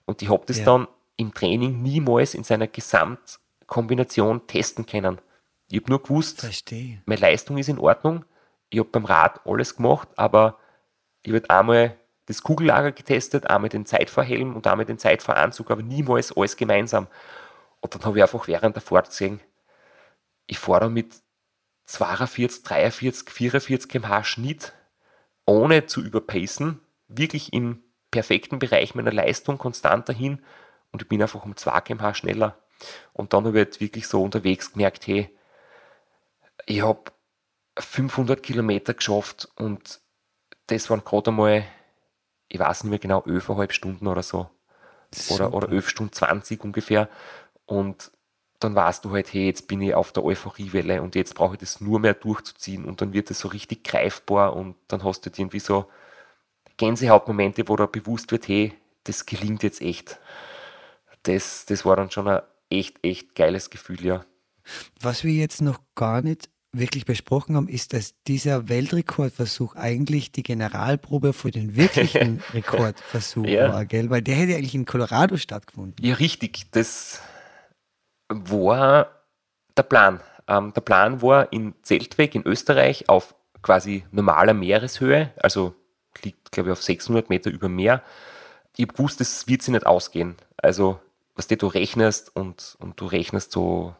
Und 0.05 0.21
ich 0.21 0.29
habe 0.29 0.43
das 0.45 0.59
ja. 0.59 0.65
dann 0.65 0.87
im 1.17 1.33
Training 1.33 1.81
niemals 1.81 2.33
in 2.33 2.43
seiner 2.43 2.67
Gesamtkombination 2.67 4.47
testen 4.47 4.85
können. 4.85 5.19
Ich 5.71 5.79
habe 5.79 5.89
nur 5.89 6.01
gewusst, 6.01 6.41
Verstehe. 6.41 7.01
meine 7.05 7.21
Leistung 7.21 7.57
ist 7.57 7.69
in 7.69 7.79
Ordnung. 7.79 8.25
Ich 8.69 8.79
habe 8.79 8.89
beim 8.89 9.05
Rad 9.05 9.45
alles 9.45 9.75
gemacht, 9.75 10.09
aber 10.15 10.57
ich 11.21 11.33
habe 11.33 11.49
einmal 11.49 11.97
das 12.25 12.43
Kugellager 12.43 12.91
getestet, 12.91 13.49
einmal 13.49 13.69
den 13.69 13.85
Zeitfahrhelm 13.85 14.55
und 14.55 14.65
einmal 14.67 14.85
den 14.85 14.97
Zeitfahranzug, 14.97 15.71
aber 15.71 15.81
niemals 15.81 16.35
alles 16.35 16.57
gemeinsam. 16.57 17.07
Und 17.81 17.93
dann 17.93 18.03
habe 18.03 18.17
ich 18.17 18.23
einfach 18.23 18.47
während 18.47 18.75
der 18.75 18.81
Fahrt 18.81 19.09
gesehen, 19.09 19.39
ich 20.47 20.59
fahre 20.59 20.81
da 20.81 20.89
mit 20.89 21.15
42, 21.85 22.63
43, 22.63 23.29
44 23.29 23.89
km/h 23.89 24.23
Schnitt, 24.23 24.73
ohne 25.45 25.85
zu 25.85 26.01
überpacen, 26.01 26.81
wirklich 27.07 27.53
im 27.53 27.83
perfekten 28.11 28.59
Bereich 28.59 28.95
meiner 28.95 29.11
Leistung 29.11 29.57
konstant 29.57 30.09
dahin 30.09 30.43
und 30.91 31.03
ich 31.03 31.07
bin 31.07 31.21
einfach 31.21 31.45
um 31.45 31.55
2 31.55 31.81
km/h 31.81 32.15
schneller. 32.15 32.57
Und 33.13 33.33
dann 33.33 33.45
habe 33.45 33.59
ich 33.59 33.65
halt 33.65 33.81
wirklich 33.81 34.07
so 34.07 34.23
unterwegs 34.23 34.73
gemerkt, 34.73 35.05
hey, 35.07 35.29
ich 36.69 36.83
habe 36.83 37.11
500 37.79 38.43
Kilometer 38.43 38.93
geschafft 38.93 39.49
und 39.55 39.99
das 40.67 40.89
waren 40.89 41.03
gerade 41.03 41.31
einmal, 41.31 41.65
ich 42.47 42.59
weiß 42.59 42.83
nicht 42.83 42.91
mehr 42.91 42.99
genau, 42.99 43.21
11,5 43.21 43.71
Stunden 43.71 44.07
oder 44.07 44.21
so. 44.21 44.49
Oder, 45.29 45.53
oder 45.53 45.69
11 45.69 45.89
Stunden 45.89 46.13
20 46.13 46.63
ungefähr. 46.63 47.09
Und 47.65 48.11
dann 48.59 48.75
weißt 48.75 49.03
du 49.03 49.11
halt, 49.11 49.33
hey, 49.33 49.47
jetzt 49.47 49.67
bin 49.67 49.81
ich 49.81 49.95
auf 49.95 50.11
der 50.11 50.23
Euphoriewelle 50.23 51.01
und 51.01 51.15
jetzt 51.15 51.33
brauche 51.33 51.55
ich 51.55 51.59
das 51.59 51.81
nur 51.81 51.99
mehr 51.99 52.13
durchzuziehen 52.13 52.85
und 52.85 53.01
dann 53.01 53.13
wird 53.13 53.31
es 53.31 53.39
so 53.39 53.47
richtig 53.47 53.83
greifbar 53.83 54.55
und 54.55 54.75
dann 54.89 55.03
hast 55.03 55.25
du 55.25 55.31
irgendwie 55.35 55.59
so 55.59 55.89
Gänsehautmomente, 56.77 57.67
wo 57.67 57.75
da 57.77 57.87
bewusst 57.87 58.31
wird, 58.31 58.47
hey, 58.47 58.73
das 59.05 59.25
gelingt 59.25 59.63
jetzt 59.63 59.81
echt. 59.81 60.19
Das, 61.23 61.65
das 61.65 61.83
war 61.83 61.95
dann 61.95 62.11
schon 62.11 62.27
ein 62.27 62.41
echt, 62.69 63.03
echt 63.03 63.33
geiles 63.33 63.71
Gefühl, 63.71 64.05
ja. 64.05 64.25
Was 65.01 65.23
wir 65.23 65.33
jetzt 65.33 65.61
noch 65.61 65.79
gar 65.95 66.21
nicht 66.21 66.49
wirklich 66.71 67.05
besprochen 67.05 67.55
haben, 67.55 67.67
ist, 67.67 67.93
dass 67.93 68.13
dieser 68.27 68.69
Weltrekordversuch 68.69 69.75
eigentlich 69.75 70.31
die 70.31 70.43
Generalprobe 70.43 71.33
für 71.33 71.51
den 71.51 71.75
wirklichen 71.75 72.43
Rekordversuch 72.53 73.45
ja. 73.45 73.73
war, 73.73 73.85
gell? 73.85 74.09
Weil 74.09 74.21
der 74.21 74.35
hätte 74.35 74.55
eigentlich 74.55 74.75
in 74.75 74.85
Colorado 74.85 75.37
stattgefunden. 75.37 75.95
Ja, 76.05 76.15
richtig. 76.15 76.71
Das 76.71 77.21
war 78.29 79.09
der 79.75 79.83
Plan. 79.83 80.19
Ähm, 80.47 80.73
der 80.73 80.81
Plan 80.81 81.21
war 81.21 81.51
in 81.51 81.73
Zeltweg 81.81 82.35
in 82.35 82.45
Österreich 82.45 83.09
auf 83.09 83.35
quasi 83.61 84.05
normaler 84.11 84.53
Meereshöhe, 84.53 85.31
also 85.37 85.75
liegt, 86.23 86.51
glaube 86.51 86.69
ich, 86.69 86.73
auf 86.73 86.83
600 86.83 87.29
Meter 87.29 87.49
über 87.49 87.69
Meer. 87.69 88.03
Ich 88.75 88.83
habe 88.83 88.93
gewusst, 88.93 89.19
das 89.19 89.47
wird 89.47 89.61
sich 89.61 89.73
nicht 89.73 89.85
ausgehen. 89.85 90.35
Also, 90.57 90.99
was 91.35 91.47
du 91.47 91.67
rechnest 91.67 92.35
und, 92.35 92.77
und 92.79 92.99
du 92.99 93.05
rechnest 93.05 93.51
so 93.51 93.95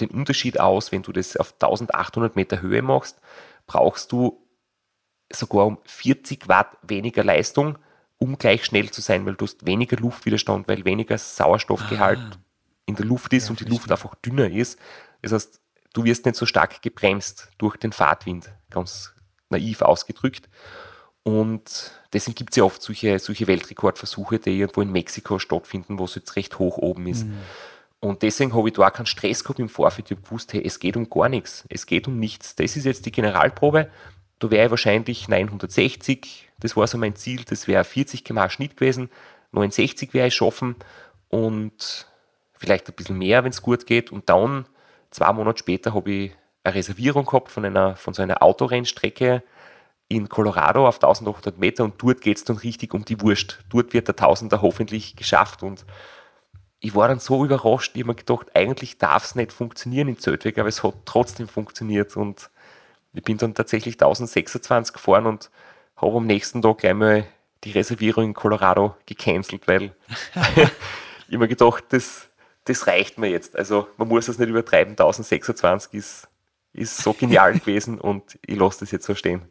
den 0.00 0.10
Unterschied 0.10 0.58
aus, 0.60 0.92
wenn 0.92 1.02
du 1.02 1.12
das 1.12 1.36
auf 1.36 1.54
1800 1.54 2.36
Meter 2.36 2.60
Höhe 2.60 2.82
machst, 2.82 3.20
brauchst 3.66 4.12
du 4.12 4.44
sogar 5.32 5.66
um 5.66 5.78
40 5.84 6.48
Watt 6.48 6.76
weniger 6.82 7.24
Leistung, 7.24 7.78
um 8.18 8.38
gleich 8.38 8.64
schnell 8.64 8.90
zu 8.90 9.00
sein, 9.00 9.26
weil 9.26 9.34
du 9.34 9.44
hast 9.44 9.66
weniger 9.66 9.96
Luftwiderstand, 9.96 10.68
weil 10.68 10.84
weniger 10.84 11.18
Sauerstoffgehalt 11.18 12.18
ah. 12.18 12.36
in 12.86 12.96
der 12.96 13.06
Luft 13.06 13.32
ist 13.32 13.44
ja, 13.44 13.50
und 13.50 13.60
die 13.60 13.64
Luft 13.64 13.90
einfach 13.90 14.14
dünner 14.16 14.50
ist. 14.50 14.78
Das 15.22 15.32
heißt, 15.32 15.60
du 15.92 16.04
wirst 16.04 16.26
nicht 16.26 16.36
so 16.36 16.46
stark 16.46 16.82
gebremst 16.82 17.48
durch 17.58 17.76
den 17.76 17.92
Fahrtwind, 17.92 18.50
ganz 18.70 19.14
naiv 19.50 19.82
ausgedrückt. 19.82 20.48
Und 21.22 21.92
deswegen 22.12 22.34
gibt 22.34 22.50
es 22.50 22.56
ja 22.56 22.64
oft 22.64 22.82
solche, 22.82 23.18
solche 23.18 23.46
Weltrekordversuche, 23.46 24.38
die 24.38 24.58
irgendwo 24.58 24.82
in 24.82 24.92
Mexiko 24.92 25.38
stattfinden, 25.38 25.98
wo 25.98 26.04
es 26.04 26.14
jetzt 26.14 26.36
recht 26.36 26.58
hoch 26.58 26.76
oben 26.76 27.06
ist. 27.06 27.24
Mhm. 27.24 27.38
Und 28.04 28.20
deswegen 28.20 28.54
habe 28.54 28.68
ich 28.68 28.74
da 28.74 28.86
auch 28.86 28.92
keinen 28.92 29.06
Stress 29.06 29.42
gehabt 29.42 29.58
im 29.58 29.70
Vorfeld. 29.70 30.10
Ich 30.10 30.16
habe 30.18 30.26
gewusst, 30.26 30.52
hey, 30.52 30.62
es 30.62 30.78
geht 30.78 30.94
um 30.94 31.08
gar 31.08 31.30
nichts. 31.30 31.64
Es 31.70 31.86
geht 31.86 32.06
um 32.06 32.18
nichts. 32.18 32.54
Das 32.54 32.76
ist 32.76 32.84
jetzt 32.84 33.06
die 33.06 33.12
Generalprobe. 33.12 33.88
Da 34.40 34.50
wäre 34.50 34.66
ich 34.66 34.70
wahrscheinlich 34.70 35.26
960. 35.26 36.50
Das 36.60 36.76
war 36.76 36.86
so 36.86 36.98
mein 36.98 37.16
Ziel. 37.16 37.44
Das 37.48 37.66
wäre 37.66 37.82
40 37.82 38.22
km 38.22 38.50
Schnitt 38.50 38.76
gewesen. 38.76 39.08
69 39.52 40.12
wäre 40.12 40.28
ich 40.28 40.34
schaffen. 40.34 40.76
Und 41.30 42.06
vielleicht 42.52 42.90
ein 42.90 42.94
bisschen 42.94 43.16
mehr, 43.16 43.42
wenn 43.42 43.52
es 43.52 43.62
gut 43.62 43.86
geht. 43.86 44.12
Und 44.12 44.28
dann, 44.28 44.66
zwei 45.10 45.32
Monate 45.32 45.60
später, 45.60 45.94
habe 45.94 46.12
ich 46.12 46.32
eine 46.62 46.74
Reservierung 46.74 47.24
gehabt 47.24 47.50
von, 47.50 47.64
einer, 47.64 47.96
von 47.96 48.12
so 48.12 48.20
einer 48.20 48.42
Autorennstrecke 48.42 49.42
in 50.08 50.28
Colorado 50.28 50.86
auf 50.86 50.96
1800 50.96 51.58
Meter 51.58 51.84
und 51.84 51.94
dort 52.02 52.20
geht 52.20 52.36
es 52.36 52.44
dann 52.44 52.58
richtig 52.58 52.92
um 52.92 53.06
die 53.06 53.22
Wurst. 53.22 53.60
Dort 53.70 53.94
wird 53.94 54.08
der 54.08 54.16
Tausender 54.16 54.60
hoffentlich 54.60 55.16
geschafft 55.16 55.62
und 55.62 55.86
ich 56.84 56.94
war 56.94 57.08
dann 57.08 57.18
so 57.18 57.46
überrascht, 57.46 57.92
ich 57.94 58.02
habe 58.02 58.08
mir 58.08 58.14
gedacht, 58.14 58.48
eigentlich 58.52 58.98
darf 58.98 59.24
es 59.24 59.34
nicht 59.34 59.54
funktionieren 59.54 60.06
in 60.06 60.18
Zeltweg, 60.18 60.58
aber 60.58 60.68
es 60.68 60.82
hat 60.82 60.94
trotzdem 61.06 61.48
funktioniert 61.48 62.14
und 62.14 62.50
ich 63.14 63.22
bin 63.22 63.38
dann 63.38 63.54
tatsächlich 63.54 63.94
1026 63.94 64.92
gefahren 64.92 65.24
und 65.24 65.50
habe 65.96 66.18
am 66.18 66.26
nächsten 66.26 66.60
Tag 66.60 66.78
gleich 66.78 66.92
mal 66.92 67.24
die 67.64 67.70
Reservierung 67.70 68.24
in 68.24 68.34
Colorado 68.34 68.94
gecancelt, 69.06 69.66
weil 69.66 69.96
ich 71.28 71.38
mir 71.38 71.48
gedacht, 71.48 71.84
das, 71.88 72.28
das 72.64 72.86
reicht 72.86 73.16
mir 73.16 73.30
jetzt. 73.30 73.56
Also 73.56 73.88
man 73.96 74.08
muss 74.08 74.26
das 74.26 74.38
nicht 74.38 74.50
übertreiben, 74.50 74.92
1026 74.92 75.94
ist, 75.94 76.28
ist 76.74 76.98
so 76.98 77.14
genial 77.14 77.54
gewesen 77.58 77.98
und 77.98 78.38
ich 78.44 78.58
lasse 78.58 78.80
das 78.80 78.90
jetzt 78.90 79.06
so 79.06 79.14
stehen. 79.14 79.48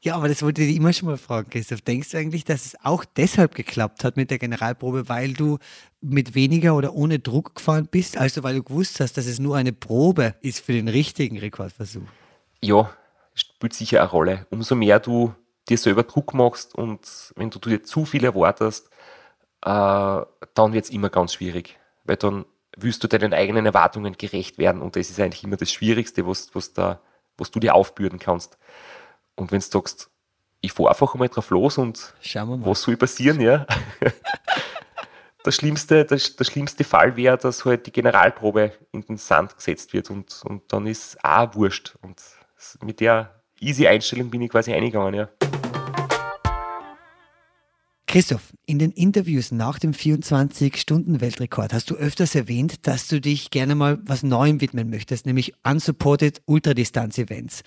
Ja, 0.00 0.16
aber 0.16 0.28
das 0.28 0.42
wollte 0.42 0.62
ich 0.62 0.76
immer 0.76 0.92
schon 0.92 1.08
mal 1.08 1.16
fragen, 1.16 1.50
Christoph. 1.50 1.80
Denkst 1.80 2.10
du 2.10 2.18
eigentlich, 2.18 2.44
dass 2.44 2.66
es 2.66 2.76
auch 2.84 3.04
deshalb 3.04 3.54
geklappt 3.54 4.04
hat 4.04 4.16
mit 4.16 4.30
der 4.30 4.38
Generalprobe, 4.38 5.08
weil 5.08 5.32
du 5.32 5.58
mit 6.00 6.34
weniger 6.34 6.74
oder 6.76 6.94
ohne 6.94 7.18
Druck 7.18 7.56
gefahren 7.56 7.88
bist, 7.90 8.16
also 8.16 8.42
weil 8.42 8.56
du 8.56 8.62
gewusst 8.62 9.00
hast, 9.00 9.16
dass 9.16 9.26
es 9.26 9.38
nur 9.38 9.56
eine 9.56 9.72
Probe 9.72 10.34
ist 10.40 10.60
für 10.60 10.72
den 10.72 10.88
richtigen 10.88 11.38
Rekordversuch? 11.38 12.08
Ja, 12.60 12.90
spielt 13.34 13.74
sicher 13.74 14.00
eine 14.00 14.10
Rolle. 14.10 14.46
Umso 14.50 14.74
mehr 14.74 15.00
du 15.00 15.34
dir 15.68 15.78
selber 15.78 16.02
Druck 16.02 16.34
machst 16.34 16.74
und 16.74 17.32
wenn 17.36 17.50
du 17.50 17.58
dir 17.58 17.82
zu 17.82 18.04
viel 18.04 18.24
erwartest, 18.24 18.88
äh, 19.62 19.68
dann 20.54 20.72
wird 20.72 20.84
es 20.84 20.90
immer 20.90 21.10
ganz 21.10 21.34
schwierig, 21.34 21.78
weil 22.04 22.16
dann 22.16 22.44
willst 22.76 23.02
du 23.02 23.08
deinen 23.08 23.34
eigenen 23.34 23.66
Erwartungen 23.66 24.16
gerecht 24.16 24.58
werden 24.58 24.82
und 24.82 24.96
das 24.96 25.10
ist 25.10 25.20
eigentlich 25.20 25.44
immer 25.44 25.56
das 25.56 25.72
Schwierigste, 25.72 26.26
was, 26.26 26.54
was, 26.54 26.72
da, 26.72 27.00
was 27.36 27.50
du 27.50 27.60
dir 27.60 27.74
aufbürden 27.74 28.18
kannst. 28.18 28.58
Und 29.38 29.52
wenn 29.52 29.60
du 29.60 29.66
sagst, 29.66 30.10
ich 30.60 30.72
fahre 30.72 30.90
einfach 30.90 31.14
mal 31.14 31.28
drauf 31.28 31.50
los 31.50 31.78
und 31.78 32.14
was 32.64 32.82
soll 32.82 32.96
passieren, 32.96 33.40
ja? 33.40 33.66
das 35.44 35.54
schlimmste, 35.54 36.04
das, 36.04 36.34
der 36.34 36.44
schlimmste 36.44 36.82
Fall 36.82 37.16
wäre, 37.16 37.38
dass 37.38 37.64
halt 37.64 37.86
die 37.86 37.92
Generalprobe 37.92 38.72
in 38.90 39.02
den 39.02 39.16
Sand 39.16 39.56
gesetzt 39.56 39.92
wird 39.92 40.10
und, 40.10 40.42
und 40.44 40.72
dann 40.72 40.86
ist 40.86 41.24
auch 41.24 41.54
wurscht. 41.54 41.94
Und 42.02 42.20
mit 42.82 42.98
der 42.98 43.40
easy 43.60 43.86
Einstellung 43.86 44.28
bin 44.28 44.42
ich 44.42 44.50
quasi 44.50 44.72
eingegangen, 44.72 45.14
ja. 45.14 45.28
Christoph, 48.08 48.54
in 48.64 48.78
den 48.78 48.90
Interviews 48.92 49.52
nach 49.52 49.78
dem 49.78 49.92
24-Stunden-Weltrekord 49.92 51.74
hast 51.74 51.90
du 51.90 51.94
öfters 51.94 52.34
erwähnt, 52.34 52.86
dass 52.86 53.06
du 53.06 53.20
dich 53.20 53.50
gerne 53.50 53.74
mal 53.74 53.98
was 54.02 54.22
Neuem 54.22 54.62
widmen 54.62 54.88
möchtest, 54.88 55.26
nämlich 55.26 55.52
Unsupported 55.62 56.40
Ultradistanz-Events. 56.46 57.62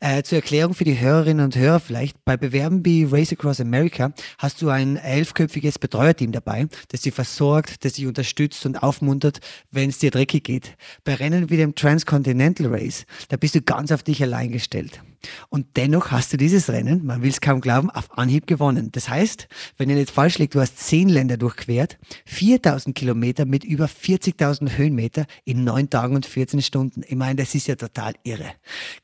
Äh, 0.00 0.24
zur 0.24 0.38
Erklärung 0.38 0.74
für 0.74 0.82
die 0.82 0.98
Hörerinnen 0.98 1.44
und 1.44 1.54
Hörer 1.54 1.78
vielleicht, 1.78 2.24
bei 2.24 2.36
Bewerben 2.36 2.84
wie 2.84 3.04
Race 3.04 3.30
Across 3.30 3.60
America 3.60 4.12
hast 4.38 4.60
du 4.62 4.68
ein 4.68 4.96
elfköpfiges 4.96 5.78
Betreuerteam 5.78 6.32
dabei, 6.32 6.66
das 6.88 7.02
dich 7.02 7.14
versorgt, 7.14 7.84
das 7.84 7.92
dich 7.92 8.08
unterstützt 8.08 8.66
und 8.66 8.82
aufmuntert, 8.82 9.38
wenn 9.70 9.90
es 9.90 9.98
dir 9.98 10.10
dreckig 10.10 10.42
geht. 10.42 10.76
Bei 11.04 11.14
Rennen 11.14 11.50
wie 11.50 11.56
dem 11.56 11.76
Transcontinental 11.76 12.66
Race, 12.66 13.06
da 13.28 13.36
bist 13.36 13.54
du 13.54 13.62
ganz 13.62 13.92
auf 13.92 14.02
dich 14.02 14.20
allein 14.24 14.50
gestellt. 14.50 15.00
Und 15.48 15.76
dennoch 15.76 16.10
hast 16.10 16.32
du 16.32 16.36
dieses 16.36 16.70
Rennen, 16.70 17.04
man 17.04 17.22
will 17.22 17.30
es 17.30 17.40
kaum 17.40 17.60
glauben, 17.60 17.90
auf 17.90 18.16
Anhieb 18.18 18.46
gewonnen. 18.46 18.90
Das 18.92 19.08
heißt, 19.08 19.48
wenn 19.76 19.90
ihr 19.90 19.96
nicht 19.96 20.10
falsch 20.10 20.38
liegt, 20.38 20.54
du 20.54 20.60
hast 20.60 20.78
zehn 20.78 21.08
Länder 21.08 21.36
durchquert, 21.36 21.98
4000 22.26 22.94
Kilometer 22.94 23.44
mit 23.44 23.64
über 23.64 23.86
40.000 23.86 24.76
Höhenmeter 24.76 25.26
in 25.44 25.64
neun 25.64 25.90
Tagen 25.90 26.16
und 26.16 26.26
14 26.26 26.62
Stunden. 26.62 27.02
Ich 27.06 27.16
meine, 27.16 27.36
das 27.36 27.54
ist 27.54 27.66
ja 27.66 27.76
total 27.76 28.14
irre. 28.24 28.52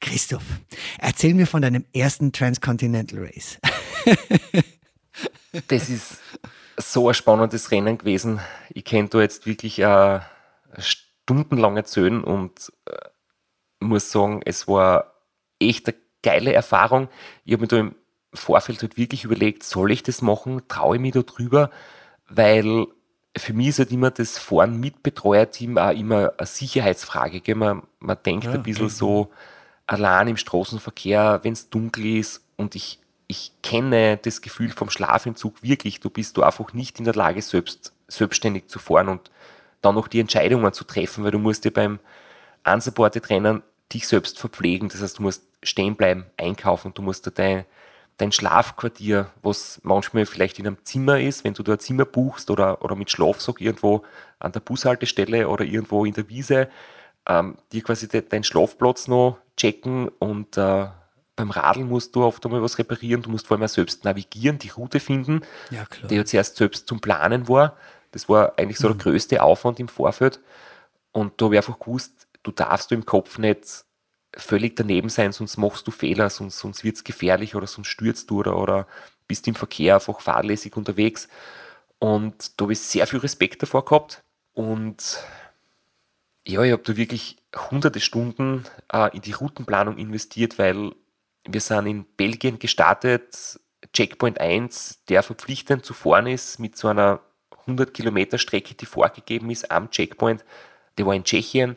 Christoph, 0.00 0.44
erzähl 0.98 1.34
mir 1.34 1.46
von 1.46 1.62
deinem 1.62 1.84
ersten 1.92 2.32
Transcontinental 2.32 3.20
Race. 3.20 3.58
das 5.68 5.88
ist 5.88 6.18
so 6.76 7.08
ein 7.08 7.14
spannendes 7.14 7.70
Rennen 7.70 7.98
gewesen. 7.98 8.40
Ich 8.70 8.84
kenne 8.84 9.08
da 9.08 9.20
jetzt 9.20 9.46
wirklich 9.46 9.78
äh, 9.80 10.20
stundenlange 10.78 11.84
Zöhn 11.84 12.24
und 12.24 12.72
äh, 12.86 12.96
muss 13.80 14.10
sagen, 14.10 14.40
es 14.44 14.68
war 14.68 15.14
echt 15.58 15.88
eine 15.88 15.96
geile 16.22 16.52
Erfahrung. 16.52 17.08
Ich 17.44 17.52
habe 17.52 17.62
mir 17.62 17.68
da 17.68 17.78
im 17.78 17.94
Vorfeld 18.32 18.82
halt 18.82 18.96
wirklich 18.96 19.24
überlegt, 19.24 19.62
soll 19.62 19.90
ich 19.90 20.02
das 20.02 20.22
machen? 20.22 20.62
Traue 20.68 20.96
ich 20.96 21.02
mich 21.02 21.12
da 21.12 21.22
drüber? 21.22 21.70
Weil 22.28 22.86
für 23.36 23.52
mich 23.52 23.68
ist 23.68 23.78
halt 23.78 23.92
immer 23.92 24.10
das 24.10 24.38
Fahren 24.38 24.78
mit 24.78 25.02
Betreuerteam 25.02 25.78
auch 25.78 25.90
immer 25.90 26.32
eine 26.36 26.46
Sicherheitsfrage. 26.46 27.40
Gell? 27.40 27.54
Man, 27.54 27.82
man 27.98 28.18
denkt 28.24 28.44
ja, 28.44 28.52
ein 28.52 28.62
bisschen 28.62 28.86
okay. 28.86 28.94
so 28.94 29.30
allein 29.86 30.28
im 30.28 30.36
Straßenverkehr, 30.36 31.40
wenn 31.42 31.52
es 31.52 31.70
dunkel 31.70 32.18
ist 32.18 32.44
und 32.56 32.74
ich, 32.74 33.00
ich 33.26 33.52
kenne 33.62 34.16
das 34.16 34.40
Gefühl 34.40 34.70
vom 34.70 34.90
Schlafentzug 34.90 35.62
wirklich. 35.62 36.00
Du 36.00 36.10
bist 36.10 36.36
du 36.36 36.42
einfach 36.42 36.72
nicht 36.72 36.98
in 36.98 37.04
der 37.04 37.14
Lage, 37.14 37.42
selbst, 37.42 37.92
selbstständig 38.08 38.68
zu 38.68 38.78
fahren 38.78 39.08
und 39.08 39.30
dann 39.80 39.94
noch 39.94 40.08
die 40.08 40.20
Entscheidungen 40.20 40.72
zu 40.72 40.84
treffen, 40.84 41.24
weil 41.24 41.30
du 41.30 41.38
musst 41.38 41.64
dir 41.64 41.72
beim 41.72 41.98
Unsupported 42.64 43.30
Rennen 43.30 43.62
dich 43.92 44.06
selbst 44.06 44.38
verpflegen. 44.38 44.88
Das 44.88 45.02
heißt, 45.02 45.18
du 45.18 45.22
musst 45.22 45.44
stehen 45.62 45.96
bleiben, 45.96 46.26
einkaufen, 46.36 46.94
du 46.94 47.02
musst 47.02 47.26
da 47.26 47.30
dein, 47.30 47.64
dein 48.16 48.32
Schlafquartier, 48.32 49.30
was 49.42 49.80
manchmal 49.82 50.26
vielleicht 50.26 50.58
in 50.58 50.66
einem 50.66 50.84
Zimmer 50.84 51.20
ist, 51.20 51.44
wenn 51.44 51.54
du 51.54 51.62
da 51.62 51.72
ein 51.72 51.78
Zimmer 51.78 52.04
buchst 52.04 52.50
oder, 52.50 52.82
oder 52.84 52.94
mit 52.94 53.10
Schlafsack 53.10 53.60
irgendwo 53.60 54.04
an 54.38 54.52
der 54.52 54.60
Bushaltestelle 54.60 55.48
oder 55.48 55.64
irgendwo 55.64 56.04
in 56.04 56.14
der 56.14 56.28
Wiese, 56.28 56.68
ähm, 57.26 57.56
dir 57.72 57.82
quasi 57.82 58.08
de, 58.08 58.22
deinen 58.22 58.44
Schlafplatz 58.44 59.08
noch 59.08 59.38
checken 59.56 60.08
und 60.08 60.56
äh, 60.56 60.86
beim 61.36 61.50
Radeln 61.50 61.88
musst 61.88 62.14
du 62.14 62.22
oft 62.22 62.44
einmal 62.44 62.62
was 62.62 62.78
reparieren, 62.78 63.22
du 63.22 63.30
musst 63.30 63.46
vor 63.46 63.56
allem 63.56 63.64
auch 63.64 63.68
selbst 63.68 64.04
navigieren, 64.04 64.58
die 64.58 64.68
Route 64.68 65.00
finden, 65.00 65.40
ja, 65.70 65.84
die 66.08 66.16
ja 66.16 66.24
zuerst 66.24 66.56
selbst 66.56 66.86
zum 66.86 67.00
Planen 67.00 67.48
war. 67.48 67.76
Das 68.12 68.28
war 68.28 68.54
eigentlich 68.58 68.78
so 68.78 68.88
mhm. 68.88 68.98
der 68.98 69.04
größte 69.04 69.42
Aufwand 69.42 69.80
im 69.80 69.88
Vorfeld. 69.88 70.40
Und 71.12 71.40
da 71.40 71.46
habe 71.46 71.54
ich 71.54 71.58
einfach 71.60 71.78
gewusst, 71.78 72.26
du 72.42 72.52
darfst 72.52 72.90
du 72.90 72.94
im 72.94 73.06
Kopf 73.06 73.38
nicht 73.38 73.84
völlig 74.36 74.76
daneben 74.76 75.08
sein, 75.08 75.32
sonst 75.32 75.56
machst 75.56 75.86
du 75.86 75.90
Fehler, 75.90 76.30
sonst, 76.30 76.58
sonst 76.58 76.84
wird 76.84 76.96
es 76.96 77.04
gefährlich 77.04 77.54
oder 77.54 77.66
sonst 77.66 77.88
stürzt 77.88 78.30
du 78.30 78.40
oder, 78.40 78.56
oder 78.56 78.86
bist 79.26 79.48
im 79.48 79.54
Verkehr 79.54 79.94
einfach 79.94 80.20
fahrlässig 80.20 80.76
unterwegs. 80.76 81.28
Und 81.98 82.58
da 82.60 82.64
habe 82.64 82.72
ich 82.72 82.80
sehr 82.80 83.06
viel 83.06 83.18
Respekt 83.18 83.62
davor 83.62 83.84
gehabt. 83.84 84.22
Und 84.54 85.22
ja, 86.46 86.62
ich 86.62 86.72
habe 86.72 86.82
da 86.82 86.96
wirklich 86.96 87.36
hunderte 87.70 88.00
Stunden 88.00 88.64
äh, 88.92 89.14
in 89.14 89.22
die 89.22 89.32
Routenplanung 89.32 89.98
investiert, 89.98 90.58
weil 90.58 90.92
wir 91.46 91.60
sind 91.60 91.86
in 91.86 92.04
Belgien 92.16 92.58
gestartet, 92.58 93.60
Checkpoint 93.92 94.40
1, 94.40 95.04
der 95.08 95.22
verpflichtend 95.22 95.84
zu 95.84 95.94
fahren 95.94 96.26
ist 96.26 96.58
mit 96.58 96.76
so 96.76 96.88
einer 96.88 97.20
100 97.60 97.92
Kilometer 97.92 98.38
Strecke, 98.38 98.74
die 98.74 98.86
vorgegeben 98.86 99.50
ist 99.50 99.70
am 99.70 99.90
Checkpoint. 99.90 100.44
Der 100.98 101.06
war 101.06 101.14
in 101.14 101.24
Tschechien. 101.24 101.76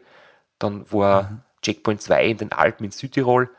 Dann 0.64 0.90
war 0.92 1.24
mhm. 1.24 1.42
Checkpoint 1.62 2.02
2 2.02 2.26
in 2.26 2.38
den 2.38 2.52
Alpen 2.54 2.86
in 2.86 2.92
Südtirol 2.92 3.50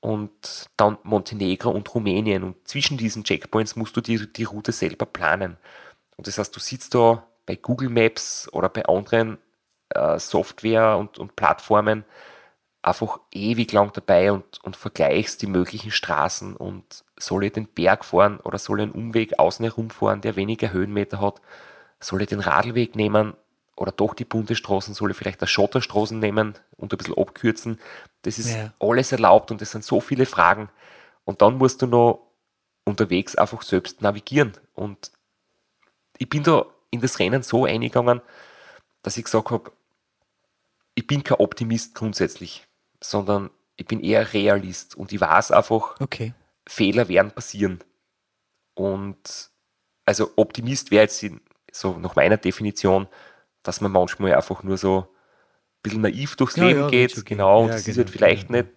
und 0.00 0.66
dann 0.76 0.98
Montenegro 1.02 1.70
und 1.70 1.92
Rumänien. 1.94 2.42
Und 2.42 2.68
zwischen 2.68 2.98
diesen 2.98 3.24
Checkpoints 3.24 3.74
musst 3.76 3.96
du 3.96 4.02
die, 4.02 4.30
die 4.30 4.44
Route 4.44 4.72
selber 4.72 5.06
planen. 5.06 5.56
Und 6.16 6.26
das 6.26 6.36
heißt, 6.36 6.54
du 6.54 6.60
sitzt 6.60 6.94
da 6.94 7.26
bei 7.46 7.56
Google 7.56 7.88
Maps 7.88 8.52
oder 8.52 8.68
bei 8.68 8.84
anderen 8.84 9.38
äh, 9.88 10.18
Software 10.18 10.98
und, 10.98 11.18
und 11.18 11.36
Plattformen 11.36 12.04
einfach 12.82 13.20
ewig 13.32 13.72
lang 13.72 13.92
dabei 13.94 14.32
und, 14.32 14.62
und 14.62 14.76
vergleichst 14.76 15.40
die 15.40 15.46
möglichen 15.46 15.92
Straßen 15.92 16.56
und 16.56 17.04
soll 17.16 17.44
ich 17.44 17.52
den 17.52 17.68
Berg 17.68 18.04
fahren 18.04 18.40
oder 18.40 18.58
soll 18.58 18.80
ich 18.80 18.82
einen 18.82 18.92
Umweg 18.92 19.38
außen 19.38 19.64
herum 19.64 19.88
fahren, 19.90 20.20
der 20.20 20.36
weniger 20.36 20.72
Höhenmeter 20.72 21.20
hat? 21.20 21.40
Soll 22.00 22.22
ich 22.22 22.28
den 22.28 22.40
Radlweg 22.40 22.96
nehmen 22.96 23.34
oder 23.76 23.92
doch 23.92 24.14
die 24.14 24.24
Bundesstraßen, 24.24 24.94
soll 24.94 25.10
ich 25.10 25.16
vielleicht 25.16 25.40
eine 25.40 25.48
Schotterstraßen 25.48 26.18
nehmen 26.18 26.54
und 26.76 26.92
ein 26.92 26.98
bisschen 26.98 27.16
abkürzen. 27.16 27.80
Das 28.22 28.38
ist 28.38 28.54
ja. 28.54 28.72
alles 28.78 29.12
erlaubt 29.12 29.50
und 29.50 29.62
es 29.62 29.70
sind 29.70 29.84
so 29.84 30.00
viele 30.00 30.26
Fragen. 30.26 30.68
Und 31.24 31.42
dann 31.42 31.58
musst 31.58 31.82
du 31.82 31.86
noch 31.86 32.26
unterwegs 32.84 33.36
einfach 33.36 33.62
selbst 33.62 34.02
navigieren. 34.02 34.52
Und 34.74 35.10
ich 36.18 36.28
bin 36.28 36.42
da 36.42 36.66
in 36.90 37.00
das 37.00 37.18
Rennen 37.18 37.42
so 37.42 37.64
eingegangen, 37.64 38.20
dass 39.02 39.16
ich 39.16 39.24
gesagt 39.24 39.50
habe, 39.50 39.72
ich 40.94 41.06
bin 41.06 41.24
kein 41.24 41.38
Optimist 41.38 41.94
grundsätzlich, 41.94 42.66
sondern 43.00 43.50
ich 43.76 43.86
bin 43.86 44.00
eher 44.00 44.32
Realist 44.32 44.94
und 44.96 45.12
ich 45.12 45.20
weiß 45.20 45.50
einfach, 45.50 45.98
okay. 46.00 46.34
Fehler 46.68 47.08
werden 47.08 47.32
passieren. 47.32 47.82
Und 48.74 49.50
also 50.04 50.32
Optimist 50.36 50.90
wäre 50.90 51.04
jetzt 51.04 51.22
in, 51.22 51.40
so 51.72 51.98
nach 51.98 52.14
meiner 52.14 52.36
Definition, 52.36 53.08
dass 53.62 53.80
man 53.80 53.92
manchmal 53.92 54.34
einfach 54.34 54.62
nur 54.62 54.76
so 54.76 55.00
ein 55.00 55.82
bisschen 55.82 56.02
naiv 56.02 56.36
durchs 56.36 56.56
ja, 56.56 56.64
Leben 56.64 56.80
ja, 56.80 56.88
geht. 56.88 57.24
Genau, 57.24 57.62
und 57.62 57.68
ja, 57.68 57.74
das 57.74 57.84
genau, 57.84 57.92
ist 57.92 57.98
halt 57.98 58.10
vielleicht 58.10 58.48
genau. 58.48 58.62
nicht 58.62 58.72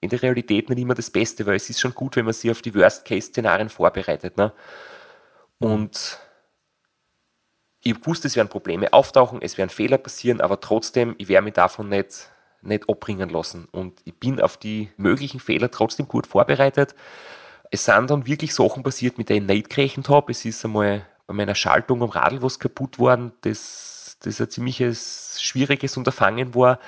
in 0.00 0.10
der 0.10 0.22
Realität 0.22 0.68
nicht 0.68 0.78
immer 0.78 0.94
das 0.94 1.10
Beste, 1.10 1.46
weil 1.46 1.56
es 1.56 1.70
ist 1.70 1.80
schon 1.80 1.94
gut, 1.94 2.16
wenn 2.16 2.24
man 2.24 2.34
sich 2.34 2.50
auf 2.50 2.62
die 2.62 2.74
Worst-Case-Szenarien 2.74 3.68
vorbereitet. 3.68 4.36
Ne? 4.36 4.52
Und 5.58 6.18
ich 7.80 7.92
habe 7.92 8.00
gewusst, 8.00 8.24
es 8.24 8.36
werden 8.36 8.48
Probleme 8.48 8.92
auftauchen, 8.92 9.40
es 9.42 9.58
werden 9.58 9.70
Fehler 9.70 9.98
passieren, 9.98 10.40
aber 10.40 10.60
trotzdem, 10.60 11.14
ich 11.18 11.28
werde 11.28 11.44
mich 11.44 11.54
davon 11.54 11.88
nicht, 11.88 12.30
nicht 12.62 12.88
abbringen 12.88 13.30
lassen. 13.30 13.68
Und 13.70 14.00
ich 14.04 14.14
bin 14.14 14.40
auf 14.40 14.56
die 14.56 14.90
möglichen 14.96 15.40
Fehler 15.40 15.70
trotzdem 15.70 16.08
gut 16.08 16.26
vorbereitet. 16.26 16.94
Es 17.70 17.84
sind 17.84 18.10
dann 18.10 18.26
wirklich 18.26 18.54
Sachen 18.54 18.82
passiert, 18.82 19.18
mit 19.18 19.28
denen 19.28 19.48
ich 19.48 19.56
nicht 19.56 19.70
gerechnet 19.70 20.08
habe. 20.08 20.32
Es 20.32 20.44
ist 20.44 20.64
einmal 20.64 21.06
bei 21.26 21.34
meiner 21.34 21.54
Schaltung 21.54 22.02
am 22.02 22.10
Radl 22.10 22.42
was 22.42 22.58
kaputt 22.58 22.98
worden, 22.98 23.32
das, 23.40 23.95
das 24.20 24.40
ein 24.40 24.50
ziemliches 24.50 25.40
schwieriges 25.40 25.96
Unterfangen 25.96 26.54
war. 26.54 26.78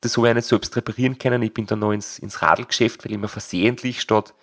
Das 0.00 0.16
habe 0.16 0.28
ich 0.28 0.34
nicht 0.34 0.48
selbst 0.48 0.76
reparieren 0.76 1.18
können. 1.18 1.42
Ich 1.42 1.54
bin 1.54 1.66
dann 1.66 1.78
noch 1.78 1.92
ins, 1.92 2.18
ins 2.18 2.42
Radlgeschäft, 2.42 3.04
weil 3.04 3.12
ich 3.12 3.18
mir 3.18 3.28
versehentlich 3.28 4.00
statt 4.00 4.34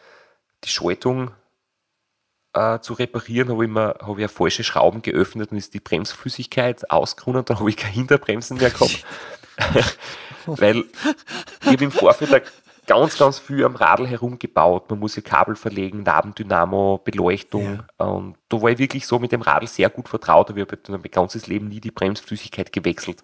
die 0.63 0.69
Schaltung 0.69 1.31
äh, 2.53 2.79
zu 2.79 2.93
reparieren, 2.93 3.49
habe 3.49 3.65
ich, 3.65 3.71
mir, 3.71 3.95
hab 3.99 4.17
ich 4.17 4.31
falsche 4.31 4.63
Schrauben 4.63 5.01
geöffnet 5.01 5.51
und 5.51 5.57
ist 5.57 5.73
die 5.73 5.79
Bremsflüssigkeit 5.79 6.89
ausgerundet. 6.89 7.49
Dann 7.49 7.59
habe 7.59 7.69
ich 7.69 7.77
keine 7.77 7.93
Hinterbremsen 7.93 8.57
mehr 8.57 8.71
gehabt. 8.71 9.05
weil 10.45 10.83
ich 11.61 11.67
habe 11.67 11.83
im 11.83 11.91
Vorfeld 11.91 12.51
ganz, 12.85 13.17
ganz 13.17 13.39
viel 13.39 13.63
am 13.65 13.75
Radl 13.75 14.07
herumgebaut. 14.07 14.89
Man 14.89 14.99
muss 14.99 15.15
ja 15.15 15.21
Kabel 15.21 15.55
verlegen, 15.55 16.03
Nabendynamo, 16.03 17.01
Beleuchtung. 17.03 17.85
Ja. 17.99 18.05
Und 18.05 18.37
da 18.49 18.61
war 18.61 18.71
ich 18.71 18.77
wirklich 18.77 19.07
so 19.07 19.19
mit 19.19 19.31
dem 19.31 19.41
Radl 19.41 19.67
sehr 19.67 19.89
gut 19.89 20.09
vertraut. 20.09 20.49
Aber 20.49 20.59
ich 20.59 20.67
habe 20.67 20.77
mein 20.89 21.01
ganzes 21.03 21.47
Leben 21.47 21.67
nie 21.67 21.79
die 21.79 21.91
Bremsflüssigkeit 21.91 22.71
gewechselt. 22.71 23.23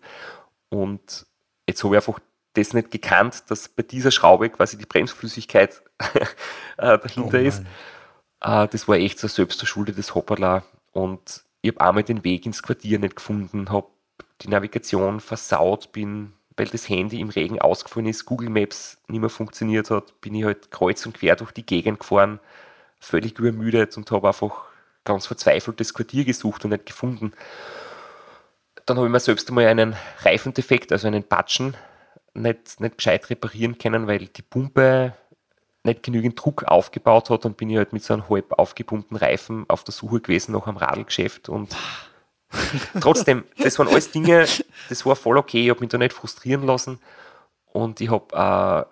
Und 0.70 1.26
jetzt 1.68 1.84
habe 1.84 1.96
ich 1.96 2.08
einfach 2.08 2.20
das 2.54 2.74
nicht 2.74 2.92
gekannt, 2.92 3.44
dass 3.50 3.70
bei 3.70 3.84
dieser 3.84 4.12
Schraube 4.12 4.50
quasi 4.50 4.78
die 4.78 4.86
Bremsflüssigkeit 4.86 5.82
äh, 6.78 6.98
dahinter 6.98 7.38
oh 7.38 7.42
ist. 7.42 7.64
Äh, 8.42 8.68
das 8.68 8.88
war 8.88 8.96
echt 8.96 9.20
so 9.20 9.28
selbst 9.28 9.62
das 9.62 10.16
Hoppala. 10.16 10.64
Und 10.92 11.44
ich 11.62 11.72
habe 11.72 11.82
einmal 11.82 12.04
den 12.04 12.24
Weg 12.24 12.46
ins 12.46 12.64
Quartier 12.64 13.00
nicht 13.00 13.18
gefunden, 13.18 13.70
habe 13.70 13.88
die 14.42 14.48
Navigation 14.48 15.20
versaut, 15.20 15.92
bin 15.92 16.34
weil 16.60 16.68
das 16.68 16.90
Handy 16.90 17.22
im 17.22 17.30
Regen 17.30 17.60
ausgefallen 17.60 18.08
ist, 18.08 18.26
Google 18.26 18.50
Maps 18.50 18.98
nicht 19.08 19.22
mehr 19.22 19.30
funktioniert 19.30 19.90
hat, 19.90 20.20
bin 20.20 20.36
ich 20.36 20.44
halt 20.44 20.72
kreuz 20.72 21.06
und 21.06 21.14
quer 21.14 21.38
durch 21.38 21.52
die 21.52 21.66
Gegend 21.66 22.00
gefahren, 22.00 22.40
völlig 23.00 23.40
übermüdet 23.40 23.96
und 23.96 24.12
habe 24.12 24.28
einfach 24.28 24.66
ganz 25.06 25.26
verzweifelt 25.26 25.80
das 25.80 25.94
Quartier 25.94 26.26
gesucht 26.26 26.66
und 26.66 26.72
nicht 26.72 26.86
gefunden. 26.86 27.32
Dann 28.86 28.98
habe 28.98 29.08
ich 29.08 29.12
mir 29.12 29.20
selbst 29.22 29.48
einmal 29.48 29.68
einen 29.68 29.96
Reifendefekt, 30.20 30.92
also 30.92 31.08
einen 31.08 31.24
Patschen, 31.24 31.78
nicht, 32.34 32.80
nicht 32.82 32.98
gescheit 32.98 33.30
reparieren 33.30 33.78
können, 33.78 34.08
weil 34.08 34.28
die 34.28 34.42
Pumpe 34.42 35.14
nicht 35.84 36.04
genügend 36.04 36.44
Druck 36.44 36.66
aufgebaut 36.66 37.30
hat 37.30 37.46
und 37.46 37.56
bin 37.56 37.70
ich 37.70 37.78
halt 37.78 37.94
mit 37.94 38.04
so 38.04 38.14
einem 38.14 38.30
halb 38.30 38.52
aufgepumpten 38.60 39.16
Reifen 39.16 39.64
auf 39.70 39.86
der 39.86 39.94
Suche 39.94 40.20
gewesen 40.20 40.52
nach 40.52 40.68
einem 40.68 40.78
Radlgeschäft 40.78 41.48
und 41.48 41.76
Trotzdem, 43.00 43.46
das 43.58 43.78
waren 43.78 43.88
alles 43.88 44.12
Dinge, 44.12 44.46
das 44.90 45.06
war 45.06 45.16
voll 45.16 45.38
okay. 45.38 45.64
Ich 45.64 45.70
habe 45.70 45.82
mich 45.82 45.90
da 45.90 45.98
nicht 45.98 46.14
frustrieren 46.14 46.64
lassen 46.64 47.00
und 47.66 48.02
ich 48.02 48.10
habe 48.10 48.90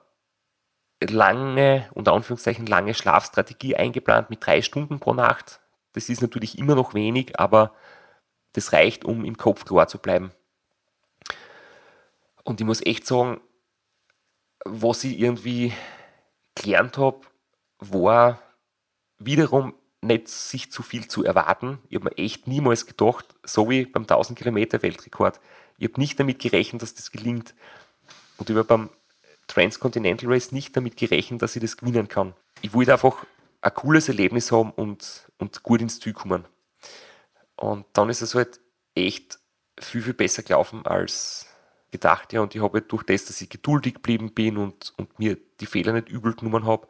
äh, 1.01 1.05
lange, 1.11 1.89
unter 1.93 2.13
Anführungszeichen, 2.13 2.65
lange 2.65 2.93
Schlafstrategie 2.93 3.75
eingeplant 3.75 4.29
mit 4.29 4.45
drei 4.45 4.61
Stunden 4.61 4.99
pro 4.99 5.13
Nacht. 5.13 5.59
Das 5.93 6.09
ist 6.09 6.21
natürlich 6.21 6.57
immer 6.57 6.75
noch 6.75 6.93
wenig, 6.93 7.39
aber 7.39 7.73
das 8.53 8.73
reicht, 8.73 9.05
um 9.05 9.25
im 9.25 9.37
Kopf 9.37 9.65
klar 9.65 9.87
zu 9.87 9.97
bleiben. 9.97 10.31
Und 12.43 12.61
ich 12.61 12.65
muss 12.65 12.85
echt 12.85 13.05
sagen, 13.05 13.41
was 14.65 15.03
ich 15.03 15.19
irgendwie 15.19 15.73
gelernt 16.55 16.97
habe, 16.97 17.21
war 17.79 18.39
wiederum 19.19 19.73
nicht 20.01 20.27
sich 20.27 20.71
zu 20.71 20.83
viel 20.83 21.07
zu 21.07 21.23
erwarten. 21.23 21.79
Ich 21.89 21.95
habe 21.95 22.05
mir 22.05 22.17
echt 22.17 22.47
niemals 22.47 22.85
gedacht, 22.85 23.25
so 23.43 23.69
wie 23.69 23.85
beim 23.85 24.03
1000 24.03 24.37
Kilometer 24.37 24.81
Weltrekord, 24.81 25.39
ich 25.77 25.89
habe 25.89 25.99
nicht 25.99 26.19
damit 26.19 26.39
gerechnet, 26.39 26.81
dass 26.81 26.95
das 26.95 27.11
gelingt. 27.11 27.53
Und 28.37 28.49
ich 28.49 28.55
habe 28.55 28.65
beim 28.65 28.89
Transcontinental 29.47 30.31
Race 30.31 30.51
nicht 30.51 30.75
damit 30.75 30.97
gerechnet, 30.97 31.41
dass 31.41 31.55
ich 31.55 31.61
das 31.61 31.77
gewinnen 31.77 32.07
kann. 32.07 32.33
Ich 32.61 32.73
wollte 32.73 32.93
einfach 32.93 33.25
ein 33.61 33.73
cooles 33.73 34.07
Erlebnis 34.07 34.51
haben 34.51 34.71
und, 34.71 35.27
und 35.37 35.63
gut 35.63 35.81
ins 35.81 35.99
Ziel 35.99 36.13
kommen. 36.13 36.45
Und 37.55 37.85
dann 37.93 38.09
ist 38.09 38.21
es 38.21 38.35
halt 38.35 38.59
echt 38.95 39.39
viel, 39.79 40.01
viel 40.01 40.13
besser 40.13 40.43
gelaufen 40.43 40.85
als 40.85 41.47
gedacht. 41.91 42.33
Ja, 42.33 42.41
und 42.41 42.53
ich 42.55 42.61
habe 42.61 42.79
halt 42.79 42.91
durch 42.91 43.03
das, 43.03 43.25
dass 43.25 43.41
ich 43.41 43.49
geduldig 43.49 43.95
geblieben 43.95 44.33
bin 44.33 44.57
und, 44.57 44.93
und 44.97 45.17
mir 45.19 45.37
die 45.59 45.65
Fehler 45.65 45.93
nicht 45.93 46.09
übel 46.09 46.33
genommen 46.33 46.65
habe, 46.65 46.87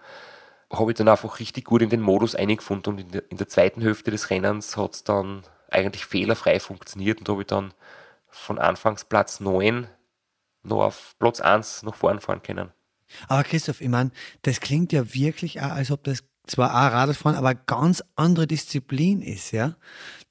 habe 0.71 0.91
ich 0.91 0.97
dann 0.97 1.07
einfach 1.07 1.39
richtig 1.39 1.65
gut 1.65 1.81
in 1.81 1.89
den 1.89 2.01
Modus 2.01 2.35
eingefunden 2.35 2.93
und 2.93 2.99
in 2.99 3.11
der, 3.11 3.31
in 3.31 3.37
der 3.37 3.47
zweiten 3.47 3.81
Hälfte 3.81 4.11
des 4.11 4.29
Rennens 4.29 4.75
hat 4.75 4.95
es 4.95 5.03
dann 5.03 5.43
eigentlich 5.69 6.05
fehlerfrei 6.05 6.59
funktioniert 6.59 7.19
und 7.19 7.29
habe 7.29 7.41
ich 7.41 7.47
dann 7.47 7.73
von 8.29 8.59
Anfangsplatz 8.59 9.39
9 9.39 9.87
noch 10.63 10.83
auf 10.83 11.15
Platz 11.19 11.39
1 11.39 11.83
nach 11.83 11.95
vorn 11.95 12.19
fahren 12.19 12.43
können. 12.43 12.71
Aber 13.27 13.43
Christoph, 13.43 13.81
ich 13.81 13.87
meine, 13.87 14.11
das 14.41 14.59
klingt 14.59 14.91
ja 14.91 15.13
wirklich 15.13 15.61
auch, 15.61 15.71
als 15.71 15.91
ob 15.91 16.03
das 16.03 16.23
zwar 16.45 16.71
auch 16.71 16.93
Radfahren, 16.93 17.37
aber 17.37 17.55
ganz 17.55 18.03
andere 18.15 18.47
Disziplin 18.47 19.21
ist, 19.21 19.51
ja. 19.51 19.75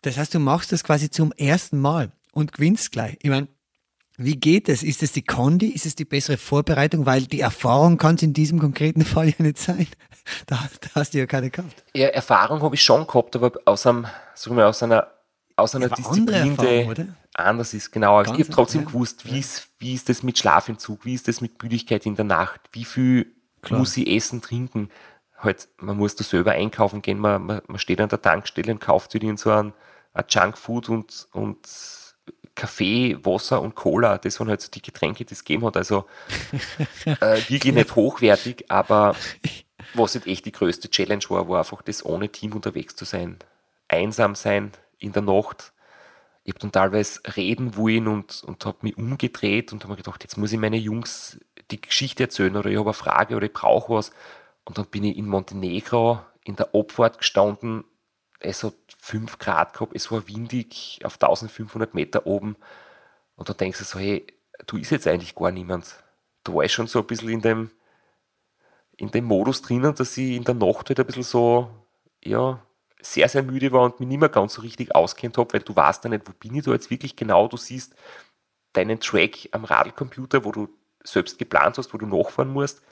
Das 0.03 0.19
heißt, 0.19 0.35
du 0.35 0.39
machst 0.39 0.73
das 0.73 0.85
quasi 0.85 1.11
zum 1.11 1.33
ersten 1.33 1.81
Mal 1.81 2.13
und 2.33 2.53
gewinnst 2.53 2.93
gleich. 2.93 3.17
Ich 3.23 3.31
meine, 3.31 3.49
wie 4.19 4.37
geht 4.37 4.69
es? 4.69 4.83
Ist 4.83 5.03
es 5.03 5.13
die 5.13 5.23
Kondi? 5.23 5.69
Ist 5.69 5.87
es 5.87 5.95
die 5.95 6.05
bessere 6.05 6.39
Vorbereitung? 6.39 7.07
Weil 7.07 7.23
die 7.23 7.41
Erfahrung 7.41 7.99
kann 7.99 8.15
es 8.15 8.23
in 8.23 8.33
diesem 8.33 8.59
konkreten 8.59 9.05
Fall 9.05 9.29
ja 9.29 9.35
nicht 9.39 9.59
sein. 9.59 9.87
Da, 10.47 10.59
da 10.81 10.89
hast 10.95 11.15
du 11.15 11.19
ja 11.19 11.27
keine 11.27 11.51
gehabt. 11.51 11.85
Ja, 11.95 12.09
Erfahrung 12.09 12.63
habe 12.63 12.75
ich 12.75 12.83
schon 12.83 13.07
gehabt, 13.07 13.37
aber 13.37 13.53
aus, 13.65 13.87
einem, 13.87 14.07
sagen 14.35 14.57
wir, 14.57 14.67
aus 14.67 14.83
einer, 14.83 15.07
aus 15.55 15.75
einer 15.75 15.89
Disziplin, 15.89 16.57
die 16.57 17.07
anders 17.35 17.75
ist. 17.75 17.93
Genau. 17.93 18.23
Ganz 18.23 18.39
ich 18.39 18.45
habe 18.45 18.55
trotzdem 18.55 18.83
ja. 18.83 18.87
gewusst, 18.89 19.31
wie, 19.31 19.39
ist, 19.39 19.69
wie 19.79 19.95
ist 19.95 20.09
das 20.09 20.23
mit 20.23 20.39
Schlafentzug, 20.39 21.05
wie 21.05 21.15
ist 21.15 21.29
das 21.29 21.41
mit 21.41 21.63
Müdigkeit 21.63 22.07
in 22.07 22.17
der 22.17 22.25
Nacht, 22.25 22.61
wie 22.73 22.85
viel 22.85 23.33
Klar. 23.63 23.81
muss 23.81 23.97
ich 23.97 24.09
essen, 24.09 24.41
trinken. 24.43 24.91
Halt, 25.39 25.69
man 25.79 25.97
muss 25.99 26.17
da 26.17 26.25
selber 26.25 26.53
einkaufen 26.53 27.03
gehen, 27.03 27.19
man, 27.19 27.45
man, 27.45 27.63
man 27.67 27.79
steht 27.79 28.01
an 28.01 28.09
der 28.09 28.23
Tankstelle 28.23 28.73
und 28.73 28.81
kauft 28.81 29.13
sich 29.13 29.23
so 29.39 29.51
ein, 29.51 29.75
ein 30.15 30.25
Junkfood 30.29 30.89
und, 30.89 31.29
und 31.33 31.59
Kaffee, 32.57 33.17
Wasser 33.25 33.63
und 33.63 33.77
Cola, 33.77 34.19
das 34.19 34.41
waren 34.41 34.49
halt 34.49 34.61
so 34.61 34.71
die 34.71 34.83
Getränke, 34.83 35.25
die 35.25 35.35
es 35.35 35.45
gegeben 35.45 35.67
hat. 35.67 35.77
Also 35.77 36.07
äh, 37.05 37.37
wirklich 37.49 37.73
nicht 37.73 37.95
hochwertig, 37.95 38.65
aber 38.69 39.15
was 39.95 40.15
halt 40.15 40.27
echt 40.27 40.47
die 40.47 40.53
größte 40.53 40.91
Challenge 40.91 41.23
war, 41.29 41.49
war 41.49 41.59
einfach 41.61 41.83
das 41.83 42.05
ohne 42.05 42.31
Team 42.31 42.53
unterwegs 42.53 42.97
zu 42.97 43.05
sein. 43.05 43.39
Einsam 43.89 44.35
sein 44.35 44.73
in 44.99 45.13
der 45.13 45.23
Nacht. 45.23 45.73
Ich 46.43 46.55
habe 46.55 46.61
dann 46.61 46.73
teilweise 46.73 47.21
reden 47.37 47.77
wollen 47.77 48.09
und, 48.09 48.43
und 48.45 48.65
habe 48.65 48.79
mich 48.83 48.97
umgedreht 48.97 49.73
und 49.73 49.85
habe 49.85 49.93
mir 49.93 49.99
gedacht, 49.99 50.23
jetzt 50.25 50.37
muss 50.37 50.53
ich 50.53 50.59
meine 50.59 50.79
Jungs 50.79 51.39
die 51.71 51.81
Geschichte 51.81 52.25
erzählen 52.25 52.57
oder 52.57 52.71
ich 52.71 52.79
habe 52.79 52.89
eine 52.89 52.95
Frage 52.95 53.37
oder 53.37 53.47
ich 53.47 53.53
brauche 53.53 53.95
was. 53.95 54.13
Und 54.65 54.79
dann 54.79 54.87
bin 54.87 55.05
ich 55.05 55.17
in 55.17 55.29
Montenegro 55.29 56.21
in 56.45 56.57
der 56.57 56.75
Abfahrt 56.75 57.19
gestanden 57.19 57.85
es 58.41 58.65
hat 58.65 58.75
5 59.07 59.39
Grad 59.39 59.73
gehabt, 59.73 59.95
es 59.95 60.11
war 60.11 60.27
windig 60.27 60.99
auf 61.05 61.15
1500 61.15 61.95
Meter 61.95 62.27
oben. 62.27 62.57
Und 63.37 63.49
da 63.49 63.55
denkst 63.55 63.79
du 63.79 63.85
so, 63.85 64.01
hey, 64.01 64.27
du 64.67 64.79
ist 64.79 64.91
jetzt 64.91 65.07
eigentlich 65.07 65.35
gar 65.37 65.53
niemand. 65.53 66.03
Da 66.43 66.53
war 66.53 66.65
ich 66.65 66.73
schon 66.73 66.89
so 66.89 67.01
ein 67.01 67.07
bisschen 67.07 67.29
in 67.29 67.41
dem, 67.41 67.71
in 68.97 69.13
dem 69.13 69.25
Modus 69.25 69.63
drinnen, 69.63 69.95
dass 69.95 70.17
ich 70.17 70.37
in 70.37 70.45
der 70.45 70.55
Nacht 70.55 70.89
halt 70.89 70.99
ein 70.99 71.07
bisschen 71.07 71.23
so, 71.23 71.71
ja, 72.25 72.61
sehr, 73.01 73.29
sehr 73.29 73.45
müde 73.45 73.71
war 73.71 73.83
und 73.83 74.01
mich 74.01 74.09
nicht 74.09 74.19
mehr 74.19 74.29
ganz 74.29 74.55
so 74.55 74.63
richtig 74.63 74.93
auskennt 74.95 75.39
habe, 75.39 75.53
weil 75.55 75.61
du 75.61 75.77
weißt 75.77 76.03
ja 76.03 76.11
nicht, 76.11 76.27
wo 76.27 76.33
bin 76.33 76.57
ich 76.57 76.65
da 76.65 76.73
jetzt 76.73 76.91
wirklich 76.91 77.15
genau. 77.15 77.47
Du 77.47 77.57
siehst 77.57 77.95
deinen 78.73 78.99
Track 78.99 79.49
am 79.53 79.65
Radlcomputer, 79.65 80.45
wo 80.45 80.51
du 80.51 80.69
selbst 81.05 81.39
geplant 81.39 81.79
hast, 81.79 81.95
wo 81.95 81.99
du 81.99 82.07
nachfahren 82.07 82.53
musst. 82.53 82.83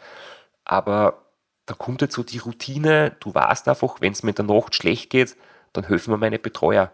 Aber 0.65 1.25
da 1.67 1.75
kommt 1.75 2.03
jetzt 2.03 2.15
so 2.15 2.23
die 2.23 2.39
Routine, 2.39 3.17
du 3.19 3.35
weißt 3.35 3.67
einfach, 3.67 4.01
wenn 4.01 4.13
es 4.13 4.23
mir 4.23 4.31
in 4.31 4.37
der 4.37 4.45
Nacht 4.45 4.77
schlecht 4.77 5.11
geht, 5.11 5.37
dann 5.75 5.85
helfen 5.85 6.13
mir 6.13 6.17
meine 6.17 6.39
Betreuer. 6.39 6.93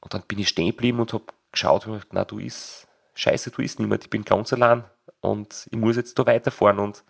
Und 0.00 0.14
dann 0.14 0.22
bin 0.22 0.38
ich 0.38 0.48
stehen 0.48 0.68
geblieben 0.68 1.00
und 1.00 1.12
habe 1.12 1.24
geschaut, 1.50 1.88
na 2.12 2.24
du 2.24 2.38
ist, 2.38 2.86
scheiße, 3.14 3.50
du 3.50 3.62
ist 3.62 3.80
niemand, 3.80 4.04
ich 4.04 4.10
bin 4.10 4.24
ganz 4.24 4.52
allein 4.52 4.84
und 5.20 5.66
ich 5.70 5.76
muss 5.76 5.96
jetzt 5.96 6.18
da 6.18 6.26
weiterfahren. 6.26 6.78
Und 6.78 7.02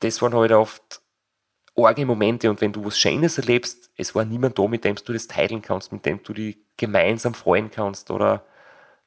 das 0.00 0.20
waren 0.20 0.34
halt 0.34 0.52
oft 0.52 1.00
arge 1.76 2.06
Momente 2.06 2.50
und 2.50 2.60
wenn 2.60 2.72
du 2.72 2.84
was 2.84 2.98
Schönes 2.98 3.38
erlebst, 3.38 3.90
es 3.96 4.14
war 4.14 4.24
niemand 4.24 4.58
da, 4.58 4.66
mit 4.66 4.84
dem 4.84 4.96
du 4.96 5.12
das 5.12 5.26
teilen 5.26 5.62
kannst, 5.62 5.92
mit 5.92 6.06
dem 6.06 6.22
du 6.22 6.32
dich 6.32 6.58
gemeinsam 6.76 7.34
freuen 7.34 7.70
kannst 7.70 8.10
oder 8.10 8.44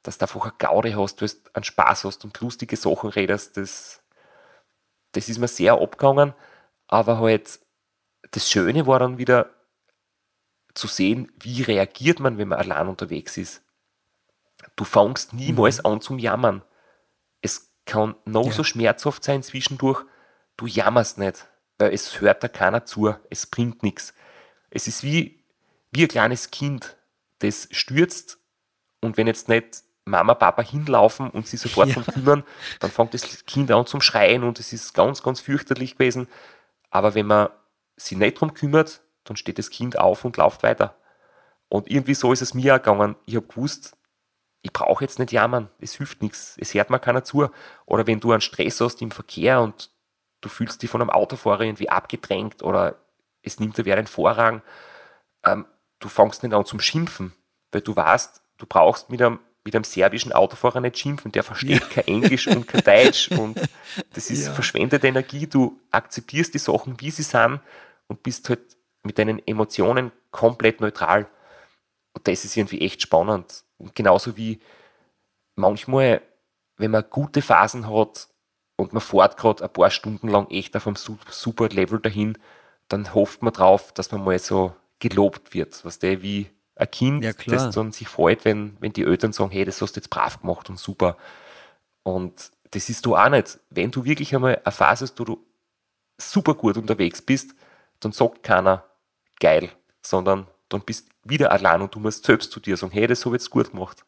dass 0.03 0.17
du 0.17 0.25
einfach 0.25 0.43
eine 0.43 0.53
Gaude 0.57 0.95
hast, 0.95 1.19
du 1.19 1.25
hast 1.25 1.55
einen 1.55 1.63
Spaß 1.63 2.05
hast 2.05 2.23
und 2.23 2.39
lustige 2.39 2.77
Sachen 2.77 3.09
redest, 3.09 3.57
das, 3.57 4.01
das 5.11 5.29
ist 5.29 5.39
mir 5.39 5.47
sehr 5.47 5.73
abgegangen. 5.73 6.33
Aber 6.87 7.19
halt, 7.19 7.59
das 8.31 8.49
Schöne 8.49 8.87
war 8.87 8.99
dann 8.99 9.17
wieder 9.17 9.49
zu 10.79 10.87
sehen, 10.87 11.31
wie 11.39 11.61
reagiert 11.61 12.19
man, 12.19 12.37
wenn 12.37 12.47
man 12.47 12.59
allein 12.59 12.87
unterwegs 12.87 13.37
ist. 13.37 13.61
Du 14.75 14.85
fängst 14.85 15.33
niemals 15.33 15.79
mhm. 15.79 15.85
an 15.85 16.01
zum 16.01 16.19
Jammern. 16.19 16.63
Es 17.41 17.73
kann 17.85 18.15
noch 18.25 18.47
ja. 18.47 18.51
so 18.51 18.63
schmerzhaft 18.63 19.23
sein 19.23 19.43
zwischendurch, 19.43 20.05
du 20.57 20.67
jammerst 20.67 21.17
nicht, 21.17 21.47
weil 21.77 21.93
es 21.93 22.21
hört 22.21 22.43
da 22.43 22.47
keiner 22.47 22.85
zu, 22.85 23.13
es 23.29 23.45
bringt 23.45 23.83
nichts. 23.83 24.13
Es 24.69 24.87
ist 24.87 25.03
wie, 25.03 25.43
wie 25.91 26.03
ein 26.03 26.07
kleines 26.07 26.51
Kind, 26.51 26.97
das 27.39 27.67
stürzt 27.71 28.39
und 29.01 29.17
wenn 29.17 29.27
jetzt 29.27 29.49
nicht 29.49 29.83
Mama, 30.05 30.33
Papa 30.33 30.61
hinlaufen 30.61 31.29
und 31.29 31.47
sie 31.47 31.57
sofort 31.57 31.89
ja. 31.89 32.01
kümmern, 32.01 32.43
dann 32.79 32.91
fängt 32.91 33.13
das 33.13 33.45
Kind 33.45 33.69
an 33.71 33.85
zum 33.85 34.01
Schreien 34.01 34.43
und 34.43 34.59
es 34.59 34.73
ist 34.73 34.93
ganz, 34.93 35.23
ganz 35.23 35.39
fürchterlich 35.39 35.93
gewesen. 35.93 36.27
Aber 36.89 37.15
wenn 37.15 37.27
man 37.27 37.49
sich 37.95 38.17
nicht 38.17 38.37
darum 38.37 38.53
kümmert, 38.53 39.01
dann 39.29 39.37
steht 39.37 39.57
das 39.57 39.69
Kind 39.69 39.97
auf 39.97 40.25
und 40.25 40.37
läuft 40.37 40.63
weiter. 40.63 40.95
Und 41.69 41.89
irgendwie 41.89 42.15
so 42.15 42.33
ist 42.33 42.41
es 42.41 42.53
mir 42.53 42.75
auch 42.75 42.79
gegangen. 42.79 43.15
Ich 43.25 43.35
habe 43.35 43.47
gewusst, 43.47 43.95
ich 44.61 44.73
brauche 44.73 45.03
jetzt 45.03 45.19
nicht 45.19 45.31
jammern, 45.31 45.69
es 45.79 45.95
hilft 45.95 46.21
nichts, 46.21 46.55
es 46.59 46.73
hört 46.73 46.89
mir 46.89 46.99
keiner 46.99 47.23
zu. 47.23 47.49
Oder 47.85 48.07
wenn 48.07 48.19
du 48.19 48.31
einen 48.31 48.41
Stress 48.41 48.81
hast 48.81 49.01
im 49.01 49.11
Verkehr 49.11 49.61
und 49.61 49.89
du 50.41 50.49
fühlst 50.49 50.81
dich 50.81 50.89
von 50.89 51.01
einem 51.01 51.09
Autofahrer 51.09 51.61
irgendwie 51.61 51.89
abgedrängt 51.89 52.63
oder 52.63 52.95
es 53.41 53.59
nimmt 53.59 53.77
dir 53.77 53.85
wer 53.85 53.95
den 53.95 54.07
Vorrang, 54.07 54.61
ähm, 55.45 55.65
du 55.99 56.09
fängst 56.09 56.43
nicht 56.43 56.53
an 56.53 56.65
zum 56.65 56.79
Schimpfen, 56.79 57.33
weil 57.71 57.81
du 57.81 57.95
weißt, 57.95 58.41
du 58.57 58.65
brauchst 58.65 59.09
mit 59.09 59.21
einem, 59.21 59.39
mit 59.63 59.75
einem 59.75 59.83
serbischen 59.83 60.33
Autofahrer 60.33 60.81
nicht 60.81 60.97
schimpfen, 60.97 61.31
der 61.31 61.43
versteht 61.43 61.81
ja. 61.81 61.87
kein 61.87 62.07
Englisch 62.07 62.47
und 62.47 62.67
kein 62.67 62.83
Deutsch 62.83 63.31
und 63.31 63.59
das 64.13 64.29
ist 64.29 64.47
ja. 64.47 64.53
verschwendete 64.53 65.07
Energie, 65.07 65.47
du 65.47 65.79
akzeptierst 65.91 66.53
die 66.53 66.59
Sachen, 66.59 66.99
wie 66.99 67.11
sie 67.11 67.23
sind 67.23 67.61
und 68.07 68.23
bist 68.23 68.49
halt 68.49 68.78
mit 69.03 69.17
deinen 69.17 69.45
Emotionen 69.47 70.11
komplett 70.31 70.81
neutral. 70.81 71.27
Und 72.13 72.27
das 72.27 72.45
ist 72.45 72.57
irgendwie 72.57 72.81
echt 72.81 73.01
spannend. 73.01 73.63
Und 73.77 73.95
genauso 73.95 74.37
wie 74.37 74.59
manchmal, 75.55 76.21
wenn 76.77 76.91
man 76.91 77.09
gute 77.09 77.41
Phasen 77.41 77.89
hat 77.89 78.27
und 78.75 78.93
man 78.93 79.01
fährt 79.01 79.37
gerade 79.37 79.63
ein 79.63 79.73
paar 79.73 79.91
Stunden 79.91 80.27
lang 80.27 80.49
echt 80.49 80.75
auf 80.75 80.87
einem 80.87 80.95
super 80.95 81.69
Level 81.69 81.99
dahin, 81.99 82.37
dann 82.87 83.13
hofft 83.13 83.41
man 83.41 83.53
drauf, 83.53 83.91
dass 83.93 84.11
man 84.11 84.23
mal 84.23 84.39
so 84.39 84.75
gelobt 84.99 85.53
wird. 85.53 85.83
Was 85.85 85.99
der 85.99 86.21
wie 86.21 86.49
ein 86.75 86.91
Kind, 86.91 87.23
ja, 87.23 87.33
das 87.47 87.71
dann 87.71 87.91
sich 87.91 88.07
freut, 88.07 88.45
wenn, 88.45 88.77
wenn 88.79 88.93
die 88.93 89.03
Eltern 89.03 89.33
sagen, 89.33 89.51
hey, 89.51 89.65
das 89.65 89.81
hast 89.81 89.95
du 89.95 89.99
jetzt 89.99 90.09
brav 90.09 90.41
gemacht 90.41 90.69
und 90.69 90.79
super. 90.79 91.17
Und 92.03 92.51
das 92.71 92.89
ist 92.89 93.05
du 93.05 93.15
auch 93.15 93.29
nicht. 93.29 93.59
Wenn 93.69 93.91
du 93.91 94.05
wirklich 94.05 94.33
einmal 94.33 94.61
eine 94.63 94.71
Phase 94.71 95.03
hast, 95.05 95.19
wo 95.19 95.25
du 95.25 95.45
super 96.17 96.53
gut 96.53 96.77
unterwegs 96.77 97.21
bist, 97.21 97.53
dann 97.99 98.11
sagt 98.11 98.43
keiner 98.43 98.88
geil, 99.39 99.69
sondern 100.01 100.47
dann 100.69 100.81
bist 100.81 101.07
du 101.07 101.29
wieder 101.29 101.51
allein 101.51 101.81
und 101.81 101.93
du 101.93 101.99
musst 101.99 102.25
selbst 102.25 102.51
zu 102.51 102.59
dir 102.59 102.77
sagen, 102.77 102.91
hey, 102.93 103.07
das 103.07 103.25
habe 103.25 103.35
ich 103.35 103.41
jetzt 103.41 103.49
gut 103.49 103.71
gemacht. 103.71 104.05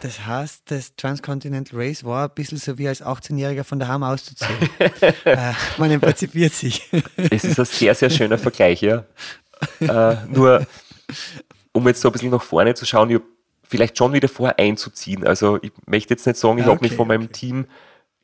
Das 0.00 0.26
heißt, 0.26 0.62
das 0.66 0.96
Transcontinental 0.96 1.78
Race 1.78 2.02
war 2.02 2.24
ein 2.24 2.34
bisschen 2.34 2.58
so 2.58 2.76
wie 2.76 2.88
als 2.88 3.04
18-Jähriger 3.04 3.62
von 3.62 3.78
daheim 3.78 4.02
auszuziehen. 4.02 4.58
äh, 5.24 5.52
man 5.78 5.92
emanzipiert 5.92 6.52
sich. 6.52 6.90
es 7.16 7.44
ist 7.44 7.58
ein 7.60 7.64
sehr, 7.64 7.94
sehr 7.94 8.10
schöner 8.10 8.36
Vergleich, 8.36 8.82
ja. 8.82 9.04
Äh, 9.80 10.16
nur, 10.26 10.66
um 11.70 11.86
jetzt 11.86 12.00
so 12.00 12.08
ein 12.08 12.12
bisschen 12.12 12.30
nach 12.30 12.42
vorne 12.42 12.74
zu 12.74 12.84
schauen, 12.84 13.10
ich 13.10 13.16
habe 13.16 13.26
vielleicht 13.62 13.96
schon 13.96 14.12
wieder 14.12 14.28
vor 14.28 14.52
einzuziehen. 14.58 15.24
Also 15.24 15.60
ich 15.62 15.70
möchte 15.86 16.14
jetzt 16.14 16.26
nicht 16.26 16.36
sagen, 16.36 16.58
ich 16.58 16.64
okay, 16.64 16.74
habe 16.74 16.84
mich 16.84 16.94
von 16.94 17.06
meinem 17.06 17.30
Team 17.30 17.66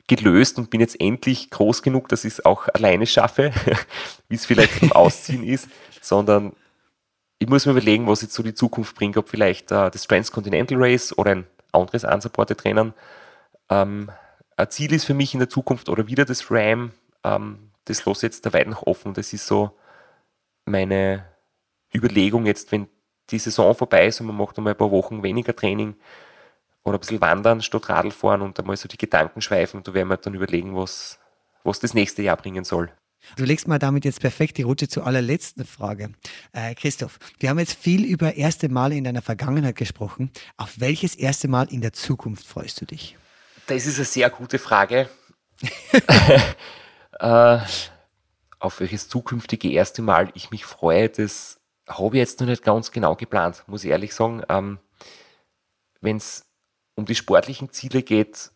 gelöst 0.09 0.57
und 0.57 0.69
bin 0.69 0.81
jetzt 0.81 0.99
endlich 0.99 1.49
groß 1.49 1.81
genug, 1.81 2.09
dass 2.09 2.25
ich 2.25 2.33
es 2.33 2.45
auch 2.45 2.67
alleine 2.73 3.07
schaffe, 3.07 3.51
wie 4.27 4.35
es 4.35 4.45
vielleicht 4.45 4.81
beim 4.81 4.91
Ausziehen 4.91 5.43
ist, 5.45 5.69
sondern 6.01 6.53
ich 7.37 7.47
muss 7.47 7.65
mir 7.65 7.71
überlegen, 7.71 8.07
was 8.07 8.21
jetzt 8.21 8.33
so 8.33 8.43
die 8.43 8.53
Zukunft 8.53 8.95
bringt, 8.95 9.15
ob 9.15 9.29
vielleicht 9.29 9.71
äh, 9.71 9.89
das 9.89 10.05
Transcontinental 10.07 10.77
Race 10.77 11.17
oder 11.17 11.31
ein 11.31 11.47
anderes 11.71 12.03
unsupported 12.03 12.65
Rennen 12.65 12.93
ähm, 13.69 14.11
ein 14.57 14.69
Ziel 14.69 14.91
ist 14.93 15.05
für 15.05 15.13
mich 15.13 15.33
in 15.33 15.39
der 15.39 15.49
Zukunft 15.49 15.89
oder 15.89 16.07
wieder 16.07 16.25
das 16.25 16.51
Ram. 16.51 16.91
Ähm, 17.23 17.71
das 17.85 18.05
lasse 18.05 18.25
jetzt 18.25 18.45
da 18.45 18.53
weit 18.53 18.67
noch 18.67 18.83
offen. 18.83 19.13
Das 19.13 19.31
ist 19.33 19.47
so 19.47 19.71
meine 20.65 21.25
Überlegung 21.93 22.45
jetzt, 22.45 22.71
wenn 22.71 22.87
die 23.29 23.39
Saison 23.39 23.75
vorbei 23.75 24.07
ist 24.07 24.19
und 24.19 24.27
man 24.27 24.35
macht 24.35 24.57
einmal 24.57 24.73
ein 24.73 24.77
paar 24.77 24.91
Wochen 24.91 25.23
weniger 25.23 25.55
Training 25.55 25.95
oder 26.83 26.97
ein 26.97 26.99
bisschen 26.99 27.21
wandern 27.21 27.61
statt 27.61 27.89
Radl 27.89 28.11
fahren 28.11 28.41
und 28.41 28.59
einmal 28.59 28.77
so 28.77 28.87
die 28.87 28.97
Gedanken 28.97 29.41
schweifen 29.41 29.77
und 29.77 29.87
da 29.87 29.93
werden 29.93 30.09
wir 30.09 30.17
dann 30.17 30.33
überlegen, 30.33 30.75
was, 30.75 31.19
was 31.63 31.79
das 31.79 31.93
nächste 31.93 32.21
Jahr 32.21 32.37
bringen 32.37 32.63
soll. 32.63 32.91
Du 33.35 33.43
legst 33.43 33.67
mal 33.67 33.79
damit 33.79 34.05
jetzt 34.05 34.21
perfekt 34.21 34.57
die 34.57 34.63
Route 34.63 34.87
zur 34.87 35.05
allerletzten 35.05 35.65
Frage. 35.65 36.11
Äh, 36.53 36.73
Christoph, 36.75 37.19
wir 37.39 37.49
haben 37.49 37.59
jetzt 37.59 37.73
viel 37.73 38.05
über 38.05 38.35
erste 38.35 38.69
Male 38.69 38.95
in 38.95 39.03
deiner 39.03 39.21
Vergangenheit 39.21 39.75
gesprochen. 39.75 40.31
Auf 40.57 40.79
welches 40.79 41.15
erste 41.15 41.47
Mal 41.47 41.71
in 41.71 41.81
der 41.81 41.93
Zukunft 41.93 42.47
freust 42.47 42.79
du 42.81 42.85
dich? 42.85 43.17
Das 43.67 43.85
ist 43.85 43.97
eine 43.97 44.05
sehr 44.05 44.29
gute 44.29 44.57
Frage. 44.57 45.09
äh, 47.19 47.59
auf 48.59 48.79
welches 48.79 49.09
zukünftige 49.09 49.71
erste 49.71 50.01
Mal 50.01 50.31
ich 50.33 50.51
mich 50.51 50.65
freue, 50.65 51.09
das 51.09 51.59
habe 51.87 52.15
ich 52.15 52.19
jetzt 52.19 52.39
noch 52.39 52.47
nicht 52.47 52.63
ganz 52.63 52.91
genau 52.91 53.15
geplant, 53.15 53.63
muss 53.67 53.83
ich 53.83 53.89
ehrlich 53.89 54.13
sagen. 54.13 54.43
Ähm, 54.49 54.79
Wenn 56.01 56.17
es 56.17 56.48
um 56.99 57.05
die 57.05 57.15
sportlichen 57.15 57.71
Ziele 57.71 58.03
geht, 58.03 58.51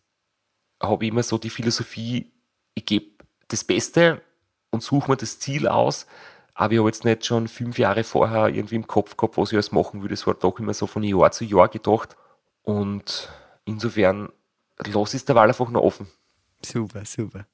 habe 0.80 1.04
ich 1.04 1.10
immer 1.10 1.22
so 1.22 1.38
die 1.38 1.50
Philosophie, 1.50 2.30
ich 2.74 2.84
gebe 2.84 3.06
das 3.48 3.64
Beste 3.64 4.22
und 4.70 4.82
suche 4.82 5.10
mir 5.10 5.16
das 5.16 5.38
Ziel 5.38 5.66
aus. 5.66 6.06
Aber 6.54 6.72
ich 6.72 6.78
habe 6.78 6.88
jetzt 6.88 7.04
nicht 7.04 7.26
schon 7.26 7.48
fünf 7.48 7.78
Jahre 7.78 8.04
vorher 8.04 8.48
irgendwie 8.48 8.76
im 8.76 8.86
Kopf 8.86 9.16
gehabt, 9.16 9.36
was 9.36 9.50
ich 9.50 9.56
alles 9.56 9.72
machen 9.72 10.02
würde. 10.02 10.14
Es 10.14 10.26
war 10.26 10.34
doch 10.34 10.60
immer 10.60 10.74
so 10.74 10.86
von 10.86 11.02
Jahr 11.02 11.32
zu 11.32 11.44
Jahr 11.44 11.68
gedacht. 11.68 12.16
Und 12.62 13.28
insofern 13.64 14.28
los 14.86 15.14
ist 15.14 15.28
der 15.28 15.34
Wahl 15.34 15.48
einfach 15.48 15.68
noch 15.70 15.82
offen. 15.82 16.06
Super, 16.64 17.04
super. 17.04 17.46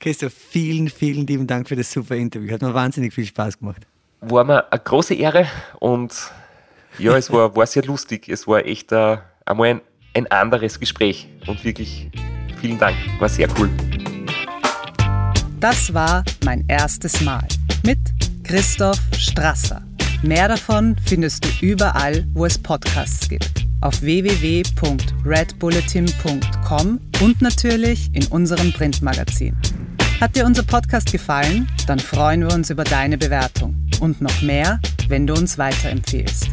Christoph, 0.00 0.32
vielen, 0.32 0.88
vielen 0.88 1.26
lieben 1.26 1.46
Dank 1.46 1.68
für 1.68 1.76
das 1.76 1.92
super 1.92 2.16
Interview. 2.16 2.52
Hat 2.52 2.62
mir 2.62 2.72
wahnsinnig 2.72 3.12
viel 3.12 3.26
Spaß 3.26 3.58
gemacht. 3.58 3.86
War 4.20 4.44
mir 4.44 4.72
eine 4.72 4.80
große 4.80 5.14
Ehre 5.14 5.46
und 5.78 6.14
ja, 6.98 7.16
es 7.16 7.30
war, 7.32 7.54
war 7.56 7.66
sehr 7.66 7.84
lustig. 7.84 8.28
Es 8.28 8.46
war 8.46 8.64
echt 8.64 8.92
uh, 8.92 9.18
einmal 9.44 9.68
ein, 9.68 9.80
ein 10.14 10.30
anderes 10.30 10.78
Gespräch 10.78 11.26
und 11.46 11.64
wirklich 11.64 12.10
vielen 12.60 12.78
Dank. 12.78 12.94
War 13.18 13.28
sehr 13.28 13.48
cool. 13.58 13.68
Das 15.60 15.92
war 15.94 16.24
mein 16.44 16.64
erstes 16.68 17.20
Mal 17.20 17.46
mit 17.84 17.98
Christoph 18.42 19.00
Strasser. 19.16 19.82
Mehr 20.22 20.48
davon 20.48 20.96
findest 21.04 21.44
du 21.44 21.48
überall, 21.66 22.24
wo 22.32 22.46
es 22.46 22.58
Podcasts 22.58 23.28
gibt. 23.28 23.66
Auf 23.80 24.02
www.redbulletin.com 24.02 27.00
und 27.20 27.42
natürlich 27.42 28.14
in 28.14 28.24
unserem 28.26 28.72
Printmagazin. 28.72 29.56
Hat 30.20 30.36
dir 30.36 30.46
unser 30.46 30.62
Podcast 30.62 31.10
gefallen? 31.10 31.66
Dann 31.88 31.98
freuen 31.98 32.42
wir 32.42 32.54
uns 32.54 32.70
über 32.70 32.84
deine 32.84 33.18
Bewertung. 33.18 33.74
Und 34.00 34.20
noch 34.20 34.42
mehr, 34.42 34.78
wenn 35.08 35.26
du 35.26 35.34
uns 35.34 35.58
weiterempfehlst. 35.58 36.50